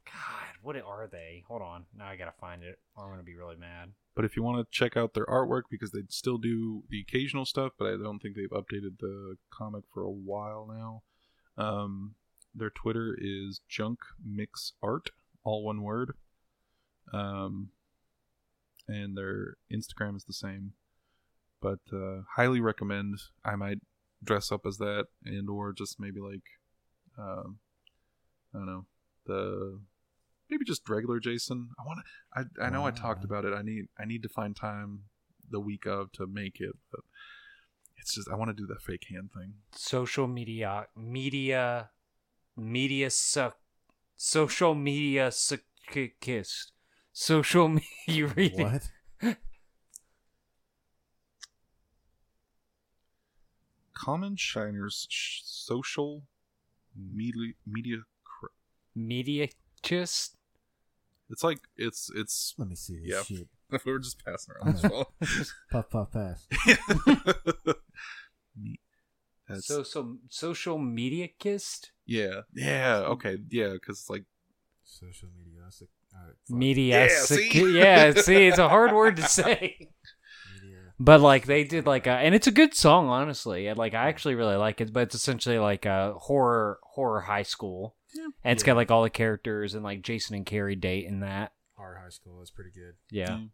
God, 0.05 0.55
what 0.61 0.76
are 0.76 1.07
they? 1.11 1.43
Hold 1.47 1.61
on. 1.61 1.86
Now 1.95 2.07
I 2.07 2.15
gotta 2.15 2.34
find 2.39 2.63
it, 2.63 2.80
or 2.95 3.05
I'm 3.05 3.11
gonna 3.11 3.24
be 3.24 3.36
really 3.36 3.55
mad. 3.55 3.89
But 4.15 4.26
if 4.26 4.36
you 4.36 4.43
want 4.43 4.57
to 4.65 4.78
check 4.78 4.97
out 4.97 5.13
their 5.13 5.26
artwork, 5.26 5.63
because 5.69 5.91
they 5.91 6.01
still 6.09 6.38
do 6.38 6.84
the 6.89 6.99
occasional 6.99 7.45
stuff, 7.45 7.74
but 7.80 7.88
I 7.88 7.91
don't 7.91 8.19
think 8.19 8.36
they've 8.36 8.49
updated 8.49 8.99
the 8.99 9.38
comic 9.49 9.84
for 9.93 10.03
a 10.03 10.11
while 10.11 10.67
now. 10.67 11.63
Um, 11.63 12.15
their 12.53 12.69
Twitter 12.69 13.15
is 13.19 13.61
Junk 13.69 13.99
Mix 14.24 14.74
Art, 14.84 15.11
all 15.43 15.63
one 15.63 15.82
word. 15.82 16.15
Um, 17.13 17.69
and 18.88 19.17
their 19.17 19.55
Instagram 19.71 20.15
is 20.15 20.25
the 20.25 20.34
same. 20.34 20.73
But 21.61 21.79
uh, 21.93 22.21
highly 22.36 22.59
recommend. 22.59 23.19
I 23.45 23.55
might 23.55 23.79
dress 24.23 24.51
up 24.51 24.65
as 24.65 24.77
that, 24.77 25.05
and 25.23 25.49
or 25.49 25.73
just 25.73 25.99
maybe 25.99 26.19
like, 26.19 26.43
um, 27.17 27.59
I 28.53 28.57
don't 28.57 28.65
know, 28.65 28.86
the 29.25 29.79
maybe 30.49 30.65
just 30.65 30.88
regular 30.89 31.19
Jason. 31.19 31.69
I 31.79 31.84
want 31.86 31.99
to. 31.99 32.49
I 32.61 32.67
I 32.67 32.69
know 32.69 32.86
I 32.86 32.91
talked 32.91 33.23
about 33.23 33.45
it. 33.45 33.53
I 33.53 33.61
need 33.61 33.86
I 33.99 34.05
need 34.05 34.23
to 34.23 34.29
find 34.29 34.55
time 34.55 35.03
the 35.49 35.59
week 35.59 35.86
of 35.86 36.11
to 36.13 36.27
make 36.27 36.59
it, 36.59 36.75
but 36.91 37.01
it's 37.97 38.15
just 38.15 38.29
I 38.29 38.36
want 38.36 38.49
to 38.49 38.53
do 38.53 38.67
that 38.67 38.82
fake 38.82 39.05
hand 39.09 39.32
thing. 39.34 39.53
Social 39.75 40.27
media, 40.27 40.88
media, 40.95 41.89
media 42.57 43.09
suck. 43.09 43.57
Social 44.15 44.75
media 44.75 45.29
suckist. 45.29 46.71
Social 47.14 47.68
media. 47.70 47.84
You 48.07 48.28
read? 48.28 48.53
What? 48.57 49.36
Common 53.93 54.36
Shiners 54.36 55.05
sh- 55.09 55.41
social 55.43 56.24
media 56.95 57.53
media. 57.68 57.97
Cr- 58.24 58.47
Media 58.95 59.47
just. 59.84 60.36
it's 61.30 61.43
like 61.43 61.59
it's 61.78 62.09
it's. 62.16 62.53
Let 62.57 62.68
me 62.70 62.76
see 62.76 62.99
this 62.99 63.09
Yeah. 63.09 63.24
shit. 63.24 63.47
We're 63.86 63.99
just 63.99 64.24
passing 64.26 64.55
around 64.55 64.74
this 64.76 64.82
phone. 64.82 65.05
Puff, 65.72 65.89
puff, 65.89 66.12
pass. 66.12 66.45
That's, 69.47 69.66
So 69.66 69.84
so 69.84 70.18
social 70.30 70.78
media 70.78 71.28
kissed. 71.28 71.91
yeah, 72.05 72.41
yeah, 72.53 72.97
okay, 72.99 73.38
yeah, 73.49 73.74
because 73.74 73.99
it's 73.99 74.09
like 74.09 74.24
Social 74.84 75.30
media. 75.38 75.62
That's 75.64 75.82
a, 75.82 75.86
all 75.86 75.89
right, 75.89 75.89
fuck. 75.89 76.01
Media. 76.49 77.05
Yeah, 77.07 77.16
see? 77.24 77.74
yeah. 77.80 78.14
See, 78.14 78.47
it's 78.47 78.57
a 78.57 78.68
hard 78.70 78.91
word 78.93 79.16
to 79.18 79.24
say. 79.24 79.89
But 80.99 81.20
like 81.22 81.45
they 81.47 81.64
did 81.64 81.88
like 81.88 82.05
a, 82.05 82.12
and 82.12 82.36
it's 82.36 82.45
a 82.47 82.51
good 82.51 82.76
song, 82.76 83.07
honestly. 83.07 83.68
And 83.68 83.78
like 83.78 83.93
I 83.95 84.07
actually 84.09 84.36
really 84.36 84.55
like 84.55 84.82
it. 84.82 84.93
But 84.93 85.03
it's 85.03 85.16
essentially 85.16 85.57
like 85.57 85.86
a 85.86 86.14
horror 86.18 86.80
horror 86.84 87.22
high 87.22 87.41
school, 87.43 87.95
Yeah. 88.14 88.28
and 88.43 88.51
it's 88.53 88.62
got 88.64 88.76
like 88.76 88.91
all 88.91 89.01
the 89.01 89.09
characters 89.09 89.74
and 89.74 89.84
like 89.84 90.03
Jason 90.03 90.36
and 90.36 90.45
Carrie 90.45 90.76
date 90.76 91.05
in 91.05 91.22
that. 91.22 91.53
Horror 91.76 91.99
High 92.03 92.09
School 92.09 92.41
is 92.43 92.51
pretty 92.51 92.70
good. 92.70 92.93
Yeah, 93.09 93.30
Mm. 93.30 93.49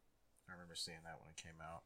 I 0.49 0.51
remember 0.51 0.75
seeing 0.75 0.97
that 1.05 1.21
when 1.21 1.29
it 1.29 1.41
came 1.41 1.61
out. 1.61 1.83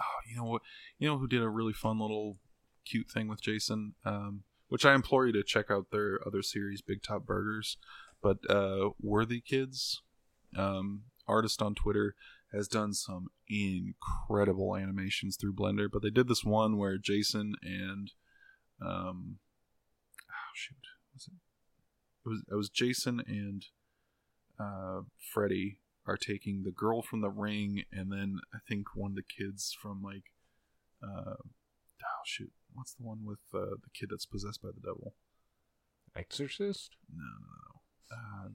Oh, 0.00 0.18
you 0.28 0.36
know 0.36 0.44
what? 0.44 0.62
You 0.98 1.08
know 1.08 1.18
who 1.18 1.28
did 1.28 1.42
a 1.42 1.48
really 1.48 1.72
fun 1.72 2.00
little 2.00 2.38
cute 2.84 3.08
thing 3.08 3.28
with 3.28 3.40
Jason? 3.40 3.94
Um, 4.04 4.42
which 4.68 4.84
I 4.84 4.94
implore 4.94 5.26
you 5.28 5.32
to 5.34 5.44
check 5.44 5.70
out 5.70 5.92
their 5.92 6.18
other 6.26 6.42
series, 6.42 6.80
Big 6.82 7.04
Top 7.04 7.24
Burgers. 7.24 7.76
But 8.22 8.38
uh, 8.48 8.90
Worthikids, 9.04 9.98
um, 10.56 11.02
artist 11.26 11.62
on 11.62 11.74
Twitter, 11.74 12.14
has 12.52 12.68
done 12.68 12.94
some 12.94 13.28
incredible 13.48 14.74
animations 14.74 15.36
through 15.36 15.54
Blender. 15.54 15.88
But 15.90 16.02
they 16.02 16.10
did 16.10 16.28
this 16.28 16.44
one 16.44 16.78
where 16.78 16.98
Jason 16.98 17.54
and 17.62 18.10
um, 18.80 19.38
oh 20.30 20.52
shoot, 20.54 20.76
was 21.14 21.28
it? 21.28 21.34
It 22.24 22.28
was 22.28 22.42
it 22.50 22.54
was 22.54 22.68
Jason 22.68 23.22
and 23.26 23.64
uh, 24.58 25.02
Freddy 25.32 25.78
are 26.06 26.16
taking 26.16 26.62
the 26.62 26.70
girl 26.70 27.02
from 27.02 27.20
the 27.20 27.30
ring, 27.30 27.84
and 27.92 28.10
then 28.10 28.40
I 28.54 28.58
think 28.66 28.88
one 28.94 29.12
of 29.12 29.16
the 29.16 29.22
kids 29.22 29.76
from 29.80 30.02
like, 30.02 30.24
uh, 31.02 31.34
oh 31.36 32.22
shoot, 32.24 32.52
what's 32.72 32.94
the 32.94 33.04
one 33.04 33.24
with 33.24 33.40
uh, 33.54 33.76
the 33.82 33.90
kid 33.94 34.08
that's 34.10 34.26
possessed 34.26 34.62
by 34.62 34.70
the 34.74 34.80
devil? 34.80 35.14
Exorcist. 36.16 36.96
No, 37.14 37.22
no, 37.22 37.54
no. 37.68 37.77
Uh, 38.10 38.48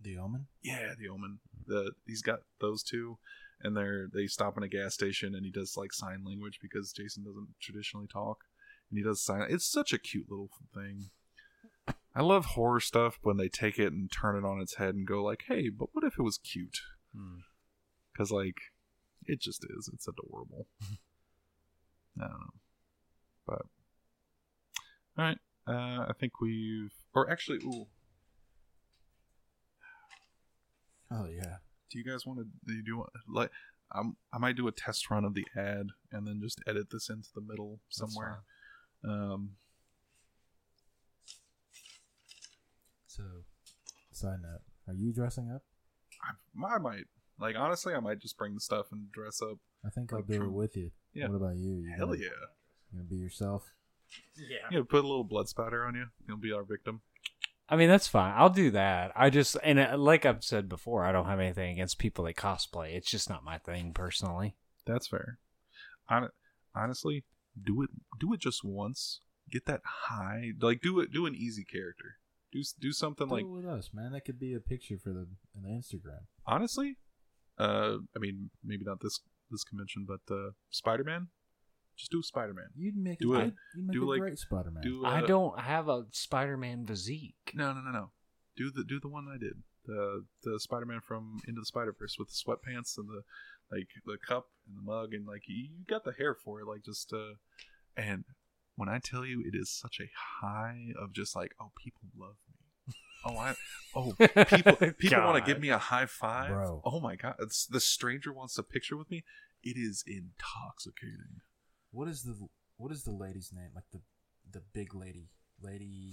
The 0.00 0.18
Omen. 0.18 0.46
yeah, 0.62 0.94
the 0.98 1.08
Omen. 1.08 1.38
The 1.66 1.92
he's 2.06 2.22
got 2.22 2.40
those 2.60 2.82
two, 2.82 3.18
and 3.60 3.76
they're 3.76 4.08
they 4.12 4.26
stop 4.26 4.56
in 4.56 4.62
a 4.62 4.68
gas 4.68 4.94
station, 4.94 5.34
and 5.34 5.44
he 5.44 5.50
does 5.52 5.76
like 5.76 5.92
sign 5.92 6.24
language 6.24 6.58
because 6.60 6.92
Jason 6.92 7.24
doesn't 7.24 7.48
traditionally 7.60 8.08
talk, 8.12 8.38
and 8.90 8.98
he 8.98 9.04
does 9.04 9.22
sign. 9.22 9.46
It's 9.48 9.66
such 9.70 9.92
a 9.92 9.98
cute 9.98 10.30
little 10.30 10.50
thing. 10.74 11.10
I 12.14 12.20
love 12.22 12.44
horror 12.44 12.80
stuff 12.80 13.18
when 13.22 13.38
they 13.38 13.48
take 13.48 13.78
it 13.78 13.92
and 13.92 14.10
turn 14.12 14.36
it 14.36 14.46
on 14.46 14.60
its 14.60 14.74
head 14.74 14.94
and 14.94 15.06
go 15.06 15.22
like, 15.22 15.44
"Hey, 15.48 15.68
but 15.68 15.88
what 15.92 16.04
if 16.04 16.18
it 16.18 16.22
was 16.22 16.38
cute?" 16.38 16.80
Hmm. 17.16 17.38
Because 18.12 18.30
like, 18.30 18.58
it 19.24 19.40
just 19.40 19.64
is. 19.78 19.88
It's 19.92 20.06
adorable. 20.08 20.66
I 22.20 22.26
don't 22.28 22.40
know, 22.40 22.54
but 23.46 23.62
all 25.16 25.24
right. 25.24 25.38
Uh, 25.66 26.06
I 26.08 26.12
think 26.18 26.40
we've, 26.40 26.92
or 27.14 27.30
actually, 27.30 27.58
ooh, 27.64 27.86
Oh 31.12 31.26
yeah. 31.26 31.56
do 31.90 31.98
you 31.98 32.04
guys 32.04 32.24
want 32.26 32.38
to 32.40 32.46
do 32.66 32.74
you 32.74 32.82
do 32.82 33.04
like 33.28 33.50
I'm, 33.94 34.16
I 34.32 34.38
might 34.38 34.56
do 34.56 34.66
a 34.68 34.72
test 34.72 35.10
run 35.10 35.24
of 35.24 35.34
the 35.34 35.44
ad 35.54 35.88
and 36.10 36.26
then 36.26 36.40
just 36.42 36.60
edit 36.66 36.88
this 36.90 37.10
into 37.10 37.28
the 37.34 37.42
middle 37.42 37.80
somewhere. 37.90 38.40
Um, 39.06 39.50
So, 43.06 43.22
side 44.10 44.38
note: 44.42 44.62
Are 44.88 44.94
you 44.94 45.12
dressing 45.12 45.50
up? 45.54 45.62
I, 46.24 46.66
I 46.66 46.78
might 46.78 47.04
like 47.38 47.56
honestly, 47.58 47.92
I 47.92 48.00
might 48.00 48.20
just 48.20 48.38
bring 48.38 48.54
the 48.54 48.60
stuff 48.60 48.86
and 48.90 49.12
dress 49.12 49.42
up. 49.42 49.58
I 49.84 49.90
think 49.90 50.14
I'll 50.14 50.20
Like 50.20 50.28
do 50.28 50.44
it 50.44 50.52
with 50.52 50.76
you. 50.78 50.92
Yeah. 51.12 51.28
What 51.28 51.36
about 51.36 51.56
you? 51.56 51.82
you 51.84 51.92
Hell 51.94 52.06
gonna, 52.06 52.18
yeah! 52.18 52.28
You 52.90 53.00
gonna 53.00 53.10
be 53.10 53.16
yourself? 53.16 53.74
Yeah. 54.34 54.78
Yeah, 54.78 54.82
put 54.88 55.04
a 55.04 55.08
little 55.08 55.24
blood 55.24 55.48
spatter 55.48 55.84
on 55.84 55.94
you. 55.94 56.06
You'll 56.26 56.38
be 56.38 56.52
our 56.52 56.64
victim. 56.64 57.02
I 57.72 57.76
mean, 57.76 57.88
that's 57.88 58.06
fine. 58.06 58.34
I'll 58.36 58.50
do 58.50 58.70
that. 58.72 59.12
I 59.16 59.30
just 59.30 59.56
and 59.64 59.78
uh, 59.78 59.96
like 59.96 60.26
I've 60.26 60.44
said 60.44 60.68
before, 60.68 61.04
I 61.04 61.12
don't 61.12 61.24
have 61.24 61.40
anything 61.40 61.72
against 61.72 61.98
people 61.98 62.24
that 62.26 62.36
cosplay. 62.36 62.94
It's 62.94 63.10
just 63.10 63.30
not 63.30 63.44
my 63.44 63.56
thing 63.56 63.94
personally. 63.94 64.56
That's 64.86 65.06
fair. 65.06 65.38
Hon- 66.10 66.28
honestly, 66.76 67.24
do 67.64 67.80
it. 67.82 67.88
Do 68.20 68.34
it 68.34 68.40
just 68.40 68.62
once. 68.62 69.20
Get 69.50 69.64
that 69.64 69.80
high. 69.84 70.50
Like 70.60 70.82
do 70.82 71.00
it. 71.00 71.12
Do 71.14 71.24
an 71.24 71.34
easy 71.34 71.64
character. 71.64 72.16
Do 72.52 72.62
do 72.78 72.92
something 72.92 73.28
Do 73.28 73.34
like 73.34 73.44
it 73.44 73.48
with 73.48 73.64
us, 73.64 73.88
man. 73.94 74.12
That 74.12 74.26
could 74.26 74.38
be 74.38 74.52
a 74.52 74.60
picture 74.60 74.98
for 75.02 75.14
the 75.14 75.26
in 75.56 75.62
the 75.62 75.70
Instagram. 75.70 76.26
honestly. 76.46 76.98
Uh, 77.58 77.96
I 78.14 78.18
mean, 78.18 78.50
maybe 78.62 78.84
not 78.84 79.00
this 79.00 79.20
this 79.50 79.64
convention, 79.64 80.06
but 80.06 80.20
uh, 80.30 80.50
Spider 80.68 81.04
Man. 81.04 81.28
Just 82.02 82.10
do 82.10 82.20
Spider 82.20 82.52
Man. 82.52 82.66
You'd 82.76 82.96
make 82.96 83.20
Do 83.20 83.34
a, 83.36 83.38
a- 83.38 83.52
you'd 83.76 83.86
make 83.86 83.92
do 83.94 84.04
a 84.04 84.10
like- 84.10 84.20
great 84.20 84.38
Spider-Man. 84.40 84.82
Do 84.82 85.04
I 85.04 85.20
uh, 85.20 85.26
don't 85.26 85.60
have 85.60 85.88
a 85.88 86.04
Spider-Man 86.10 86.84
physique. 86.84 87.52
No, 87.54 87.72
no, 87.72 87.80
no, 87.80 87.92
no. 87.92 88.10
Do 88.56 88.72
the 88.72 88.82
do 88.82 88.98
the 88.98 89.08
one 89.08 89.28
I 89.32 89.38
did. 89.38 89.62
The 89.86 90.24
the 90.42 90.58
Spider 90.58 90.84
Man 90.84 91.00
from 91.00 91.38
Into 91.46 91.60
the 91.60 91.64
Spider 91.66 91.94
Verse 91.96 92.16
with 92.18 92.26
the 92.28 92.34
sweatpants 92.34 92.98
and 92.98 93.08
the 93.08 93.22
like 93.70 93.86
the 94.04 94.18
cup 94.18 94.46
and 94.66 94.76
the 94.76 94.82
mug 94.82 95.14
and 95.14 95.28
like 95.28 95.42
you 95.46 95.54
you 95.78 95.84
got 95.88 96.02
the 96.02 96.12
hair 96.12 96.34
for 96.34 96.60
it. 96.60 96.66
Like 96.66 96.82
just 96.84 97.12
uh, 97.12 97.34
and 97.96 98.24
when 98.74 98.88
I 98.88 98.98
tell 98.98 99.24
you, 99.24 99.40
it 99.46 99.56
is 99.56 99.70
such 99.70 100.00
a 100.00 100.10
high 100.44 100.88
of 101.00 101.12
just 101.12 101.36
like 101.36 101.52
oh 101.60 101.70
people 101.82 102.02
love 102.18 102.34
me. 102.48 102.94
Oh 103.24 103.36
I 103.38 103.54
oh 103.94 104.12
people 104.48 104.74
people 104.98 105.22
want 105.22 105.44
to 105.44 105.52
give 105.52 105.60
me 105.62 105.68
a 105.68 105.78
high 105.78 106.06
five. 106.06 106.50
Bro. 106.50 106.82
Oh 106.84 106.98
my 107.00 107.14
god, 107.14 107.36
it's, 107.38 107.64
the 107.64 107.78
stranger 107.80 108.32
wants 108.32 108.58
a 108.58 108.64
picture 108.64 108.96
with 108.96 109.08
me. 109.08 109.22
It 109.62 109.76
is 109.76 110.02
intoxicating. 110.04 111.40
What 111.92 112.08
is 112.08 112.22
the 112.24 112.36
what 112.76 112.90
is 112.90 113.04
the 113.04 113.12
lady's 113.12 113.52
name? 113.54 113.70
Like 113.74 113.84
the 113.92 114.00
the 114.50 114.62
big 114.74 114.94
lady, 114.94 115.28
Lady 115.62 116.12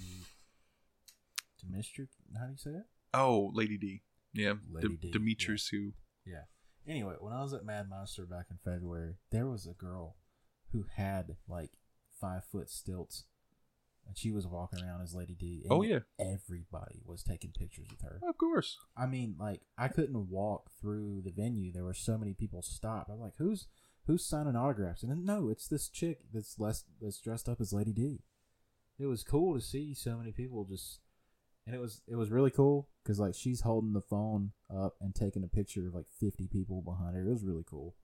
Dimitri. 1.60 2.08
How 2.38 2.46
do 2.46 2.52
you 2.52 2.58
say 2.58 2.72
it? 2.72 2.86
Oh, 3.14 3.52
Lady 3.54 3.78
D. 3.78 4.02
Yeah, 4.34 4.54
Lady 4.72 4.98
D- 5.02 5.12
D, 5.12 5.18
Dimitrescu. 5.18 5.94
Yeah. 6.26 6.44
Anyway, 6.88 7.16
when 7.20 7.34
I 7.34 7.42
was 7.42 7.54
at 7.54 7.66
Mad 7.66 7.90
Monster 7.90 8.26
back 8.26 8.46
in 8.52 8.58
February, 8.64 9.16
there 9.32 9.48
was 9.48 9.66
a 9.66 9.74
girl 9.74 10.16
who 10.72 10.86
had 10.96 11.36
like 11.48 11.72
five 12.22 12.44
foot 12.52 12.70
stilts, 12.70 13.26
and 14.08 14.18
she 14.18 14.32
was 14.32 14.46
walking 14.46 14.84
around 14.84 15.02
as 15.02 15.16
Lady 15.16 15.36
D. 15.36 15.62
and 15.64 15.72
Oh 15.74 15.82
yeah, 15.82 16.00
everybody 16.20 17.02
was 17.06 17.24
taking 17.24 17.52
pictures 17.58 17.88
with 17.90 18.02
her. 18.02 18.20
of 18.28 18.38
course. 18.38 18.78
I 18.96 19.08
mean, 19.08 19.36
like 19.40 19.62
I 19.78 19.88
couldn't 19.88 20.30
walk 20.30 20.70
through 20.80 21.22
the 21.26 21.32
venue. 21.32 21.72
There 21.74 21.84
were 21.86 21.94
so 21.94 22.18
many 22.18 22.34
people 22.34 22.62
stopped. 22.62 23.10
I'm 23.10 23.20
like, 23.20 23.34
who's 23.38 23.68
who's 24.10 24.26
signing 24.26 24.56
autographs? 24.56 25.04
And 25.04 25.12
then, 25.12 25.24
no, 25.24 25.50
it's 25.50 25.68
this 25.68 25.88
chick 25.88 26.22
that's 26.34 26.58
less 26.58 26.84
that's 27.00 27.20
dressed 27.20 27.48
up 27.48 27.62
as 27.62 27.72
Lady 27.72 27.94
D. 27.94 28.24
It 28.98 29.06
was 29.06 29.24
cool 29.24 29.54
to 29.54 29.62
see 29.62 29.94
so 29.94 30.18
many 30.18 30.32
people 30.32 30.66
just, 30.66 31.00
and 31.68 31.76
it 31.76 31.80
was 31.80 32.02
it 32.08 32.16
was 32.16 32.32
really 32.32 32.50
cool 32.50 32.90
because 33.04 33.20
like 33.20 33.36
she's 33.36 33.62
holding 33.62 33.94
the 33.94 34.02
phone 34.02 34.52
up 34.76 34.96
and 35.00 35.14
taking 35.14 35.44
a 35.44 35.48
picture 35.48 35.88
of 35.88 35.94
like 35.94 36.08
50 36.20 36.48
people 36.48 36.82
behind 36.82 37.16
her. 37.16 37.22
It 37.22 37.32
was 37.32 37.46
really 37.46 37.64
cool. 37.70 37.96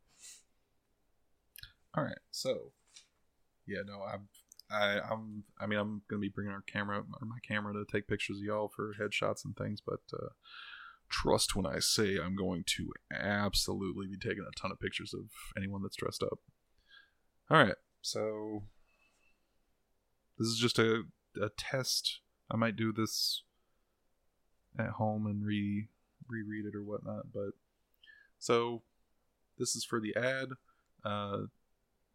All 1.95 2.03
right, 2.03 2.19
so 2.29 2.71
yeah, 3.65 3.79
no, 3.85 4.01
I'm, 4.03 4.27
I, 4.69 4.99
I'm, 5.09 5.43
I 5.59 5.65
mean, 5.65 5.79
I'm 5.79 6.03
gonna 6.07 6.19
be 6.19 6.29
bringing 6.29 6.53
our 6.53 6.61
camera 6.61 6.99
or 6.99 7.25
my 7.25 7.39
camera 7.47 7.73
to 7.73 7.83
take 7.91 8.07
pictures 8.07 8.37
of 8.37 8.43
y'all 8.43 8.71
for 8.73 8.93
headshots 8.93 9.43
and 9.43 9.57
things, 9.57 9.81
but 9.81 10.01
uh, 10.13 10.27
trust 11.21 11.55
when 11.55 11.65
I 11.65 11.79
say 11.79 12.17
I'm 12.17 12.35
going 12.35 12.63
to 12.77 12.91
absolutely 13.11 14.07
be 14.07 14.17
taking 14.17 14.45
a 14.47 14.59
ton 14.59 14.71
of 14.71 14.79
pictures 14.79 15.13
of 15.13 15.25
anyone 15.57 15.81
that's 15.81 15.95
dressed 15.95 16.23
up. 16.23 16.39
All 17.49 17.57
right, 17.57 17.75
so 18.01 18.63
this 20.37 20.47
is 20.47 20.57
just 20.57 20.79
a 20.79 21.03
a 21.41 21.49
test. 21.57 22.21
I 22.51 22.57
might 22.57 22.75
do 22.75 22.91
this 22.93 23.43
at 24.77 24.91
home 24.91 25.25
and 25.25 25.45
re 25.45 25.87
reread 26.27 26.65
it 26.65 26.75
or 26.75 26.83
whatnot, 26.83 27.31
but 27.33 27.51
so 28.39 28.83
this 29.57 29.75
is 29.75 29.85
for 29.85 29.99
the 29.99 30.15
ad. 30.15 30.49
Uh, 31.03 31.47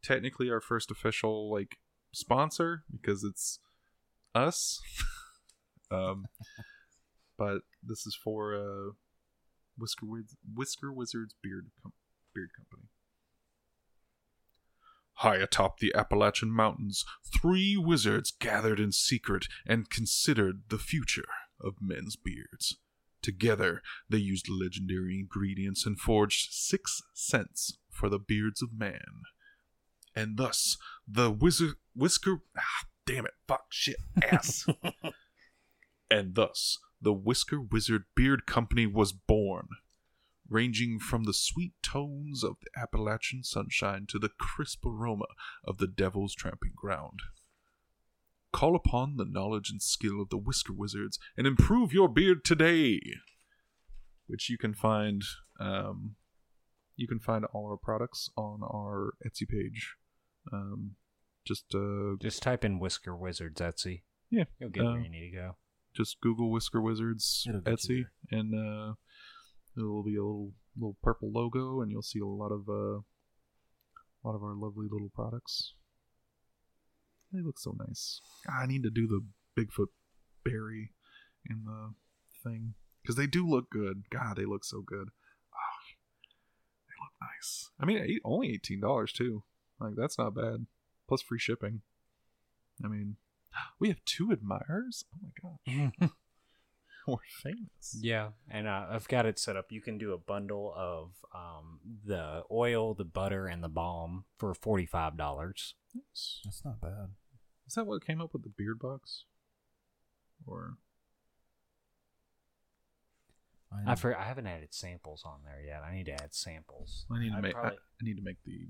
technically 0.02 0.50
our 0.50 0.60
first 0.60 0.90
official 0.90 1.50
like 1.50 1.76
sponsor 2.12 2.84
because 2.90 3.22
it's 3.22 3.60
us. 4.34 4.80
um, 5.90 6.26
but 7.40 7.62
this 7.82 8.06
is 8.06 8.14
for 8.14 8.54
uh, 8.54 8.92
Whisker 9.78 10.04
Wiz- 10.04 10.36
Whisker 10.54 10.92
Wizards 10.92 11.34
Beard 11.42 11.70
Com- 11.82 11.94
Beard 12.34 12.50
Company. 12.54 12.88
High 15.14 15.36
atop 15.36 15.78
the 15.78 15.94
Appalachian 15.94 16.50
Mountains, 16.50 17.02
three 17.40 17.78
wizards 17.78 18.30
gathered 18.30 18.78
in 18.78 18.92
secret 18.92 19.46
and 19.66 19.88
considered 19.88 20.64
the 20.68 20.78
future 20.78 21.28
of 21.58 21.74
men's 21.80 22.16
beards. 22.16 22.76
Together, 23.22 23.80
they 24.08 24.18
used 24.18 24.50
legendary 24.50 25.18
ingredients 25.18 25.86
and 25.86 25.98
forged 25.98 26.52
six 26.52 27.02
scents 27.14 27.78
for 27.90 28.10
the 28.10 28.18
beards 28.18 28.60
of 28.60 28.78
man 28.78 29.22
and 30.14 30.36
thus 30.36 30.76
the 31.06 31.30
wizard 31.30 31.74
whisker 31.94 32.42
ah, 32.58 32.86
damn 33.06 33.24
it 33.24 33.34
fuck 33.46 33.66
shit 33.70 33.96
ass 34.22 34.66
and 36.10 36.34
thus 36.34 36.78
the 37.00 37.12
whisker 37.12 37.60
wizard 37.60 38.04
beard 38.14 38.46
company 38.46 38.86
was 38.86 39.12
born 39.12 39.68
ranging 40.48 40.98
from 40.98 41.24
the 41.24 41.32
sweet 41.32 41.72
tones 41.82 42.42
of 42.42 42.56
the 42.60 42.80
appalachian 42.80 43.42
sunshine 43.42 44.04
to 44.08 44.18
the 44.18 44.30
crisp 44.38 44.84
aroma 44.84 45.26
of 45.64 45.78
the 45.78 45.86
devil's 45.86 46.34
tramping 46.34 46.72
ground 46.74 47.20
call 48.52 48.74
upon 48.74 49.16
the 49.16 49.24
knowledge 49.24 49.70
and 49.70 49.80
skill 49.80 50.20
of 50.20 50.28
the 50.28 50.36
whisker 50.36 50.72
wizards 50.72 51.18
and 51.36 51.46
improve 51.46 51.92
your 51.92 52.08
beard 52.08 52.44
today 52.44 53.00
which 54.26 54.48
you 54.48 54.56
can 54.56 54.74
find 54.74 55.22
um, 55.60 56.16
you 57.00 57.08
can 57.08 57.18
find 57.18 57.46
all 57.46 57.66
our 57.70 57.78
products 57.78 58.28
on 58.36 58.60
our 58.62 59.14
Etsy 59.26 59.48
page. 59.48 59.96
Um, 60.52 60.96
just 61.46 61.74
uh, 61.74 62.16
Just 62.20 62.42
type 62.42 62.62
in 62.62 62.78
Whisker 62.78 63.16
Wizards 63.16 63.60
Etsy. 63.60 64.02
Yeah, 64.30 64.44
You'll 64.58 64.70
get 64.70 64.84
uh, 64.84 64.92
where 64.92 65.00
you 65.00 65.10
need 65.10 65.30
to 65.30 65.36
go. 65.36 65.56
Just 65.94 66.20
Google 66.20 66.50
Whisker 66.50 66.80
Wizards 66.80 67.46
It'll 67.48 67.60
Etsy, 67.62 68.04
and 68.30 68.54
uh, 68.54 68.94
it'll 69.76 70.04
be 70.04 70.16
a 70.16 70.22
little 70.22 70.52
little 70.76 70.96
purple 71.02 71.30
logo, 71.32 71.80
and 71.80 71.90
you'll 71.90 72.02
see 72.02 72.20
a 72.20 72.26
lot 72.26 72.52
of 72.52 72.68
uh, 72.68 72.98
a 72.98 74.22
lot 74.24 74.34
of 74.34 74.42
our 74.42 74.54
lovely 74.54 74.86
little 74.90 75.10
products. 75.14 75.74
They 77.32 77.42
look 77.42 77.58
so 77.58 77.76
nice. 77.78 78.20
I 78.48 78.66
need 78.66 78.82
to 78.82 78.90
do 78.90 79.06
the 79.06 79.24
Bigfoot 79.56 79.88
berry 80.44 80.92
in 81.48 81.64
the 81.64 81.94
thing 82.42 82.74
because 83.02 83.16
they 83.16 83.26
do 83.26 83.48
look 83.48 83.70
good. 83.70 84.04
God, 84.10 84.36
they 84.36 84.44
look 84.44 84.64
so 84.64 84.82
good. 84.84 85.08
Ah, 85.54 85.80
they 86.88 86.94
look 87.00 87.12
nice. 87.20 87.70
I 87.80 87.84
mean, 87.86 88.18
only 88.24 88.52
eighteen 88.52 88.80
dollars 88.80 89.12
too. 89.12 89.44
Like 89.80 89.94
that's 89.96 90.18
not 90.18 90.34
bad. 90.34 90.66
Plus 91.08 91.22
free 91.22 91.38
shipping. 91.38 91.82
I 92.84 92.88
mean, 92.88 93.16
we 93.78 93.88
have 93.88 94.04
two 94.04 94.30
admirers. 94.30 95.04
Oh 95.14 95.18
my 95.22 95.78
gosh. 96.00 96.10
We're 97.06 97.16
famous. 97.42 97.98
Yeah, 98.00 98.28
and 98.48 98.68
uh, 98.68 98.86
I've 98.90 99.08
got 99.08 99.26
it 99.26 99.38
set 99.38 99.56
up. 99.56 99.72
You 99.72 99.80
can 99.80 99.98
do 99.98 100.12
a 100.12 100.18
bundle 100.18 100.72
of 100.76 101.12
um, 101.34 101.80
the 102.04 102.44
oil, 102.50 102.94
the 102.94 103.04
butter, 103.04 103.46
and 103.46 103.64
the 103.64 103.68
balm 103.68 104.24
for 104.38 104.54
forty 104.54 104.86
five 104.86 105.16
dollars. 105.16 105.74
Nice. 105.94 106.40
That's 106.44 106.64
not 106.64 106.80
bad. 106.80 107.08
Is 107.66 107.74
that 107.74 107.86
what 107.86 108.04
came 108.04 108.20
up 108.20 108.32
with 108.32 108.42
the 108.42 108.50
beard 108.50 108.78
box? 108.78 109.24
Or 110.46 110.76
I 113.86 113.94
for, 113.94 114.16
I 114.16 114.24
haven't 114.24 114.46
added 114.46 114.74
samples 114.74 115.22
on 115.24 115.40
there 115.44 115.62
yet. 115.64 115.82
I 115.82 115.94
need 115.94 116.06
to 116.06 116.12
add 116.12 116.34
samples. 116.34 117.06
I 117.10 117.20
need 117.20 117.30
to 117.30 117.36
I'd 117.36 117.42
make 117.42 117.56
I, 117.56 117.68
I 117.68 118.02
need 118.02 118.16
to 118.16 118.22
make 118.22 118.42
the 118.44 118.68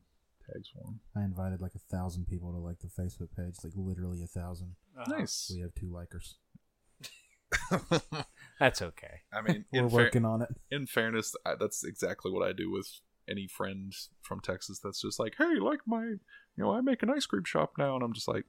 tags 0.53 0.69
for 0.69 0.83
them. 0.85 1.01
I 1.17 1.23
invited 1.25 1.61
like 1.61 1.75
a 1.75 1.95
thousand 1.95 2.27
people 2.27 2.53
to 2.53 2.59
like 2.59 2.79
the 2.81 2.89
Facebook 2.89 3.29
page, 3.37 3.55
like 3.65 3.73
literally 3.77 4.23
a 4.23 4.27
thousand. 4.27 4.75
Uh-huh. 4.99 5.19
Nice. 5.19 5.51
We 5.55 5.61
have 5.61 5.75
two 5.75 5.87
likers. 5.87 6.35
That's 8.61 8.83
okay. 8.83 9.21
I 9.33 9.41
mean, 9.43 9.65
We're 9.73 9.81
in, 9.81 9.89
fair- 9.91 9.99
working 9.99 10.25
on 10.25 10.43
it. 10.43 10.49
in 10.71 10.87
fairness, 10.87 11.35
I, 11.47 11.55
that's 11.59 11.83
exactly 11.85 12.31
what 12.31 12.47
I 12.47 12.53
do 12.53 12.71
with 12.71 12.87
any 13.29 13.47
friend 13.49 13.93
from 14.23 14.41
Texas. 14.41 14.79
That's 14.83 15.01
just 15.01 15.19
like, 15.19 15.35
hey, 15.39 15.57
like 15.61 15.81
my, 15.87 16.05
you 16.05 16.19
know, 16.59 16.73
I 16.73 16.81
make 16.81 17.03
an 17.03 17.11
ice 17.11 17.27
cream 17.27 17.45
shop 17.45 17.73
now, 17.79 17.95
and 17.95 18.05
I'm 18.05 18.13
just 18.13 18.29
like, 18.29 18.45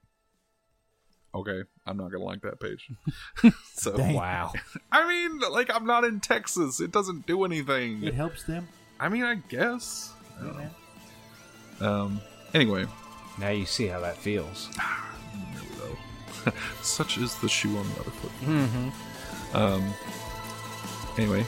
okay, 1.33 1.61
I'm 1.87 1.97
not 1.97 2.11
gonna 2.11 2.23
like 2.25 2.41
that 2.41 2.59
page. 2.59 2.89
so 3.73 3.95
Dang. 3.95 4.15
Wow. 4.15 4.51
I 4.91 5.07
mean, 5.07 5.39
like, 5.51 5.73
I'm 5.73 5.85
not 5.85 6.03
in 6.03 6.19
Texas. 6.19 6.79
It 6.81 6.91
doesn't 6.91 7.25
do 7.25 7.43
anything. 7.45 8.03
It 8.03 8.13
helps 8.13 8.43
them. 8.43 8.67
I 8.99 9.09
mean, 9.09 9.23
I 9.23 9.35
guess. 9.35 10.11
I 10.37 10.41
Yeah, 10.41 10.47
don't 10.47 10.57
man. 10.57 10.65
know. 10.67 10.71
Um. 11.81 12.21
Anyway, 12.53 12.85
now 13.39 13.49
you 13.49 13.65
see 13.65 13.87
how 13.87 13.99
that 14.01 14.17
feels. 14.17 14.69
there. 16.43 16.53
Such 16.81 17.17
is 17.17 17.35
the 17.39 17.49
shoe 17.49 17.75
on 17.77 17.87
the 17.93 17.99
other 18.01 18.11
foot. 18.11 18.31
Mm-hmm. 18.41 19.55
Um. 19.55 19.93
Anyway, 21.17 21.45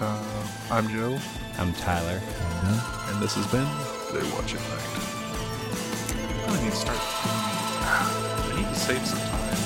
uh, 0.00 0.48
I'm 0.70 0.88
Joe, 0.88 1.18
I'm 1.58 1.72
Tyler. 1.74 2.20
I'm 2.20 2.76
done. 2.76 3.14
and 3.14 3.22
this 3.22 3.34
has 3.34 3.46
been 3.46 3.64
They 4.12 4.28
Watch 4.34 4.54
at 4.54 4.60
Night. 4.60 4.92
I 6.48 6.62
need 6.62 6.70
to 6.70 6.76
start. 6.76 6.98
I 7.00 8.52
need 8.56 8.68
to 8.68 8.74
save 8.74 9.06
some 9.06 9.18
time 9.18 9.65